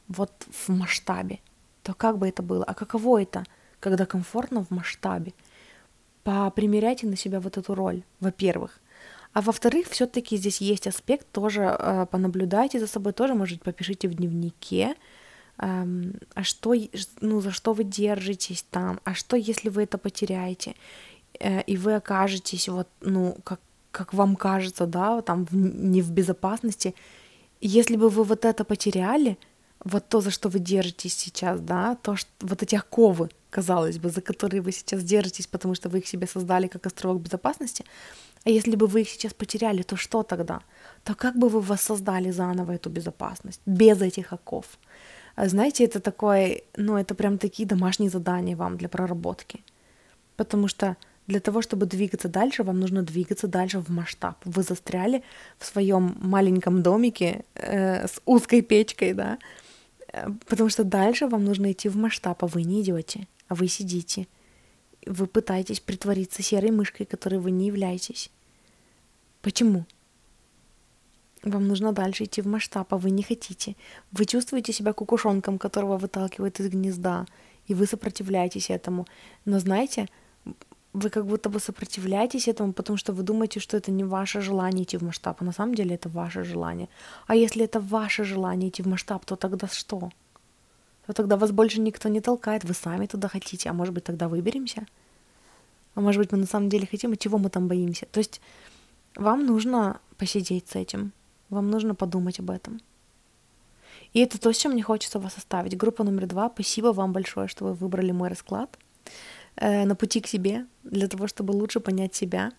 [0.07, 1.39] вот в масштабе,
[1.85, 2.63] то как бы это было?
[2.65, 3.43] А каково это,
[3.79, 5.33] когда комфортно в масштабе?
[6.23, 8.79] Попримеряйте на себя вот эту роль, во-первых.
[9.33, 14.15] А во-вторых, все-таки здесь есть аспект, тоже э, понаблюдайте за собой, тоже, может, попишите в
[14.15, 14.95] дневнике,
[15.59, 15.85] э,
[16.33, 16.73] а что,
[17.21, 20.73] ну, за что вы держитесь там, а что, если вы это потеряете,
[21.39, 23.59] э, и вы окажетесь вот, ну, как,
[23.91, 26.95] как вам кажется, да, там, в, не в безопасности,
[27.61, 29.37] если бы вы вот это потеряли,
[29.85, 34.09] вот то, за что вы держитесь сейчас, да, то, что, вот эти оковы, казалось бы,
[34.09, 37.85] за которые вы сейчас держитесь, потому что вы их себе создали как островок безопасности,
[38.45, 40.61] а если бы вы их сейчас потеряли, то что тогда?
[41.03, 44.65] То как бы вы воссоздали заново эту безопасность без этих оков?
[45.35, 49.63] А знаете, это такое, ну, это прям такие домашние задания вам для проработки.
[50.35, 50.95] Потому что
[51.27, 54.35] для того, чтобы двигаться дальше, вам нужно двигаться дальше в масштаб.
[54.45, 55.23] Вы застряли
[55.57, 59.37] в своем маленьком домике э, с узкой печкой, да,
[60.47, 64.27] потому что дальше вам нужно идти в масштаб, а вы не идете, а вы сидите.
[65.05, 68.31] Вы пытаетесь притвориться серой мышкой, которой вы не являетесь.
[69.41, 69.85] Почему?
[71.43, 73.75] Вам нужно дальше идти в масштаб, а вы не хотите.
[74.11, 77.27] Вы чувствуете себя кукушонком, которого выталкивают из гнезда,
[77.67, 79.05] и вы сопротивляетесь этому.
[79.45, 80.07] Но знаете,
[80.95, 84.83] вы как будто бы сопротивляетесь этому, потому что вы думаете, что это не ваше желание
[84.83, 86.87] идти в масштаб, а на самом деле это ваше желание.
[87.27, 90.09] А если это ваше желание идти в масштаб, то тогда что?
[91.05, 94.27] То тогда вас больше никто не толкает, вы сами туда хотите, а может быть тогда
[94.27, 94.85] выберемся?
[95.95, 98.05] А может быть мы на самом деле хотим, и чего мы там боимся?
[98.11, 98.41] То есть
[99.15, 101.11] вам нужно посидеть с этим,
[101.49, 102.79] вам нужно подумать об этом.
[104.13, 105.77] И это то, с чем мне хочется вас оставить.
[105.77, 106.49] Группа номер два.
[106.53, 108.77] Спасибо вам большое, что вы выбрали мой расклад
[109.57, 112.51] э, на пути к себе, для того, чтобы лучше понять себя.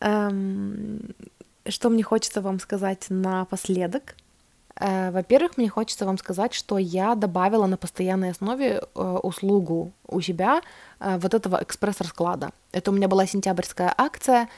[0.00, 1.14] Эм,
[1.68, 4.16] что мне хочется вам сказать напоследок?
[4.80, 10.20] Э, во-первых, мне хочется вам сказать, что я добавила на постоянной основе э, услугу у
[10.20, 10.60] себя
[11.00, 12.50] э, вот этого экспресс-расклада.
[12.72, 14.48] Это у меня была сентябрьская акция,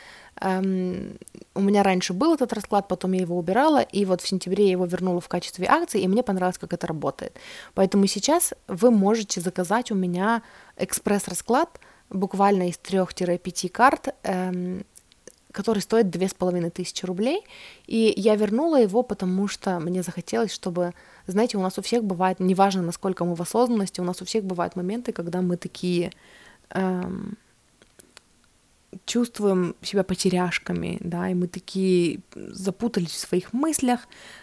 [0.41, 1.19] Эм,
[1.55, 4.73] у меня раньше был этот расклад, потом я его убирала, и вот в сентябре я
[4.73, 7.39] его вернула в качестве акции, и мне понравилось, как это работает.
[7.75, 10.43] Поэтому сейчас вы можете заказать у меня
[10.77, 11.81] экспресс-расклад
[12.11, 14.85] буквально из 3-5 карт, эм,
[15.53, 17.43] который стоит две с половиной тысячи рублей,
[17.87, 20.93] и я вернула его, потому что мне захотелось, чтобы,
[21.27, 24.45] знаете, у нас у всех бывает, неважно, насколько мы в осознанности, у нас у всех
[24.45, 26.13] бывают моменты, когда мы такие
[26.71, 27.39] эм,
[29.05, 34.01] чувствуем себя потеряшками, да, и мы такие запутались в своих мыслях,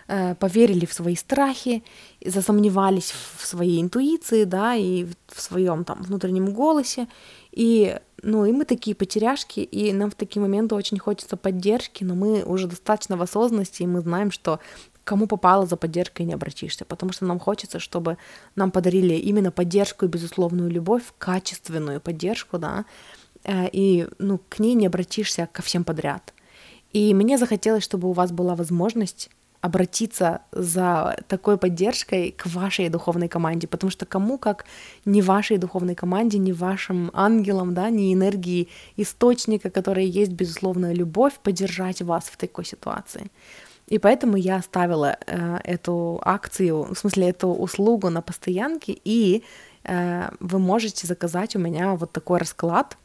[0.08, 1.84] э, поверили в свои страхи,
[2.26, 7.08] засомневались в своей интуиции, да, и в своем там внутреннем голосе,
[7.52, 12.16] и, ну, и мы такие потеряшки, и нам в такие моменты очень хочется поддержки, но
[12.16, 14.60] мы уже достаточно в осознанности, и мы знаем, что
[15.04, 18.18] кому попало за поддержкой не обратишься, потому что нам хочется, чтобы
[18.56, 22.86] нам подарили именно поддержку и безусловную любовь, качественную поддержку, да,
[23.46, 26.34] и ну, к ней не обратишься ко всем подряд.
[26.92, 29.30] И мне захотелось, чтобы у вас была возможность
[29.64, 34.66] обратиться за такой поддержкой к вашей духовной команде, потому что кому как
[35.06, 38.68] не вашей духовной команде, не вашим ангелам, да, не энергии
[38.98, 43.32] источника, которая есть безусловная любовь, поддержать вас в такой ситуации.
[43.88, 49.44] И поэтому я оставила э, эту акцию, в смысле эту услугу на постоянке, и
[49.86, 52.98] э, вы можете заказать у меня вот такой расклад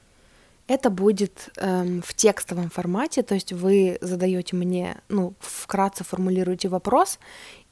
[0.69, 7.19] это будет эм, в текстовом формате, то есть вы задаете мне, ну, вкратце формулируете вопрос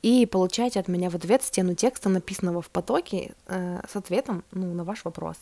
[0.01, 4.73] и получаете от меня в ответ стену текста, написанного в потоке, э, с ответом ну,
[4.73, 5.37] на ваш вопрос.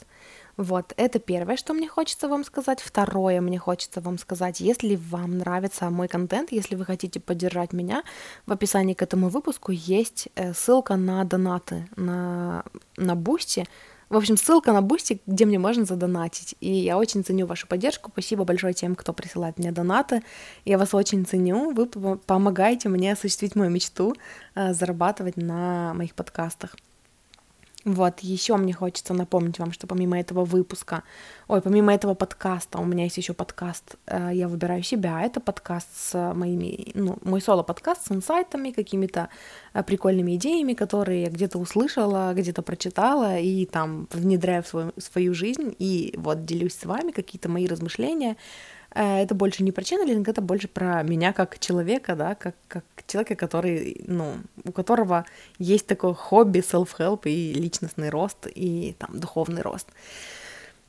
[0.57, 2.81] Вот, это первое, что мне хочется вам сказать.
[2.81, 8.03] Второе, мне хочется вам сказать, если вам нравится мой контент, если вы хотите поддержать меня,
[8.47, 12.65] в описании к этому выпуску есть э, ссылка на донаты на,
[12.97, 13.67] на Boosty,
[14.11, 16.55] в общем, ссылка на Boosty, где мне можно задонатить.
[16.61, 18.11] И я очень ценю вашу поддержку.
[18.13, 20.23] Спасибо большое тем, кто присылает мне донаты.
[20.65, 21.73] Я вас очень ценю.
[21.73, 24.15] Вы помогаете мне осуществить мою мечту
[24.55, 26.77] э, зарабатывать на моих подкастах.
[27.85, 31.03] Вот, еще мне хочется напомнить вам, что помимо этого выпуска,
[31.49, 35.21] ой, помимо этого подкаста, у меня есть еще подкаст э, «Я выбираю себя».
[35.21, 39.29] Это подкаст с моими, ну, мой соло-подкаст с инсайтами, какими-то
[39.75, 45.35] э, прикольными идеями, которые я где-то услышала, где-то прочитала и там внедряю в свою, свою
[45.35, 48.37] жизнь, и вот делюсь с вами какие-то мои размышления,
[48.95, 53.35] это больше не про ченнелинг, это больше про меня как человека, да, как, как человека,
[53.35, 55.25] который, ну, у которого
[55.59, 59.89] есть такое хобби, self-help и личностный рост, и там духовный рост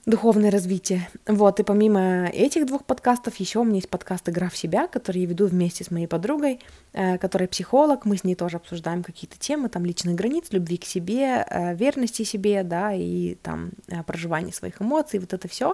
[0.05, 1.09] духовное развитие.
[1.25, 5.21] Вот, и помимо этих двух подкастов, еще у меня есть подкаст «Игра в себя», который
[5.21, 6.59] я веду вместе с моей подругой,
[6.93, 10.85] э, которая психолог, мы с ней тоже обсуждаем какие-то темы, там, личных границ, любви к
[10.85, 13.71] себе, э, верности себе, да, и там
[14.05, 15.73] проживание своих эмоций, вот это все.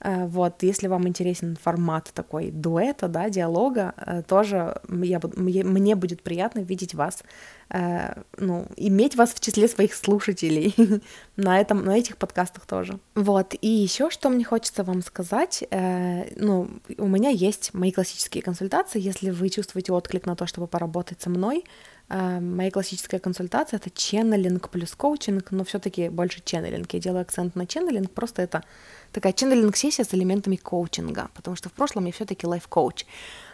[0.00, 6.22] Э, вот, если вам интересен формат такой дуэта, да, диалога, э, тоже я, мне будет
[6.22, 7.22] приятно видеть вас,
[7.70, 10.74] э, ну, иметь вас в числе своих слушателей
[11.36, 12.98] на, этом, на этих подкастах тоже.
[13.14, 15.64] Вот, и еще что мне хочется вам сказать,
[16.36, 16.68] ну,
[16.98, 21.30] у меня есть мои классические консультации, если вы чувствуете отклик на то, чтобы поработать со
[21.30, 21.64] мной,
[22.08, 26.92] моя классическая консультация— это ченнелинг плюс коучинг, но все таки больше ченнелинг.
[26.94, 28.62] Я делаю акцент на ченнелинг, просто это
[29.12, 33.04] такая ченнелинг-сессия с элементами коучинга, потому что в прошлом я все таки лайф-коуч.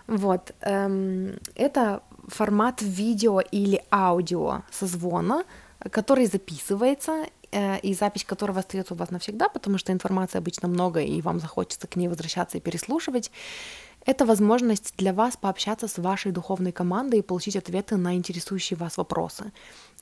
[0.07, 0.53] Вот.
[0.61, 5.45] Эм, это формат видео или аудио созвона,
[5.91, 11.01] который записывается, э, и запись которого остается у вас навсегда, потому что информации обычно много,
[11.01, 13.31] и вам захочется к ней возвращаться и переслушивать.
[14.07, 18.99] Это возможность для вас пообщаться с вашей духовной командой и получить ответы на интересующие вас
[18.99, 19.53] вопросы.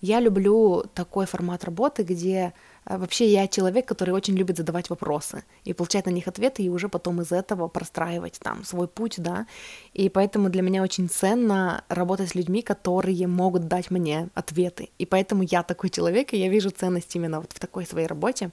[0.02, 2.52] Я люблю такой формат работы, где
[2.84, 6.68] э, вообще я человек, который очень любит задавать вопросы и получать на них ответы, и
[6.68, 9.46] уже потом из этого простраивать там свой путь, да.
[9.94, 14.90] И поэтому для меня очень ценно работать с людьми, которые могут дать мне ответы.
[14.98, 18.50] И поэтому я такой человек, и я вижу ценность именно вот в такой своей работе.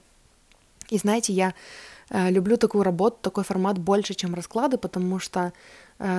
[0.88, 1.52] И знаете, я
[2.10, 5.52] э, люблю такую работу, такой формат больше, чем расклады, потому что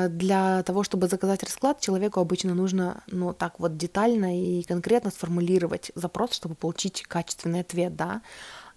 [0.09, 5.91] для того, чтобы заказать расклад, человеку обычно нужно, ну, так вот детально и конкретно сформулировать
[5.95, 8.21] запрос, чтобы получить качественный ответ, да.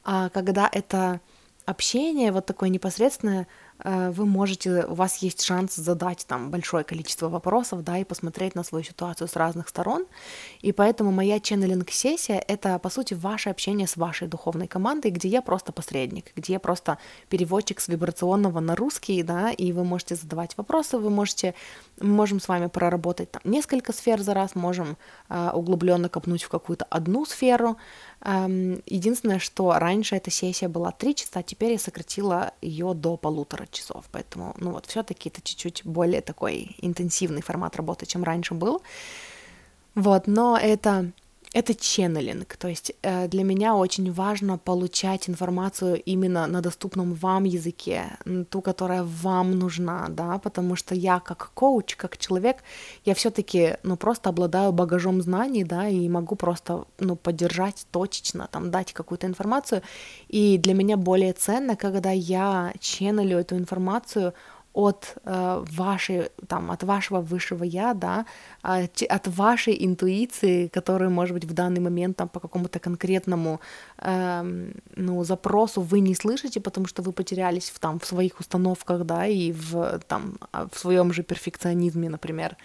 [0.02, 1.20] А когда это
[1.66, 7.29] общение вот такое непосредственное, Э, вы можете, у вас есть шанс задать там большое количество
[7.29, 10.07] вопросов, да, и посмотреть на свою ситуацию с разных сторон.
[10.61, 15.43] И поэтому моя ченнелинг-сессия— это, по сути, ваше общение с вашей духовной командой, где я
[15.43, 16.99] просто посредник, где я просто
[17.29, 21.55] переводчик с вибрационного на русский, да, и вы можете задавать вопросы, вы можете,
[22.01, 24.97] мы можем с вами проработать там несколько сфер за раз, можем
[25.29, 27.77] э, углубленно копнуть в какую-то одну сферу,
[28.25, 33.67] единственное, что раньше эта сессия была 3 часа, а теперь я сократила ее до полутора
[33.71, 34.07] часов.
[34.11, 38.83] Поэтому, ну вот, все-таки это чуть-чуть более такой интенсивный формат работы, чем раньше был.
[39.95, 41.13] Вот, но это
[41.55, 47.44] это ченнелинг, то есть э, для меня очень важно получать информацию именно на доступном вам
[47.44, 48.18] языке,
[48.51, 52.56] ту, которая вам нужна, да, потому что я как коуч, как человек,
[53.05, 58.72] я все-таки, ну, просто обладаю багажом знаний, да, и могу просто, ну, поддержать точечно, там,
[58.72, 59.82] дать какую-то информацию,
[60.26, 64.35] и для меня более ценно, когда я ченнелю эту информацию
[64.75, 68.27] от э, вашей, там, от вашего высшего я, да,
[68.63, 73.61] от, от вашей интуиции, которую, может быть, в данный момент там по какому-то конкретному,
[73.99, 79.05] э, ну, запросу вы не слышите, потому что вы потерялись в, там, в своих установках,
[79.05, 82.57] да, и в, там, а, в своем же перфекционизме, например.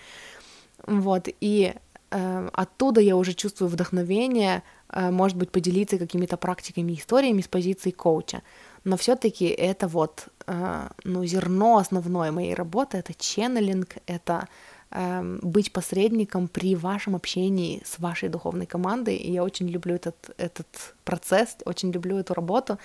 [0.88, 1.73] Вот, и
[2.11, 7.91] э, оттуда я уже чувствую вдохновение, э, может быть, поделиться какими-то практиками, историями с позиции
[7.91, 8.41] коуча
[8.89, 14.47] но все-таки это вот, э, ну, зерно основное моей работы, это ченнелинг, это
[14.91, 20.31] э, быть посредником при вашем общении с вашей духовной командой, и я очень люблю этот,
[20.37, 22.77] этот процесс, очень люблю эту работу,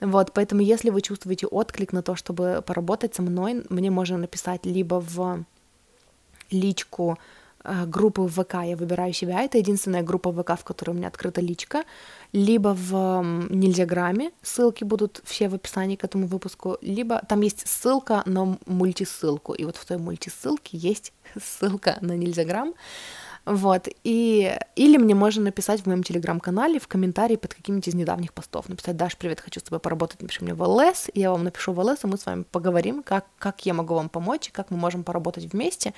[0.00, 4.66] вот, поэтому если вы чувствуете отклик на то, чтобы поработать со мной, мне можно написать
[4.66, 5.44] либо в
[6.50, 7.18] личку
[7.86, 9.42] группы в ВК я выбираю себя.
[9.42, 11.84] Это единственная группа в ВК, в которой у меня открыта личка.
[12.32, 18.22] Либо в Нельзяграме, ссылки будут все в описании к этому выпуску, либо там есть ссылка
[18.26, 19.54] на мультисылку.
[19.54, 21.12] И вот в той мультисылке есть
[21.42, 22.74] ссылка на Нельзяграм.
[23.46, 24.58] Вот, и...
[24.74, 28.68] Или мне можно написать в моем телеграм-канале в комментарии под каким-нибудь из недавних постов.
[28.68, 31.78] Написать, Даш, привет, хочу с тобой поработать, напиши мне в ЛС, я вам напишу в
[31.78, 34.76] ЛС, и мы с вами поговорим, как, как я могу вам помочь, и как мы
[34.76, 35.94] можем поработать вместе.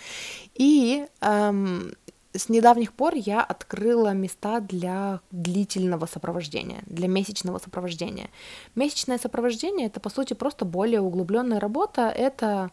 [0.55, 1.95] И эм,
[2.35, 8.29] с недавних пор я открыла места для длительного сопровождения, для месячного сопровождения.
[8.75, 12.71] Месячное сопровождение это по сути просто более углубленная работа, это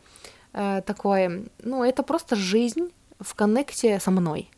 [0.52, 2.92] э, такое, ну это просто жизнь
[3.22, 4.50] в коннекте со мной.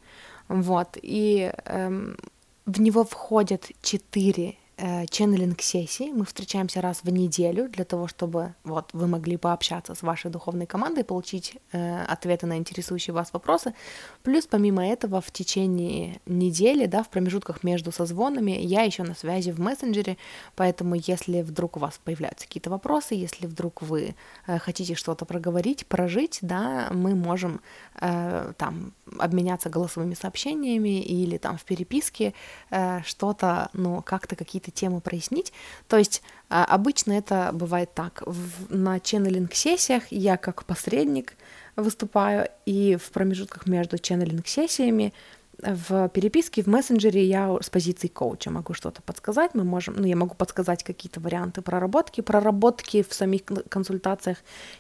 [0.47, 2.17] Вот, и эм,
[2.65, 6.11] в него входят четыре Э, ченнелинг сессии.
[6.11, 10.67] Мы встречаемся раз в неделю для того, чтобы вот вы могли пообщаться с вашей духовной
[10.67, 13.73] командой, получить э, ответы на интересующие вас вопросы.
[14.21, 19.49] Плюс помимо этого в течение недели, да, в промежутках между созвонами я еще на связи
[19.49, 20.15] в мессенджере,
[20.55, 24.13] поэтому если вдруг у вас появляются какие-то вопросы, если вдруг вы
[24.45, 27.61] э, хотите что-то проговорить, прожить, да, мы можем
[27.99, 32.33] там обменяться голосовыми сообщениями или там в переписке
[32.69, 35.53] э, что-то, ну как-то какие-то какие-то темы прояснить.
[35.87, 38.23] То есть а, обычно это бывает так.
[38.25, 41.33] В, на ченнелинг-сессиях я как посредник
[41.75, 45.13] выступаю, и в промежутках между ченнелинг-сессиями
[45.59, 50.15] в переписке, в мессенджере я с позиции коуча могу что-то подсказать, мы можем, ну, я
[50.15, 52.21] могу подсказать какие-то варианты проработки.
[52.21, 54.37] Проработки в самих консультациях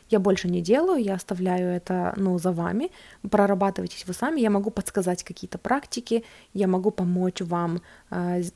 [0.09, 2.91] я больше не делаю, я оставляю это, ну, за вами,
[3.27, 6.23] прорабатывайтесь вы сами, я могу подсказать какие-то практики,
[6.53, 7.81] я могу помочь вам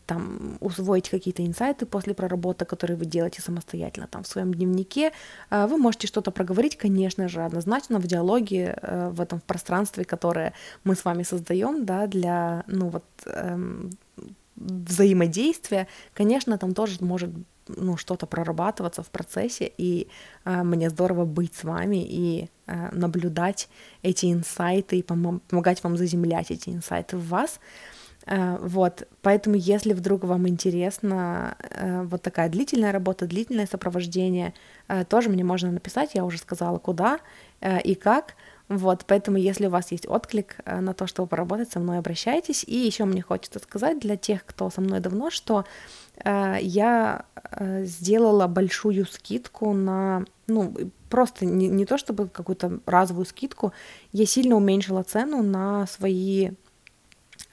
[0.06, 5.12] там усвоить какие-то инсайты после проработок, которые вы делаете самостоятельно там в своем дневнике.
[5.50, 10.54] Э, вы можете что-то проговорить, конечно же, однозначно в диалоге, э, в этом пространстве, которое
[10.84, 13.90] мы с вами создаем, да, для, ну вот, эм,
[14.56, 17.32] взаимодействия, конечно, там тоже может
[17.68, 20.08] ну, что-то прорабатываться в процессе, и
[20.46, 23.70] э, мне здорово быть с вами и э, наблюдать
[24.04, 27.60] эти инсайты и пом- помогать вам заземлять эти инсайты в вас.
[28.28, 34.54] Э, вот, поэтому если вдруг вам интересна э, вот такая длительная работа, длительное сопровождение,
[34.88, 37.20] э, тоже мне можно написать, я уже сказала, куда
[37.84, 38.34] и как.
[38.70, 42.64] Вот, поэтому если у вас есть отклик на то, чтобы поработать со мной, обращайтесь.
[42.64, 45.66] И еще мне хочется сказать для тех, кто со мной давно, что
[46.26, 47.26] я
[47.60, 50.74] сделала большую скидку на, ну,
[51.08, 53.74] просто не, не то чтобы какую-то разовую скидку,
[54.12, 56.52] я сильно уменьшила цену на свои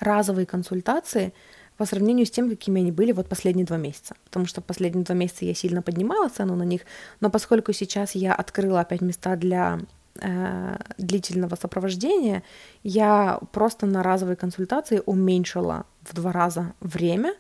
[0.01, 1.33] разовые консультации
[1.77, 4.17] по сравнению с тем, какими они были вот последние два месяца.
[4.25, 6.83] Потому что последние два месяца я сильно поднимала цену на них,
[7.21, 9.81] но поскольку сейчас я открыла опять места для
[10.21, 12.43] э, длительного сопровождения,
[12.83, 17.35] я просто на разовые консультации уменьшила в два раза время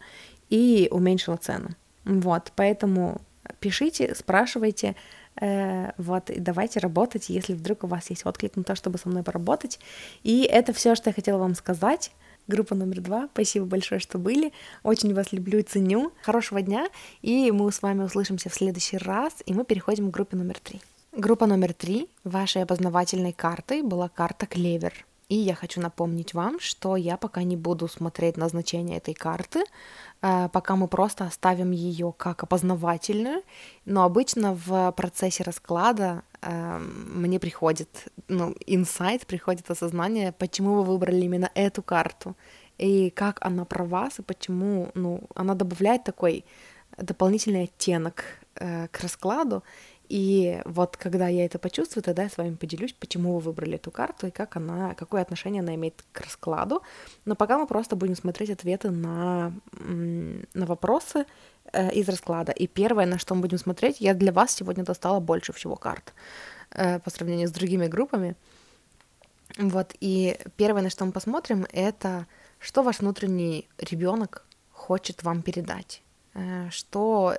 [0.50, 1.70] и уменьшила цену.
[2.04, 3.20] Вот, поэтому
[3.60, 4.96] пишите, спрашивайте,
[5.40, 9.08] э, вот, и давайте работать, если вдруг у вас есть отклик на то, чтобы со
[9.08, 9.78] мной поработать.
[10.22, 12.12] И это все, что я хотела вам сказать.
[12.48, 13.28] Группа номер два.
[13.34, 14.54] Спасибо большое, что были.
[14.82, 16.12] Очень вас люблю и ценю.
[16.22, 16.88] Хорошего дня,
[17.20, 20.80] и мы с вами услышимся в следующий раз, и мы переходим к группе номер три.
[21.12, 24.94] Группа номер три вашей опознавательной картой была карта Клевер.
[25.28, 29.64] И я хочу напомнить вам, что я пока не буду смотреть назначение этой карты,
[30.22, 33.42] э, пока мы просто оставим ее как опознавательную.
[33.84, 41.50] Но обычно в процессе расклада мне приходит, ну, инсайт, приходит осознание, почему вы выбрали именно
[41.54, 42.36] эту карту,
[42.78, 46.44] и как она про вас, и почему, ну, она добавляет такой
[46.96, 48.24] дополнительный оттенок
[48.54, 49.62] э, к раскладу,
[50.08, 53.90] и вот когда я это почувствую, тогда я с вами поделюсь, почему вы выбрали эту
[53.90, 56.82] карту и как она, какое отношение она имеет к раскладу.
[57.26, 61.26] Но пока мы просто будем смотреть ответы на, на вопросы
[61.72, 62.52] э, из расклада.
[62.52, 66.14] И первое, на что мы будем смотреть, я для вас сегодня достала больше всего карт
[66.70, 68.34] э, по сравнению с другими группами.
[69.58, 72.26] Вот, и первое, на что мы посмотрим, это
[72.60, 76.02] что ваш внутренний ребенок хочет вам передать,
[76.34, 77.36] э, что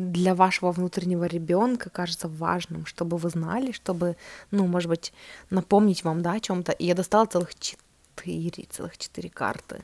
[0.00, 4.16] для вашего внутреннего ребенка кажется важным, чтобы вы знали, чтобы,
[4.50, 5.12] ну, может быть,
[5.50, 6.72] напомнить вам, да, о чем-то.
[6.72, 9.82] И я достала целых четыре, целых четыре карты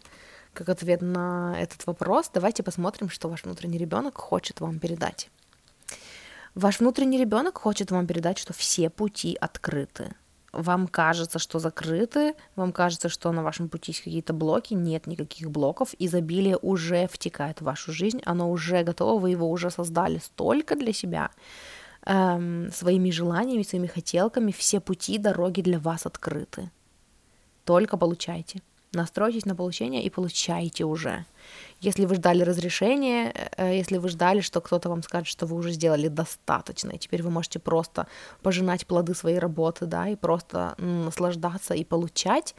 [0.57, 2.31] как ответ на этот вопрос.
[2.33, 5.29] Давайте посмотрим, что ваш внутренний ребенок хочет вам передать.
[6.55, 10.15] Ваш внутренний ребенок хочет вам передать, что все пути открыты
[10.57, 15.51] вам кажется, что закрыты, вам кажется, что на вашем пути есть какие-то блоки, нет никаких
[15.51, 20.77] блоков, изобилие уже втекает в вашу жизнь, оно уже готово, вы его уже создали столько
[20.77, 21.31] для себя,
[22.07, 26.71] эм, своими желаниями, своими хотелками, все пути, дороги для вас открыты.
[27.65, 28.61] Только получайте.
[28.93, 31.25] Настройтесь на получение и получайте уже.
[31.81, 35.73] Если вы ждали разрешения, э, если вы ждали, что кто-то вам скажет, что вы уже
[35.73, 38.07] сделали достаточно, и теперь вы можете просто
[38.43, 42.55] пожинать плоды своей работы, да, и просто наслаждаться и получать,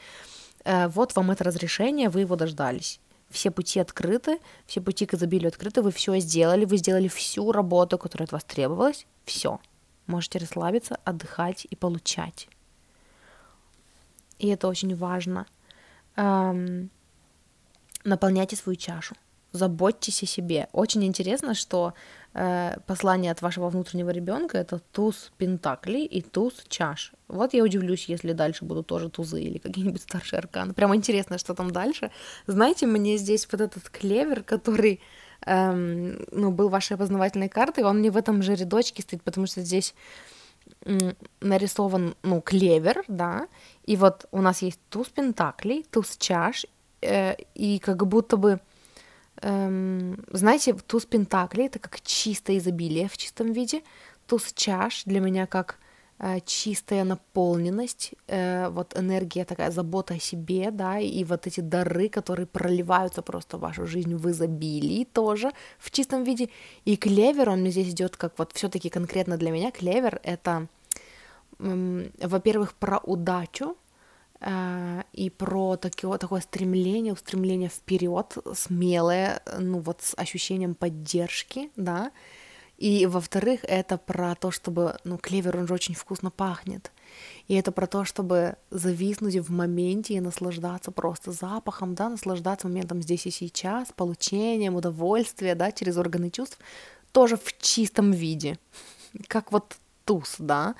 [0.65, 2.99] э, вот вам это разрешение, вы его дождались.
[3.29, 7.97] Все пути открыты, все пути к изобилию открыты, вы все сделали, вы сделали всю работу,
[7.97, 9.59] которая от вас требовалась, все.
[10.07, 12.47] Можете расслабиться, отдыхать и получать.
[14.39, 15.45] И это очень важно–
[16.17, 16.89] эм,
[18.03, 19.15] наполняйте свою чашу,
[19.51, 20.67] заботьтесь о себе.
[20.71, 21.93] Очень интересно, что
[22.33, 27.13] э, послание от вашего внутреннего ребенка это туз пентаклей и туз чаш.
[27.27, 30.73] Вот я удивлюсь, если дальше будут тоже тузы или какие-нибудь старшие арканы.
[30.73, 32.11] Прямо интересно, что там дальше.
[32.45, 35.01] Знаете, мне здесь вот этот клевер, который
[35.45, 39.61] эм, ну, был вашей опознавательной картой, он мне в этом же рядочке стоит, потому что
[39.61, 39.93] здесь
[41.41, 43.47] нарисован, ну, клевер, да,
[43.83, 46.65] и вот у нас есть туз пентаклей, туз чаш,
[47.01, 48.59] э, и как будто бы,
[49.41, 53.81] эм, знаете, туз пентаклей— это как чистое изобилие в чистом виде,
[54.27, 55.77] туз чаш для меня как
[56.19, 62.09] э, чистая наполненность, э, вот энергия такая, забота о себе, да, и вот эти дары,
[62.09, 66.49] которые проливаются просто в вашу жизнь в изобилии тоже в чистом виде.
[66.85, 70.67] И клевер, он мне здесь идет как вот все-таки конкретно для меня клевер— это
[71.59, 73.77] во-первых, про удачу
[74.39, 82.11] э, и про такое, такое стремление, устремление вперед, смелое, ну вот с ощущением поддержки, да.
[82.77, 86.91] И во-вторых, это про то, чтобы, ну, клевер, он же очень вкусно пахнет.
[87.47, 93.01] И это про то, чтобы зависнуть в моменте и наслаждаться просто запахом, да, наслаждаться моментом
[93.01, 96.59] здесь и сейчас, получением удовольствия, да, через органы чувств,
[97.11, 98.59] тоже в чистом виде,
[99.27, 100.75] как вот туз, да,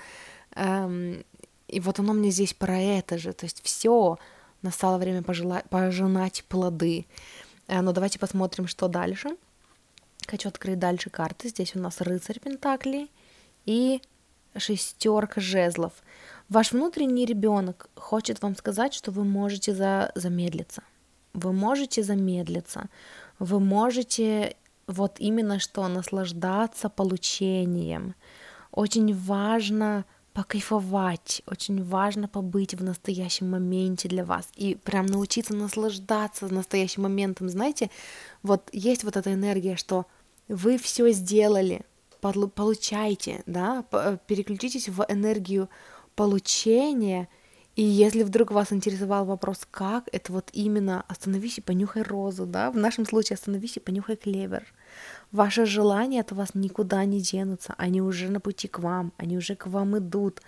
[1.68, 4.18] и вот оно мне здесь про это же, то есть все
[4.62, 5.64] настало время пожела...
[5.70, 7.06] пожинать плоды.
[7.68, 9.38] Э, но давайте посмотрим, что дальше.
[10.28, 11.50] Хочу открыть дальше карты.
[11.50, 13.12] Здесь у нас рыцарь Пентаклей
[13.66, 14.02] и
[14.58, 15.94] шестерка жезлов.
[16.50, 20.12] Ваш внутренний ребенок хочет вам сказать, что вы можете за...
[20.16, 20.84] замедлиться.
[21.34, 22.90] Вы можете замедлиться.
[23.40, 24.56] Вы можете
[24.88, 28.16] вот именно что наслаждаться получением.
[28.72, 30.06] Очень важно
[30.38, 37.50] покайфовать, очень важно побыть в настоящем моменте для вас и прям научиться наслаждаться настоящим моментом.
[37.50, 37.90] Знаете,
[38.44, 40.06] вот есть вот эта энергия, что
[40.48, 41.82] вы все сделали,
[42.22, 43.82] получайте, да,
[44.28, 45.70] переключитесь в энергию
[46.16, 47.30] получения,
[47.76, 52.70] и если вдруг вас интересовал вопрос, как, это вот именно остановись и понюхай розу, да,
[52.70, 54.72] в нашем случае остановись и понюхай клевер.
[55.32, 59.56] Ваши желания от вас никуда не денутся, они уже на пути к вам, они уже
[59.56, 60.42] к вам идут.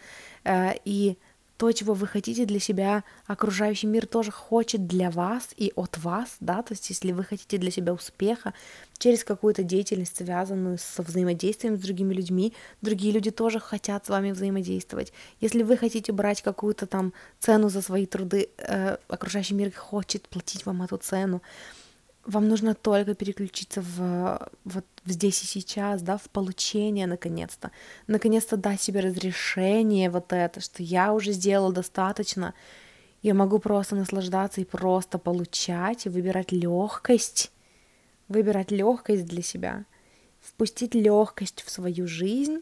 [0.44, 1.18] Э, и
[1.60, 6.38] то, чего вы хотите для себя, окружающий мир тоже хочет для вас и от вас,
[6.40, 8.54] да, то есть если вы хотите для себя успеха
[8.98, 14.32] через какую-то деятельность, связанную со взаимодействием с другими людьми, другие люди тоже хотят с вами
[14.32, 15.12] взаимодействовать.
[15.42, 20.66] Если вы хотите брать какую-то там цену за свои труды, э, окружающий мир хочет платить
[20.66, 21.42] вам эту цену
[22.30, 27.72] вам нужно только переключиться в вот здесь и сейчас, да, в получение наконец-то.
[28.06, 32.54] Наконец-то дать себе разрешение вот это, что я уже сделала достаточно.
[33.24, 37.52] Я могу просто наслаждаться и просто получать, и выбирать легкость,
[38.28, 39.86] выбирать легкость для себя,
[40.40, 42.62] впустить легкость в свою жизнь.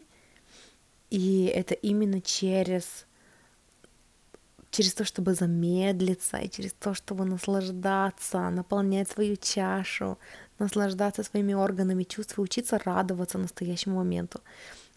[1.10, 3.06] И это именно через
[4.70, 10.18] через то, чтобы замедлиться, и через то, чтобы наслаждаться, наполнять свою чашу,
[10.58, 14.40] наслаждаться своими органами чувств и учиться радоваться настоящему моменту.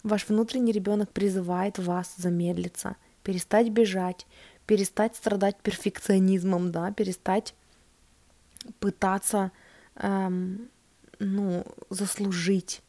[0.02, 4.26] Ваш внутренний ребенок призывает вас замедлиться, перестать бежать,
[4.66, 7.54] перестать страдать перфекционизмом, да, перестать
[8.80, 9.52] пытаться
[9.96, 10.68] эм,
[11.18, 12.82] ну, заслужить,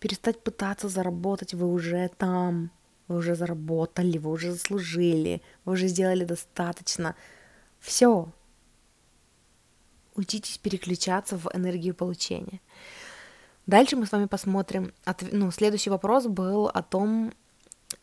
[0.00, 2.70] перестать пытаться заработать, вы уже там,
[3.10, 7.14] вы уже заработали, вы уже заслужили, вы уже сделали достаточно.
[7.80, 8.28] Все.
[10.14, 12.60] Учитесь переключаться в энергию получения.
[13.66, 14.92] Дальше мы с вами посмотрим.
[15.32, 17.32] Ну, следующий вопрос был о том,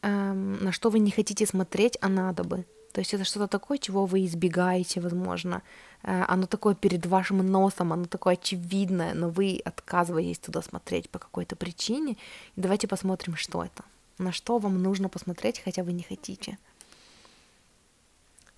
[0.01, 2.65] эм, на что вы не хотите смотреть, а надо бы.
[2.91, 5.61] То есть это что-то такое, чего вы избегаете, возможно.
[6.03, 11.19] Э, оно такое перед вашим носом, оно такое очевидное, но вы отказываетесь туда смотреть по
[11.19, 12.17] какой-то причине.
[12.57, 13.83] И давайте посмотрим, что это
[14.17, 16.57] на что вам нужно посмотреть, хотя вы не хотите.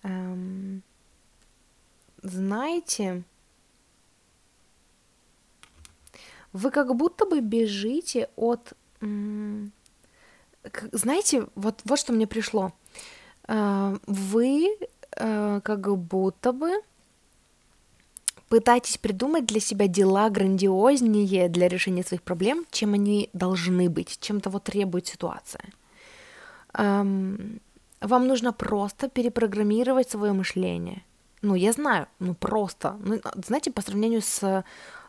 [0.04, 0.84] Эм,
[2.22, 3.24] знаете,
[6.54, 8.74] вы как будто бы бежите от...
[10.92, 12.74] Знаете, вот, вот что мне пришло.
[13.48, 14.78] Э, вы
[15.12, 16.82] э, как будто бы
[18.50, 24.42] Пытайтесь придумать для себя дела грандиознее для решения своих проблем, чем они должны быть, чем
[24.42, 25.64] того требует ситуация.
[26.74, 27.62] Эм,
[28.02, 31.04] вам нужно просто перепрограммировать свое мышление.
[31.44, 32.98] Ну, я знаю, ну просто.
[33.00, 34.64] Ну, знаете, по сравнению с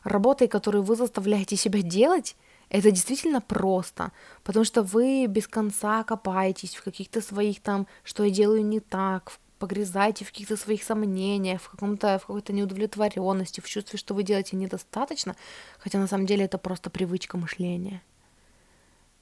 [0.05, 2.37] работой, которую вы заставляете себя делать,
[2.69, 4.13] это действительно просто,
[4.45, 9.31] потому что вы без конца копаетесь в каких-то своих там, что я делаю не так,
[9.31, 14.25] в погрязаете в каких-то своих сомнениях, в, каком-то, в какой-то неудовлетворенности, в чувстве, что вы
[14.25, 15.37] делаете недостаточно,
[15.79, 18.03] хотя на самом деле это просто привычка мышления.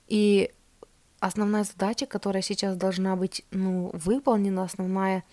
[0.06, 0.50] И
[1.20, 5.24] основная задача, которая сейчас должна быть ну, выполнена, основная,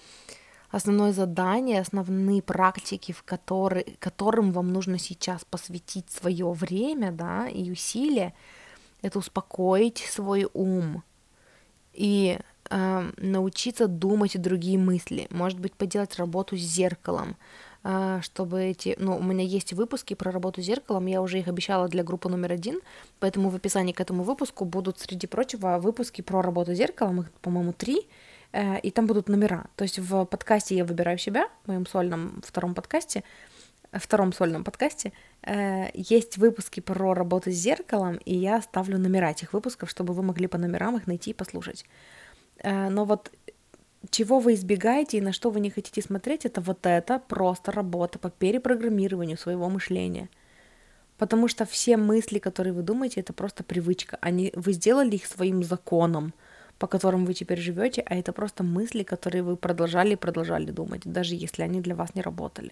[0.72, 7.72] основное задание, основные практики, в которые, которым вам нужно сейчас посвятить свое время да, и
[7.72, 8.34] усилия,
[9.04, 11.04] это успокоить свой ум
[11.94, 17.36] и э, научиться думать другие мысли, может быть, поделать работу с зеркалом,
[17.84, 21.48] э, чтобы эти, ну, у меня есть выпуски про работу с зеркалом, я уже их
[21.48, 22.80] обещала для группы номер один,
[23.20, 27.32] поэтому в описании к этому выпуску будут, среди прочего, выпуски про работу с зеркалом, их,
[27.42, 28.08] по-моему, три,
[28.52, 29.66] э, и там будут номера.
[29.76, 33.24] То есть в подкасте «Я выбираю себя», в моем сольном втором подкасте,
[34.00, 35.14] втором сольном подкасте
[35.44, 40.24] э, есть выпуски про работу с зеркалом, и я ставлю номера этих выпусков, чтобы вы
[40.24, 41.86] могли по номерам их найти и послушать.
[42.64, 43.32] Э, но вот
[44.10, 48.20] чего вы избегаете и на что вы не хотите смотреть, это вот это просто работа
[48.20, 50.30] по перепрограммированию своего мышления.
[51.18, 54.18] Потому что все мысли, которые вы думаете, это просто привычка.
[54.22, 56.34] Они, вы сделали их своим законом,
[56.78, 61.02] по которым вы теперь живете, а это просто мысли, которые вы продолжали и продолжали думать,
[61.06, 62.72] даже если они для вас не работали.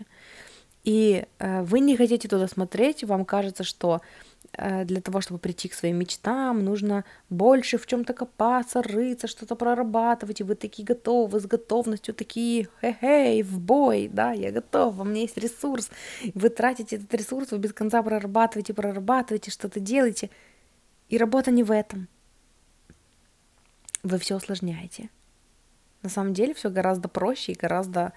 [0.83, 5.67] И э, вы не хотите туда смотреть, вам кажется, что э, для того, чтобы прийти
[5.67, 11.39] к своим мечтам, нужно больше в чем-то копаться, рыться, что-то прорабатывать, и вы такие готовы,
[11.39, 15.89] с готовностью такие, хе-хей, в бой, да, я готов, у меня есть ресурс,
[16.35, 20.29] вы тратите этот ресурс, вы без конца прорабатываете, прорабатываете, что-то делаете,
[21.09, 22.07] и работа не в этом.
[24.03, 25.09] Вы все усложняете.
[26.03, 28.13] На самом деле все гораздо проще и гораздо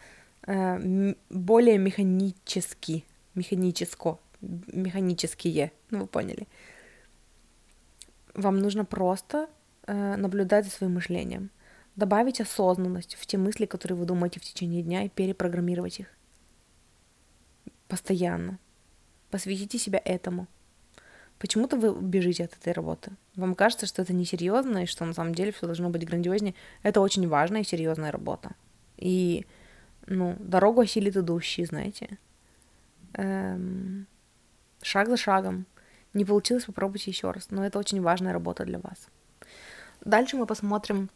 [0.47, 3.05] э, более механически,
[3.37, 6.49] механическо, механические, ну вы поняли.
[8.35, 9.49] Вам нужно просто
[9.87, 11.51] э, наблюдать за своим мышлением,
[11.95, 16.17] добавить осознанность в те мысли, которые вы думаете в течение дня, и перепрограммировать их
[17.89, 18.59] постоянно.
[19.31, 20.47] Посвятите себя этому.
[21.39, 23.13] Почему-то вы бежите от этой работы.
[23.35, 26.55] Вам кажется, что это несерьезно, и что на самом деле все должно быть грандиознее.
[26.83, 28.53] Это очень важная и серьезная работа.
[28.97, 29.47] И,
[30.07, 32.19] ну, дорогу осилит идущий, знаете.
[33.17, 34.07] Эм,
[34.83, 35.67] шаг за шагом.
[36.15, 37.49] Не получилось, попробуйте еще раз.
[37.51, 39.09] Но это очень важная работа для вас.
[40.05, 41.11] Дальше мы посмотрим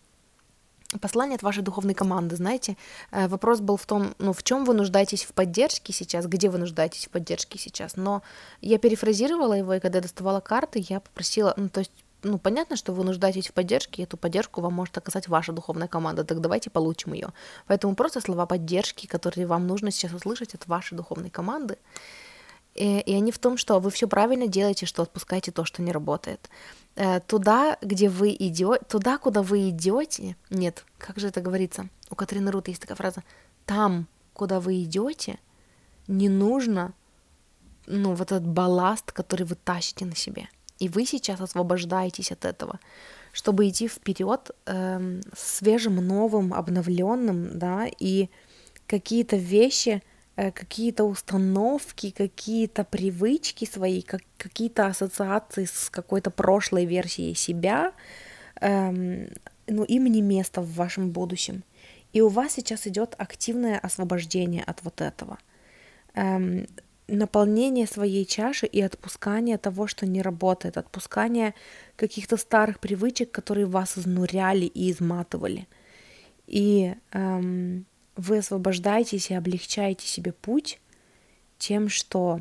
[1.00, 2.76] послание от вашей духовной команды, знаете,
[3.12, 6.58] э, вопрос был в том, ну, в чем вы нуждаетесь в поддержке сейчас, где вы
[6.58, 8.22] нуждаетесь в поддержке сейчас, но
[8.60, 12.76] я перефразировала его, и когда я доставала карты, я попросила, ну, то есть ну, понятно,
[12.76, 16.40] что вы нуждаетесь в поддержке, и эту поддержку вам может оказать ваша духовная команда, так
[16.40, 17.32] давайте получим ее.
[17.66, 21.78] Поэтому просто слова поддержки, которые вам нужно сейчас услышать от вашей духовной команды,
[22.74, 25.92] и, и они в том, что вы все правильно делаете, что отпускаете то, что не
[25.92, 26.48] работает.
[26.94, 31.88] Э, туда, где вы идете, туда, куда вы идете, нет, как же это говорится?
[32.10, 33.24] У Катрины Рут есть такая фраза,
[33.66, 35.38] там, куда вы идете,
[36.06, 36.92] не нужно,
[37.86, 40.48] ну, вот этот балласт, который вы тащите на себе.
[40.80, 42.80] И вы сейчас освобождаетесь от этого,
[43.32, 48.28] чтобы идти вперед э, свежим, новым, обновленным, да, и
[48.86, 50.02] какие-то вещи,
[50.40, 57.92] Э, какие-то установки, какие-то привычки свои, как, какие-то ассоциации с какой-то прошлой версией себя,
[58.62, 59.28] эм,
[59.66, 61.62] ну, им не место в вашем будущем.
[62.14, 65.38] И у вас сейчас идет активное освобождение от вот этого.
[66.14, 66.66] Эм,
[67.16, 71.54] наполнение своей чаши и отпускание того, что не работает, отпускание
[71.96, 75.66] каких-то старых привычек, которые вас изнуряли и изматывали.
[76.46, 80.80] И эм, вы освобождаетесь и облегчаете себе путь
[81.58, 82.40] тем, что,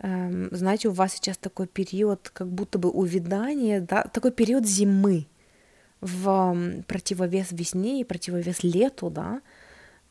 [0.00, 5.26] эм, знаете, у вас сейчас такой период, как будто бы увядания, да, такой период зимы
[6.00, 9.40] в противовес весне и противовес лету, да,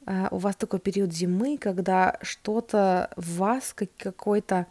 [0.05, 4.67] у вас такой период зимы, когда что-то в вас, как какой-то,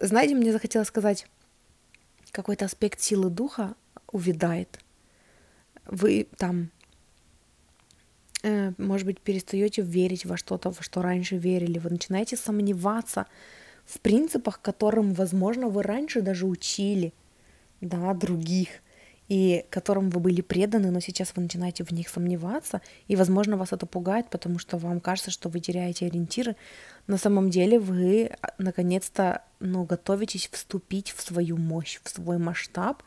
[0.00, 1.26] знаете, мне захотелось сказать,
[2.30, 3.74] какой-то аспект силы духа
[4.12, 4.78] увядает.
[5.86, 6.70] Вы там
[8.44, 13.26] Э, может быть, перестаете верить во что-то, во что раньше верили, вы начинаете сомневаться
[13.86, 17.14] в принципах, которым, возможно, вы раньше даже учили,
[17.80, 18.68] да, других,
[19.28, 23.72] и которым вы были преданы, но сейчас вы начинаете в них сомневаться, и, возможно, вас
[23.72, 26.56] это пугает, потому что вам кажется, что вы теряете ориентиры.
[27.06, 33.02] На самом деле вы, а, наконец-то, ну, готовитесь вступить в свою мощь, в свой масштаб,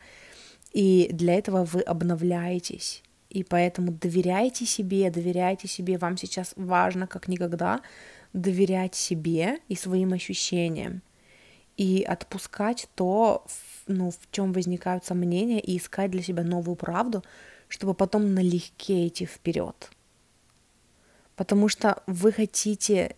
[0.72, 3.02] и для этого вы обновляетесь.
[3.30, 5.98] И поэтому доверяйте себе, доверяйте себе.
[5.98, 7.80] Вам сейчас важно, как никогда,
[8.32, 11.02] доверять себе и своим ощущениям.
[11.78, 13.46] И отпускать то,
[13.86, 17.24] ну, в чем возникают сомнения, и искать для себя новую правду,
[17.68, 19.90] чтобы потом налегке идти вперед.
[21.36, 23.16] Потому что вы хотите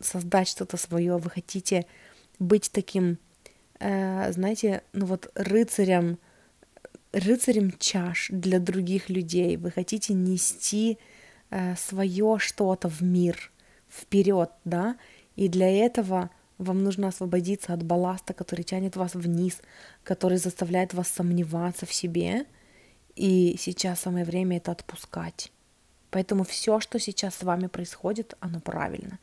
[0.00, 1.84] создать что-то свое, вы хотите
[2.38, 3.18] быть таким,
[3.80, 6.18] э, знаете, ну вот рыцарем
[7.12, 10.98] рыцарем чаш для других людей, вы хотите нести
[11.50, 13.50] э, свое что-то в мир,
[13.88, 14.96] вперед, да,
[15.34, 19.60] и для этого вам нужно освободиться от балласта, который тянет вас вниз,
[20.04, 22.46] который заставляет вас сомневаться в себе,
[23.14, 25.52] и сейчас самое время это отпускать.
[26.10, 29.18] Поэтому все, что сейчас с вами происходит, оно правильно.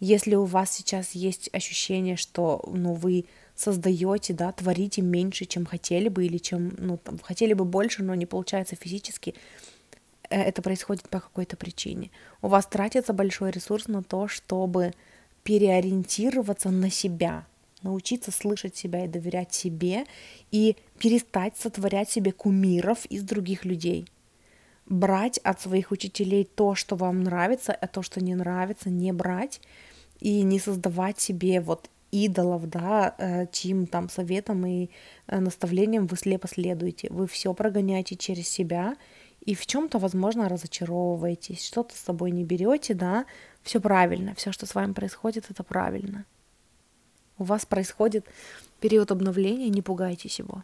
[0.00, 6.08] Если у вас сейчас есть ощущение, что ну, вы создаете, да, творите меньше, чем хотели
[6.08, 9.34] бы, или чем, ну, там, хотели бы больше, но не получается физически,
[10.28, 12.10] э, это происходит по какой-то причине.
[12.42, 14.92] У вас тратится большой ресурс на то, чтобы
[15.44, 17.46] переориентироваться на себя,
[17.82, 20.04] научиться слышать себя и доверять себе,
[20.50, 24.06] и перестать сотворять себе кумиров из других людей.
[24.86, 29.60] Брать от своих учителей то, что вам нравится, а то, что не нравится, не брать
[30.20, 34.88] и не создавать себе вот идолов, да, э, чьим там советом и
[35.26, 37.08] э, наставлением вы слепо следуете.
[37.10, 38.96] Вы все прогоняете через себя
[39.44, 43.26] и в чем-то, возможно, разочаровываетесь, что-то с собой не берете, да,
[43.62, 46.24] все правильно, все, что с вами происходит, это правильно.
[47.38, 48.26] У вас происходит
[48.80, 50.62] период обновления, не пугайтесь его.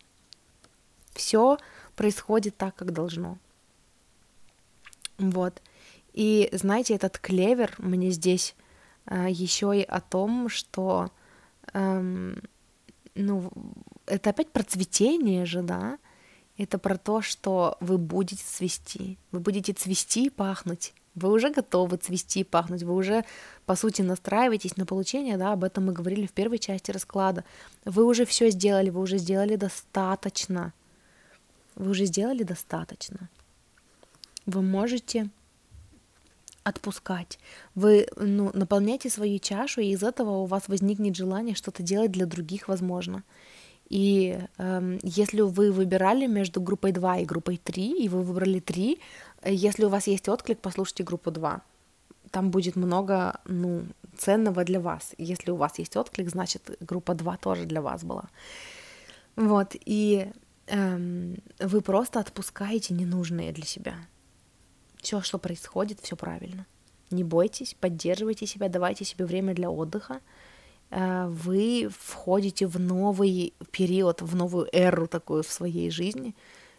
[1.13, 1.59] Все
[1.97, 3.39] происходит так, как должно.
[5.19, 5.61] Вот.
[6.13, 8.55] И знаете, этот клевер мне здесь
[9.07, 11.11] э, еще и о том, что
[11.73, 12.43] эм,
[13.15, 13.51] ну,
[14.07, 15.99] это опять про цветение же, да?
[16.61, 19.17] Это про то, что вы будете цвести.
[19.33, 20.93] Вы будете цвести и пахнуть.
[21.15, 22.83] Вы уже готовы цвести и пахнуть.
[22.83, 23.25] Вы уже,
[23.65, 27.45] по сути, настраиваетесь на получение, да, об этом мы говорили в первой части расклада.
[27.87, 30.75] Вы уже все сделали, вы уже сделали достаточно.
[31.77, 33.31] Вы уже сделали достаточно.
[34.45, 35.31] Вы можете
[36.63, 37.39] отпускать.
[37.75, 42.27] Вы ну, наполняете свою чашу, и из этого у вас возникнет желание что-то делать для
[42.27, 43.23] других, возможно.
[43.91, 48.99] И э, если вы выбирали между группой 2 и группой 3, и вы выбрали 3,
[49.45, 51.61] если у вас есть отклик, послушайте группу 2.
[52.31, 53.83] Там будет много ну,
[54.17, 55.15] ценного для вас.
[55.19, 58.31] Если у вас есть отклик, значит, группа 2 тоже для вас была.
[59.37, 60.31] Вот, и
[60.67, 63.95] эм, вы просто отпускаете ненужные для себя
[65.03, 66.67] все, что происходит, все правильно.
[67.11, 70.21] Не бойтесь, поддерживайте себя, давайте себе время для отдыха.
[70.91, 76.35] Э, вы входите в новый период, в новую эру такую в своей жизни,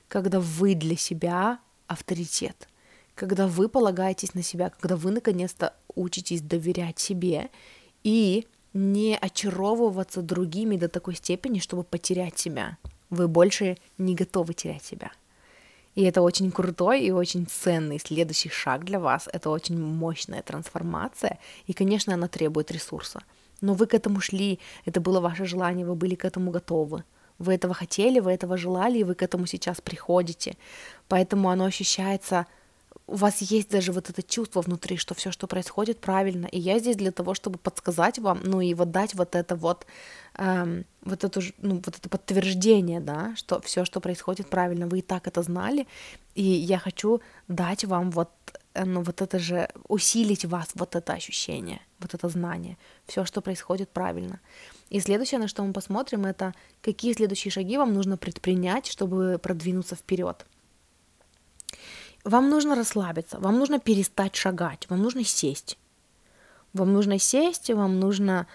[0.07, 2.67] когда вы для себя авторитет,
[3.15, 7.49] когда вы полагаетесь на себя, когда вы наконец-то учитесь доверять себе
[8.03, 12.77] и не очаровываться другими до такой степени, чтобы потерять себя.
[13.09, 15.11] Вы больше не готовы терять себя.
[15.95, 19.27] И это очень крутой и очень ценный следующий шаг для вас.
[19.31, 21.37] Это очень мощная трансформация.
[21.67, 23.21] И, конечно, она требует ресурса.
[23.61, 27.03] Но вы к этому шли, это было ваше желание, вы были к этому готовы.
[27.39, 30.57] Вы этого хотели, вы этого желали, и вы к этому сейчас приходите.
[31.07, 32.45] Поэтому оно ощущается
[33.07, 36.45] у вас есть даже вот это чувство внутри, что все, что происходит, правильно.
[36.45, 39.85] И я здесь для того, чтобы подсказать вам, ну и вот дать вот это вот,
[40.37, 44.87] эм, вот, эту, ну, вот это подтверждение, да, что все, что происходит, правильно.
[44.87, 45.87] Вы и так это знали.
[46.35, 48.29] И я хочу дать вам вот,
[48.73, 52.77] э, ну, вот это же, усилить вас вот это ощущение, вот это знание.
[53.07, 54.39] Все, что происходит, правильно.
[54.89, 59.95] И следующее, на что мы посмотрим, это какие следующие шаги вам нужно предпринять, чтобы продвинуться
[59.95, 60.45] вперед.
[62.23, 65.77] Вам нужно расслабиться, вам нужно перестать шагать, вам нужно сесть.
[66.73, 68.47] Вам нужно сесть, вам нужно,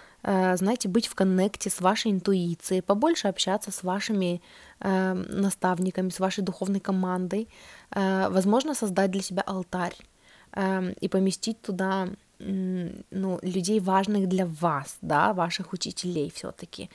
[0.57, 4.41] знаете, быть в коннекте с вашей интуицией, побольше общаться с вашими
[4.79, 7.47] э, наставниками, с вашей духовной командой,
[7.91, 9.95] э, возможно, создать для себя алтарь
[11.01, 12.07] и поместить туда
[12.39, 16.89] ну, людей важных для вас, да, ваших учителей все-таки,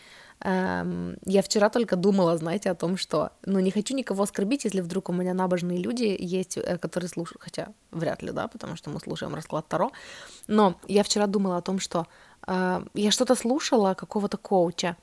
[0.44, 4.80] Эм, я вчера только думала, знаете, о том, что, ну, не хочу никого оскорбить, если
[4.80, 8.90] вдруг у меня набожные люди есть, э, которые слушают, хотя вряд ли, да, потому что
[8.90, 9.92] мы слушаем расклад Таро,
[10.48, 12.04] но я вчера думала о том, что э,
[12.46, 14.96] я что-то слушала какого-то коуча,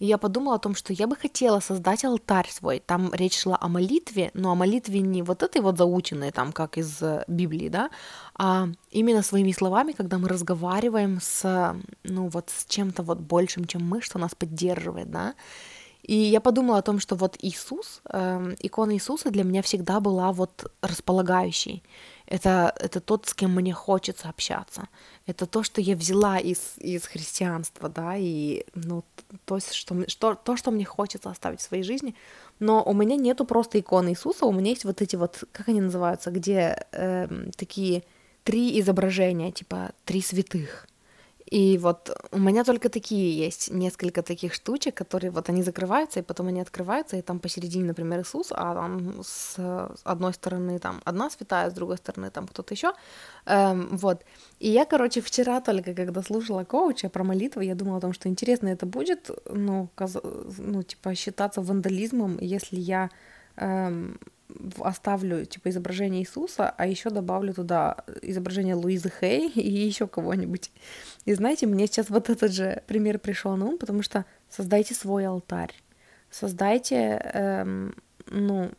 [0.00, 2.80] и я подумала о том, что я бы хотела создать алтарь свой.
[2.80, 6.78] Там речь шла о молитве, но о молитве не вот этой вот заученной, там, как
[6.78, 7.90] из э, Библии, да,
[8.34, 13.86] а именно своими словами, когда мы разговариваем с, ну, вот с чем-то вот большим, чем
[13.86, 15.34] мы, что нас поддерживает, да.
[16.02, 20.32] И я подумала о том, что вот Иисус, э, икона Иисуса для меня всегда была
[20.32, 21.82] вот располагающей.
[22.26, 24.88] Это, это тот, с кем мне хочется общаться.
[25.30, 29.04] Это то, что я взяла из, из христианства, да, и ну,
[29.44, 32.14] то, что, что, то, что мне хочется оставить в своей жизни.
[32.58, 35.80] Но у меня нету просто иконы Иисуса, у меня есть вот эти вот, как они
[35.80, 38.02] называются, где э, такие
[38.42, 40.88] три изображения, типа три святых.
[41.50, 46.22] И вот у меня только такие есть, несколько таких штучек, которые вот они закрываются, и
[46.22, 49.56] потом они открываются, и там посередине, например, Иисус, а там с
[50.04, 52.92] одной стороны там одна святая, с другой стороны там кто-то еще.
[53.46, 54.24] Эм, вот.
[54.60, 58.28] И я, короче, вчера только, когда слушала коуча про молитву, я думала о том, что
[58.28, 60.18] интересно это будет, ну, каз...
[60.58, 63.10] ну типа, считаться вандализмом, если я
[63.56, 64.20] эм,
[64.78, 70.70] оставлю типа изображение Иисуса, а еще добавлю туда изображение Луизы Хей и еще кого-нибудь.
[71.24, 75.26] И знаете, мне сейчас вот этот же пример пришел на ум, потому что создайте свой
[75.26, 75.74] алтарь,
[76.30, 77.94] создайте, эм,
[78.26, 78.70] ну,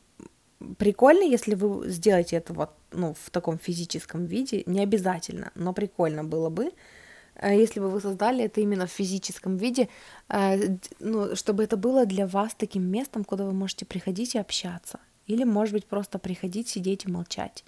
[0.77, 6.23] прикольно, если вы сделаете это вот, ну, в таком физическом виде, не обязательно, но прикольно
[6.23, 6.71] было бы,
[7.35, 9.89] э, если бы вы создали это именно в физическом виде,
[10.29, 14.99] э, ну, чтобы это было для вас таким местом, куда вы можете приходить и общаться.
[15.31, 17.63] Или, может быть, просто приходить, сидеть и молчать.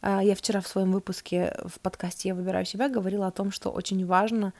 [0.00, 3.70] А, я вчера в своем выпуске в подкасте «Я выбираю себя» говорила о том, что
[3.70, 4.52] очень важно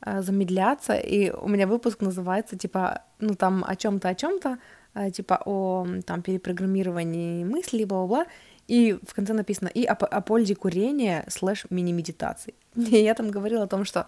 [0.00, 4.40] а, замедляться, и у меня выпуск называется, типа, ну, там о чем то о чем
[4.40, 4.58] то
[4.94, 8.26] а, типа, о, там, перепрограммировании мыслей, бла-бла-бла,
[8.68, 12.54] и в конце написано и о, о пользе курения слэш мини-медитации.
[12.76, 14.06] И я там говорила о том, что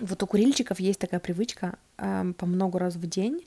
[0.00, 3.44] вот у курильщиков есть такая привычка э, по много раз в день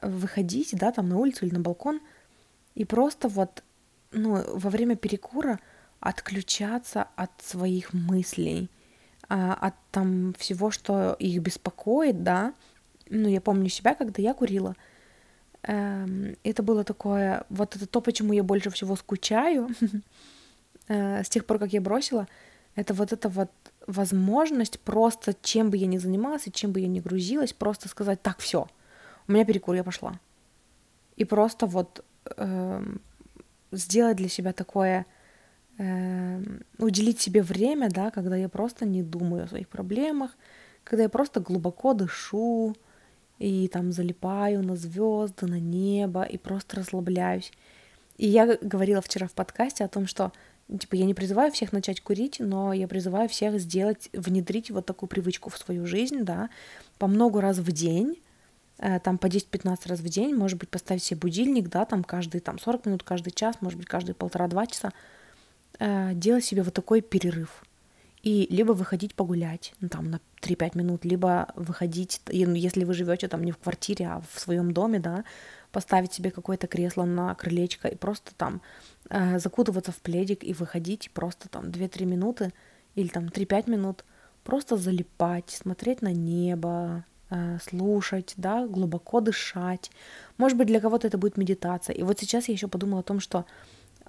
[0.00, 2.00] выходить, да, там на улицу или на балкон
[2.74, 3.62] и просто вот,
[4.10, 5.58] ну, во время перекура
[6.00, 8.70] отключаться от своих мыслей,
[9.28, 12.54] э, от там всего, что их беспокоит, да.
[13.08, 14.74] Ну, я помню себя, когда я курила,
[15.62, 19.68] э, это было такое, вот это то, почему я больше всего скучаю
[20.88, 22.26] э, с тех пор, как я бросила,
[22.74, 23.50] это вот это вот
[23.86, 28.22] возможность просто, чем бы я ни занималась и чем бы я ни грузилась, просто сказать,
[28.22, 28.66] так, все,
[29.28, 30.18] у меня перекур, я пошла.
[31.16, 32.04] И просто вот
[32.36, 32.82] э,
[33.70, 35.06] сделать для себя такое,
[35.78, 36.42] э,
[36.78, 40.36] уделить себе время, да, когда я просто не думаю о своих проблемах,
[40.84, 42.76] когда я просто глубоко дышу
[43.38, 47.52] и там залипаю на звезды, на небо и просто расслабляюсь.
[48.16, 50.32] И я говорила вчера в подкасте о том, что
[50.78, 55.08] типа я не призываю всех начать курить, но я призываю всех сделать, внедрить вот такую
[55.08, 56.50] привычку в свою жизнь, да,
[56.98, 58.20] по много раз в день,
[59.04, 62.58] там по 10-15 раз в день, может быть, поставить себе будильник, да, там каждые там
[62.58, 64.90] 40 минут, каждый час, может быть, каждые полтора-два часа,
[65.78, 67.62] э, делать себе вот такой перерыв.
[68.22, 73.28] И либо выходить погулять, ну, там, на 3-5 минут, либо выходить, ну, если вы живете
[73.28, 75.24] там не в квартире, а в своем доме, да,
[75.72, 78.62] поставить себе какое-то кресло на крылечко и просто там
[79.10, 82.52] э, закутываться в пледик и выходить просто там 2-3 минуты
[82.94, 84.04] или там 3-5 минут,
[84.44, 87.11] просто залипать, смотреть на небо, э,
[87.62, 89.90] слушать, да, глубоко дышать.
[90.38, 91.94] Может быть, для кого-то это будет медитация.
[91.94, 93.46] И вот сейчас я еще подумала о том, что,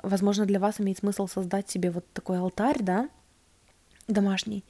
[0.02, 3.10] возможно, для вас имеет смысл создать себе вот такой алтарь, да,
[4.08, 4.64] домашний,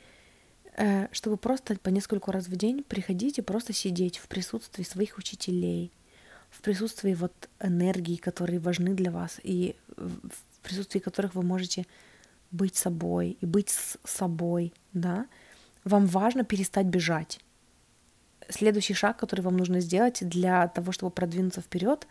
[0.76, 5.18] э, чтобы просто по нескольку раз в день приходить и просто сидеть в присутствии своих
[5.18, 5.92] учителей–
[6.54, 11.86] в присутствии вот энергии, которые важны для вас, и в присутствии которых вы можете
[12.52, 15.26] быть собой и быть с собой, да,
[15.84, 17.40] вам важно перестать бежать.
[18.50, 22.08] Следующий шаг, который вам нужно сделать для того, чтобы продвинуться вперед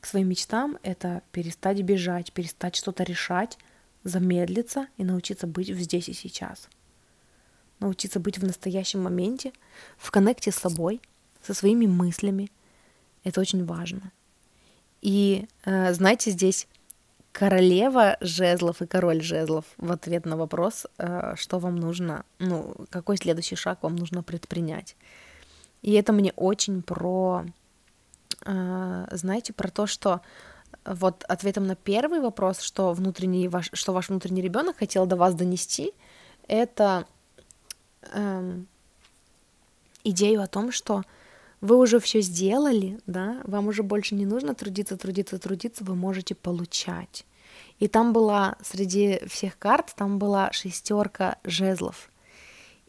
[0.00, 3.58] к своим мечтам, это перестать бежать, перестать что-то решать,
[4.04, 6.68] замедлиться и научиться быть здесь и сейчас.
[7.80, 9.52] Научиться быть в настоящем моменте,
[9.98, 11.00] в коннекте с собой,
[11.42, 12.50] со своими мыслями,
[13.24, 14.12] это очень важно.
[15.02, 16.66] И э, знаете, здесь
[17.32, 23.16] королева жезлов и король жезлов в ответ на вопрос, э, что вам нужно, ну, какой
[23.16, 24.96] следующий шаг вам нужно предпринять.
[25.82, 27.44] И это мне очень про,
[28.44, 30.20] э, знаете, про то, что
[30.84, 35.34] вот ответом на первый вопрос, что внутренний ваш, что ваш внутренний ребенок хотел до вас
[35.34, 35.92] донести,
[36.48, 37.06] это
[38.12, 38.68] эм,
[40.04, 41.02] идею о том, что
[41.60, 46.34] вы уже все сделали, да, вам уже больше не нужно трудиться, трудиться, трудиться, вы можете
[46.34, 47.24] получать.
[47.78, 52.10] И там была среди всех карт, там была шестерка жезлов.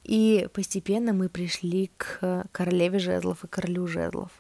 [0.08, 4.32] И постепенно мы пришли к королеве жезлов и королю жезлов.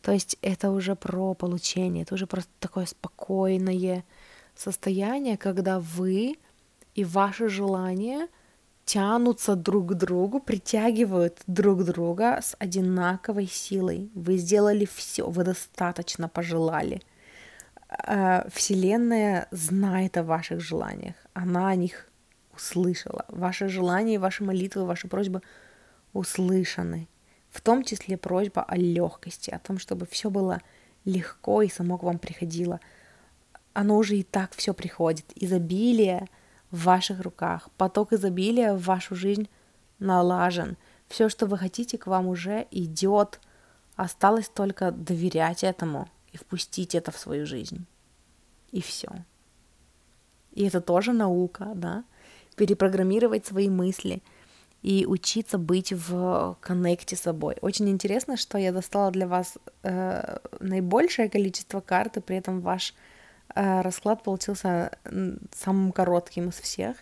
[0.00, 4.04] То есть это уже про получение, это уже просто такое спокойное
[4.54, 6.38] состояние, когда вы
[6.94, 8.28] и ваше желание—
[8.84, 14.10] тянутся друг к другу, притягивают друг друга с одинаковой силой.
[14.14, 17.02] Вы сделали все, вы достаточно пожелали.
[17.88, 22.08] А, Вселенная знает о ваших желаниях, она о них
[22.56, 23.24] услышала.
[23.28, 25.42] Ваши желания, ваши молитвы, ваши просьбы
[26.12, 27.08] услышаны.
[27.50, 30.60] В том числе просьба о легкости, о том, чтобы все было
[31.04, 32.80] легко и само к вам приходило.
[33.72, 35.26] Оно уже и так все приходит.
[35.34, 36.28] Изобилие—
[36.74, 37.70] в ваших руках.
[37.76, 39.48] Поток изобилия в вашу жизнь
[40.00, 40.76] налажен.
[41.06, 43.40] Все, что вы хотите, к вам уже идет.
[43.94, 47.86] Осталось только доверять этому и впустить это в свою жизнь.
[48.72, 49.08] И все.
[50.50, 52.04] И это тоже наука, да?
[52.56, 54.22] Перепрограммировать свои мысли
[54.82, 57.56] и учиться быть в коннекте с собой.
[57.62, 62.94] Очень интересно, что я достала для вас э, наибольшее количество карт, и при этом ваш
[63.54, 64.90] Э, расклад получился
[65.52, 66.96] самым коротким из всех,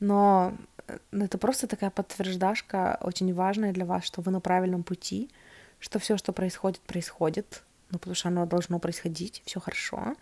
[0.00, 0.54] но
[0.88, 5.30] э, это просто такая подтверждашка очень важная для вас, что вы на правильном пути,
[5.78, 10.16] что все, что происходит, происходит, ну потому что оно должно происходить, все хорошо,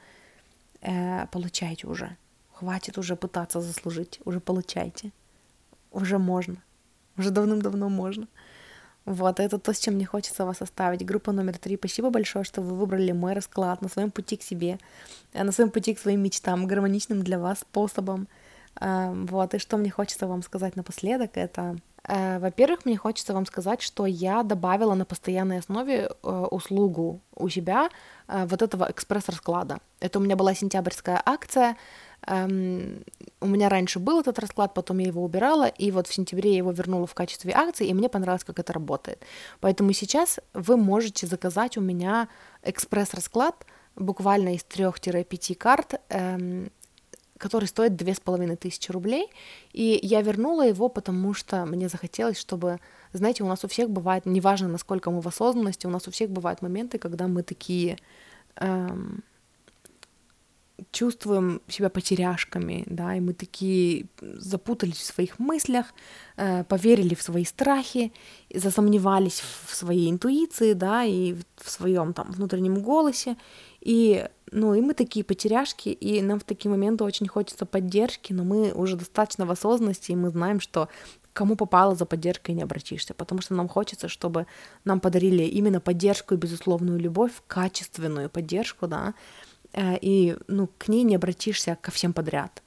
[0.83, 2.17] э, получайте уже,
[2.65, 5.11] хватит уже пытаться заслужить, уже получайте,
[5.93, 6.57] уже можно,
[7.19, 8.27] уже давным-давно можно.
[9.05, 11.05] Вот, это то, с чем мне хочется вас оставить.
[11.05, 11.77] Группа номер три.
[11.77, 14.79] Спасибо большое, что вы выбрали мой расклад на своем пути к себе,
[15.35, 18.29] э, на своем пути к своим мечтам, гармоничным для вас способом.
[18.81, 21.77] Эм, вот, и что мне хочется вам сказать напоследок, это
[22.09, 27.51] э, во-первых, мне хочется вам сказать, что я добавила на постоянной основе э, услугу у
[27.51, 27.91] себя
[28.27, 29.81] вот этого экспресс-расклада.
[30.01, 31.77] Это у меня была сентябрьская акция,
[32.27, 33.05] эм,
[33.41, 36.57] у меня раньше был этот расклад, потом я его убирала, и вот в сентябре я
[36.59, 39.23] его вернула в качестве акции, и мне понравилось, как это работает.
[39.61, 42.29] Поэтому сейчас вы можете заказать у меня
[42.63, 46.71] экспресс-расклад буквально из 3-5 карт, эм,
[47.39, 49.31] который стоит две с половиной тысячи рублей,
[49.73, 52.79] и я вернула его, потому что мне захотелось, чтобы,
[53.13, 56.31] знаете, у нас у всех бывает, неважно, насколько мы в осознанности, у нас у всех
[56.31, 57.99] бывают моменты, когда мы такие
[58.57, 59.23] эм,
[60.95, 65.87] чувствуем себя потеряшками, да, и мы такие запутались в своих мыслях,
[66.37, 68.13] э, поверили в свои страхи,
[68.55, 73.37] засомневались в своей интуиции, да, и в своем там внутреннем голосе,
[73.81, 78.45] и, ну, и мы такие потеряшки, и нам в такие моменты очень хочется поддержки, но
[78.45, 80.89] мы уже достаточно в осознанности, и мы знаем, что
[81.33, 84.47] кому попало за поддержкой не обратишься, потому что нам хочется, чтобы
[84.85, 89.15] нам подарили именно поддержку и безусловную любовь, качественную поддержку, да,
[89.77, 92.63] и ну, к ней не обратишься ко всем подряд.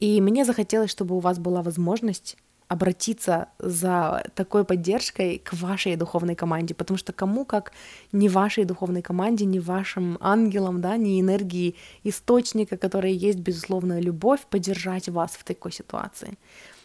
[0.00, 2.36] И мне захотелось, чтобы у вас была возможность
[2.72, 7.72] обратиться за такой поддержкой к вашей духовной команде, потому что кому как
[8.12, 14.40] не вашей духовной команде, не вашим ангелам, да, не энергии источника, которая есть безусловная любовь,
[14.48, 16.38] поддержать вас в такой ситуации.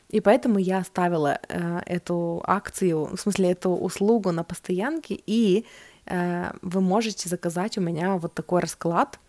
[0.09, 5.65] И поэтому я оставила э, эту акцию, в смысле эту услугу на постоянке, и
[6.05, 9.19] э, вы можете заказать у меня вот такой расклад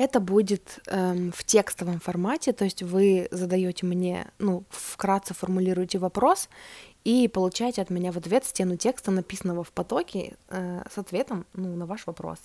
[0.00, 6.48] это будет эм, в текстовом формате, то есть вы задаете мне, ну, вкратце формулируете вопрос
[7.04, 11.76] и получаете от меня в ответ стену текста, написанного в потоке, э, с ответом ну,
[11.76, 12.38] на ваш вопрос.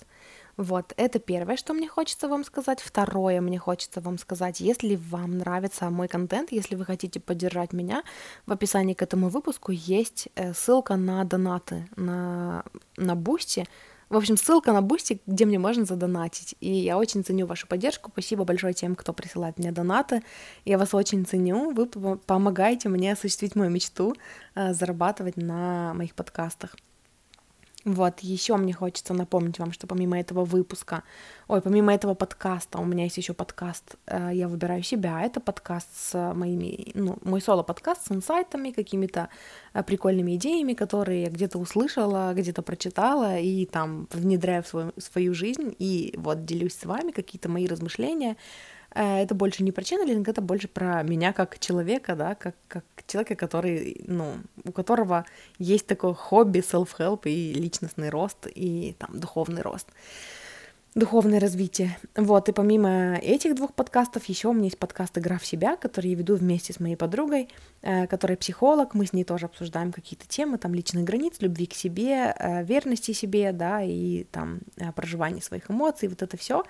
[0.58, 2.82] Вот, это первое, что мне хочется вам сказать.
[2.82, 8.02] Второе, мне хочется вам сказать, если вам нравится мой контент, если вы хотите поддержать меня,
[8.44, 12.64] в описании к этому выпуску есть э, ссылка на донаты на,
[12.98, 13.66] на Boosty,
[14.08, 16.54] в общем, ссылка на Boosty, где мне можно задонатить.
[16.60, 18.10] И я очень ценю вашу поддержку.
[18.12, 20.22] Спасибо большое тем, кто присылает мне донаты.
[20.64, 21.72] Я вас очень ценю.
[21.72, 24.14] Вы помогаете мне осуществить мою мечту
[24.54, 26.76] э, зарабатывать на моих подкастах.
[27.86, 31.04] Вот, еще мне хочется напомнить вам, что помимо этого выпуска,
[31.46, 35.22] ой, помимо этого подкаста, у меня есть еще подкаст э, «Я выбираю себя».
[35.22, 39.28] Это подкаст с моими, ну, мой соло-подкаст с инсайтами, какими-то
[39.72, 45.32] э, прикольными идеями, которые я где-то услышала, где-то прочитала и там внедряю в свою, свою
[45.32, 48.36] жизнь и вот делюсь с вами какие-то мои размышления,
[49.04, 53.34] это больше не про ченнелинг, это больше про меня как человека, да, как, как человека,
[53.34, 55.24] который, ну, у которого
[55.58, 59.88] есть такое хобби, self-help и личностный рост, и там духовный рост
[60.96, 61.98] духовное развитие.
[62.16, 66.10] Вот, и помимо этих двух подкастов, еще у меня есть подкаст «Игра в себя», который
[66.10, 67.50] я веду вместе с моей подругой,
[67.82, 71.74] э, которая психолог, мы с ней тоже обсуждаем какие-то темы, там, личных границ, любви к
[71.74, 76.64] себе, э, верности себе, да, и там э, проживание своих эмоций, вот это все.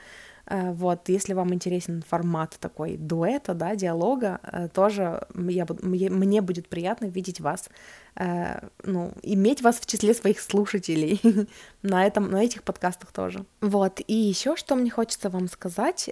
[0.49, 6.69] Э, вот, если вам интересен формат такой дуэта, да, диалога, э, тоже я, мне будет
[6.69, 7.69] приятно видеть вас,
[8.15, 11.21] э, ну, иметь вас в числе своих слушателей
[11.83, 13.45] на, этом, на этих подкастах тоже.
[13.61, 16.11] Вот, и еще что мне хочется вам сказать,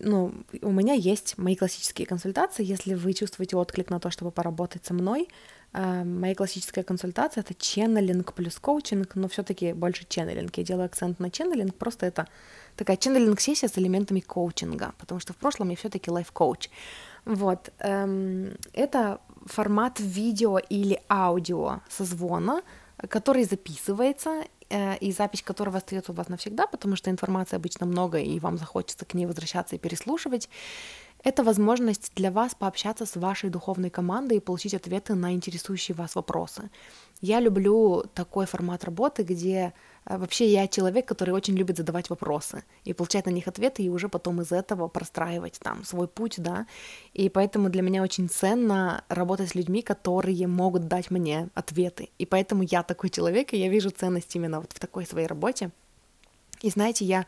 [0.00, 0.32] ну,
[0.62, 4.94] у меня есть мои классические консультации, если вы чувствуете отклик на то, чтобы поработать со
[4.94, 5.28] мной,
[5.74, 10.56] Моя классическая консультация это ченнелинг плюс коучинг, но все-таки больше ченнелинг.
[10.56, 12.28] Я делаю акцент на ченнелинг, просто это
[12.76, 16.70] такая ченнелинг-сессия с элементами коучинга, потому что в прошлом я все-таки лайф-коуч.
[17.24, 17.72] Вот.
[17.80, 22.62] Эм, это формат видео или аудио созвона,
[23.08, 28.18] который записывается, э, и запись которого остается у вас навсегда, потому что информации обычно много,
[28.18, 30.48] и вам захочется к ней возвращаться и переслушивать.
[31.24, 36.14] Это возможность для вас пообщаться с вашей духовной командой и получить ответы на интересующие вас
[36.14, 36.70] вопросы.
[37.22, 39.72] Я люблю такой формат работы, где
[40.04, 43.88] э, вообще я человек, который очень любит задавать вопросы и получать на них ответы, и
[43.88, 46.66] уже потом из этого простраивать там свой путь, да.
[47.14, 52.10] И поэтому для меня очень ценно работать с людьми, которые могут дать мне ответы.
[52.18, 55.70] И поэтому я такой человек, и я вижу ценность именно вот в такой своей работе.
[56.60, 57.24] И знаете, я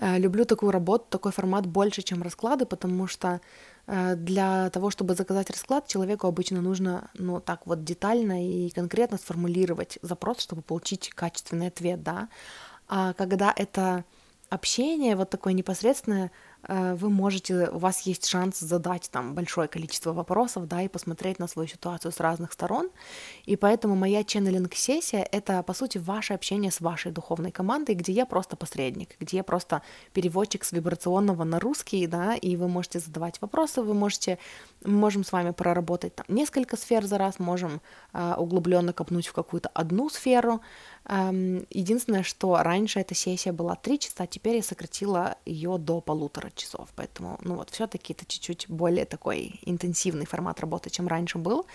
[0.00, 3.40] люблю такую работу, такой формат больше, чем расклады, потому что
[3.86, 9.18] э, для того, чтобы заказать расклад, человеку обычно нужно, ну, так вот детально и конкретно
[9.18, 12.28] сформулировать запрос, чтобы получить качественный ответ, да.
[12.88, 14.04] А когда это
[14.48, 20.12] общение вот такое непосредственное, Э, вы можете, у вас есть шанс задать там большое количество
[20.12, 22.90] вопросов, да, и посмотреть на свою ситуацию с разных сторон.
[23.44, 28.26] И поэтому моя ченнелинг-сессия— это, по сути, ваше общение с вашей духовной командой, где я
[28.26, 29.82] просто посредник, где я просто
[30.12, 34.38] переводчик с вибрационного на русский, да, и вы можете задавать вопросы, вы можете,
[34.84, 37.80] мы можем с вами проработать там несколько сфер за раз, можем
[38.12, 40.60] э, углубленно копнуть в какую-то одну сферу,
[41.08, 46.54] Единственное, что раньше эта сессия была 3 часа, теперь я сократила ее до полутора 40
[46.54, 51.66] часов, поэтому, ну вот, все-таки это чуть-чуть более такой интенсивный формат работы, чем раньше был.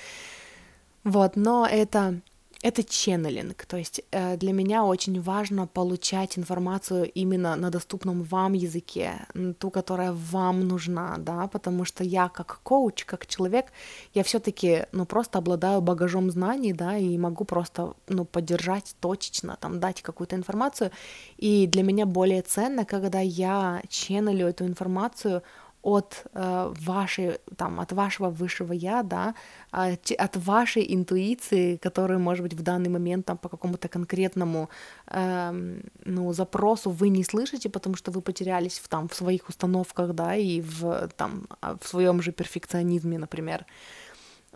[1.04, 2.22] Вот, но это
[2.61, 8.53] это ченнелинг, то есть э, для меня очень важно получать информацию именно на доступном вам
[8.53, 9.27] языке,
[9.60, 13.72] ту, которая вам нужна, да, потому что я как коуч, как человек,
[14.14, 19.80] я все-таки, ну, просто обладаю багажом знаний, да, и могу просто, ну, поддержать точечно, там,
[19.80, 20.91] дать какую-то информацию,
[21.38, 25.44] и для меня более ценно, когда я ченнелю эту информацию
[25.86, 29.36] от э, вашей, там, от вашего высшего я, да,
[29.70, 34.70] от, от вашей интуиции, которую, может быть, в данный момент там по какому-то конкретному,
[35.07, 40.14] э, ну, запросу вы не слышите, потому что вы потерялись в, там, в своих установках,
[40.14, 43.66] да, и в, там, а, в своем же перфекционизме, например.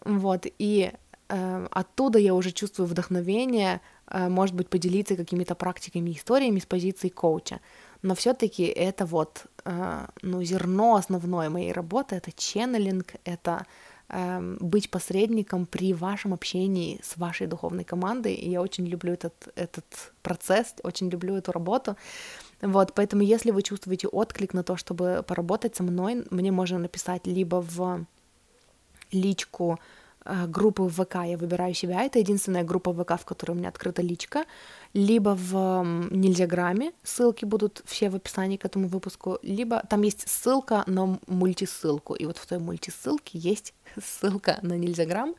[0.05, 0.91] Вот, и
[1.29, 7.09] э, оттуда я уже чувствую вдохновение, э, может быть, поделиться какими-то практиками, историями с позиции
[7.09, 7.59] коуча
[8.01, 13.65] но все-таки это вот, э, ну, зерно основное моей работы, это ченнелинг, это
[14.09, 19.49] э, быть посредником при вашем общении с вашей духовной командой, и я очень люблю этот,
[19.55, 21.95] этот процесс, очень люблю эту работу,
[22.61, 27.27] вот, поэтому если вы чувствуете отклик на то, чтобы поработать со мной, мне можно написать
[27.27, 28.05] либо в
[29.11, 29.79] личку
[30.25, 32.03] Э, группы ВК я выбираю себя.
[32.03, 34.45] Это единственная группа ВК, в которой у меня открыта личка.
[34.93, 40.83] Либо в Нельзяграме, ссылки будут все в описании к этому выпуску, либо там есть ссылка
[40.87, 45.35] на мультисылку, и вот в той мультисылке есть ссылка на Нельзяграм.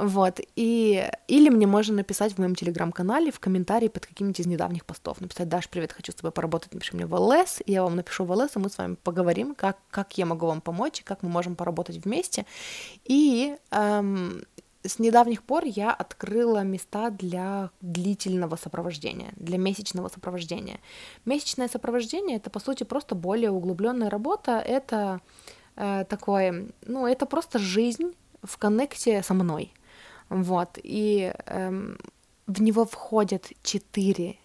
[0.00, 1.10] Вот, и...
[1.28, 5.20] Или мне можно написать в моем телеграм-канале в комментарии под каким-нибудь из недавних постов.
[5.20, 8.32] Написать, Даш, привет, хочу с тобой поработать, напиши мне в ЛС, я вам напишу в
[8.32, 11.28] ЛС, и мы с вами поговорим, как, как я могу вам помочь, и как мы
[11.28, 12.46] можем поработать вместе.
[13.04, 14.42] И эм,
[14.82, 20.80] с недавних пор я открыла места для длительного сопровождения, для месячного сопровождения.
[21.24, 25.20] Месячное сопровождение это по сути просто более углубленная работа, это
[25.76, 29.72] э, такое, ну это просто жизнь в коннекте со мной.
[30.30, 31.98] Вот, и эм,
[32.46, 34.36] в него входят четыре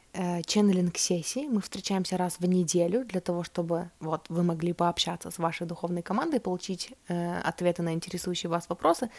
[0.46, 1.48] ченнелинг сессии.
[1.48, 6.02] Мы встречаемся раз в неделю для того, чтобы вот вы могли пообщаться с вашей духовной
[6.02, 9.10] командой, получить э, ответы на интересующие вас вопросы.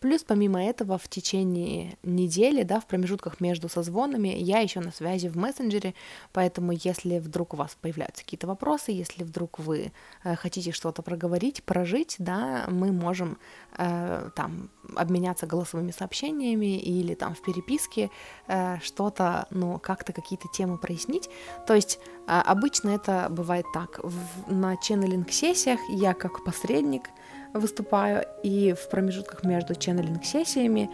[0.00, 5.28] Плюс помимо этого в течение недели, да, в промежутках между созвонами я еще на связи
[5.28, 5.94] в мессенджере,
[6.32, 9.92] поэтому если вдруг у вас появляются какие-то вопросы, если вдруг вы
[10.24, 13.38] э, хотите что-то проговорить, прожить, да, мы можем
[13.76, 18.10] э, там обменяться голосовыми сообщениями или там в переписке
[18.46, 21.30] э, что-то, ну, как-то какие-то темы прояснить.
[21.66, 24.00] То есть э, обычно это бывает так.
[24.02, 27.04] В, на ченнелинг-сессиях я как посредник
[27.52, 30.90] выступаю, и в промежутках между ченнелинг-сессиями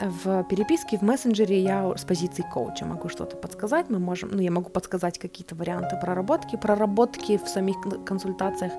[0.00, 4.50] в переписке, в мессенджере я с позиции коуча могу что-то подсказать, мы можем, ну, я
[4.50, 6.56] могу подсказать какие-то варианты проработки.
[6.56, 8.72] Проработки в самих консультациях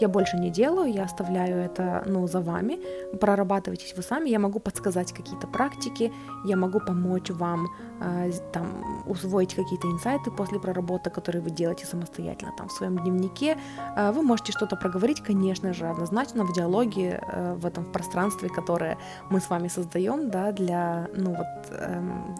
[0.00, 2.78] я больше не делаю, я оставляю это, ну, за вами,
[3.20, 6.12] прорабатывайтесь вы сами, я могу подсказать какие-то практики,
[6.44, 7.66] я могу помочь вам
[8.00, 13.56] э, там усвоить какие-то инсайты после проработок, которые вы делаете самостоятельно там в своем дневнике.
[13.96, 18.98] Э, вы можете что-то проговорить, конечно же, однозначно в диалоге, э, в этом пространстве, которое
[19.30, 22.34] мы с вами создаем, да, для, ну вот, эм,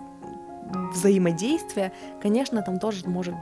[0.93, 3.35] взаимодействия, конечно, там тоже может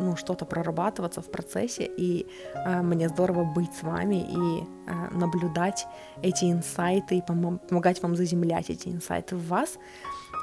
[0.00, 5.86] ну, что-то прорабатываться в процессе, и э, мне здорово быть с вами и э, наблюдать
[6.22, 9.78] эти инсайты и пом- помогать вам заземлять эти инсайты в вас.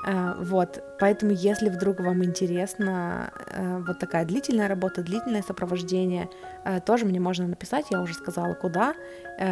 [0.05, 6.29] Э, вот, поэтому если вдруг вам интересна э, вот такая длительная работа, длительное сопровождение,
[6.65, 8.93] э, тоже мне можно написать, я уже сказала, куда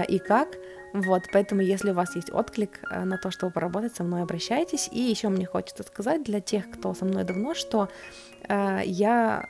[0.09, 0.49] и как.
[0.93, 4.89] Вот, поэтому если у вас есть отклик на то, чтобы поработать со мной, обращайтесь.
[4.91, 7.89] И еще мне хочется сказать для тех, кто со мной давно, что
[8.49, 9.49] я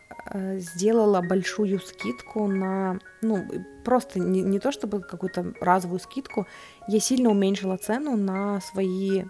[0.56, 3.46] сделала большую скидку на, ну,
[3.86, 6.48] просто не, не то чтобы какую-то разовую скидку,
[6.88, 9.26] я сильно уменьшила цену на свои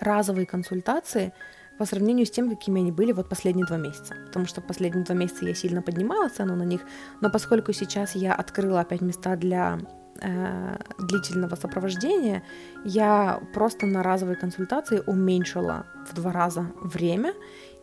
[0.00, 1.32] разовые консультации
[1.78, 4.14] по сравнению с тем, какими они были вот последние два месяца.
[4.26, 6.82] Потому что последние два месяца я сильно поднимала цену на них,
[7.20, 9.80] но поскольку сейчас я открыла опять места для
[10.20, 12.42] э, длительного сопровождения,
[12.84, 17.34] я просто на разовые консультации уменьшила в два раза время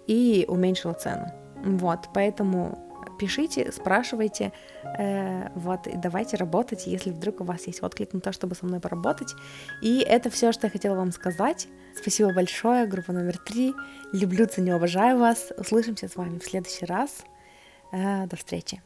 [0.07, 1.31] и уменьшила цену.
[1.63, 2.87] Вот, поэтому
[3.17, 4.51] пишите, спрашивайте,
[4.97, 8.65] э, вот, и давайте работать, если вдруг у вас есть отклик на то, чтобы со
[8.65, 9.33] мной поработать.
[9.81, 11.67] И это все, что я хотела вам сказать.
[11.95, 13.73] Спасибо большое, группа номер три.
[14.13, 15.51] Люблю, ценю, уважаю вас.
[15.57, 17.23] Услышимся с вами в следующий раз.
[17.91, 18.81] Э, до встречи.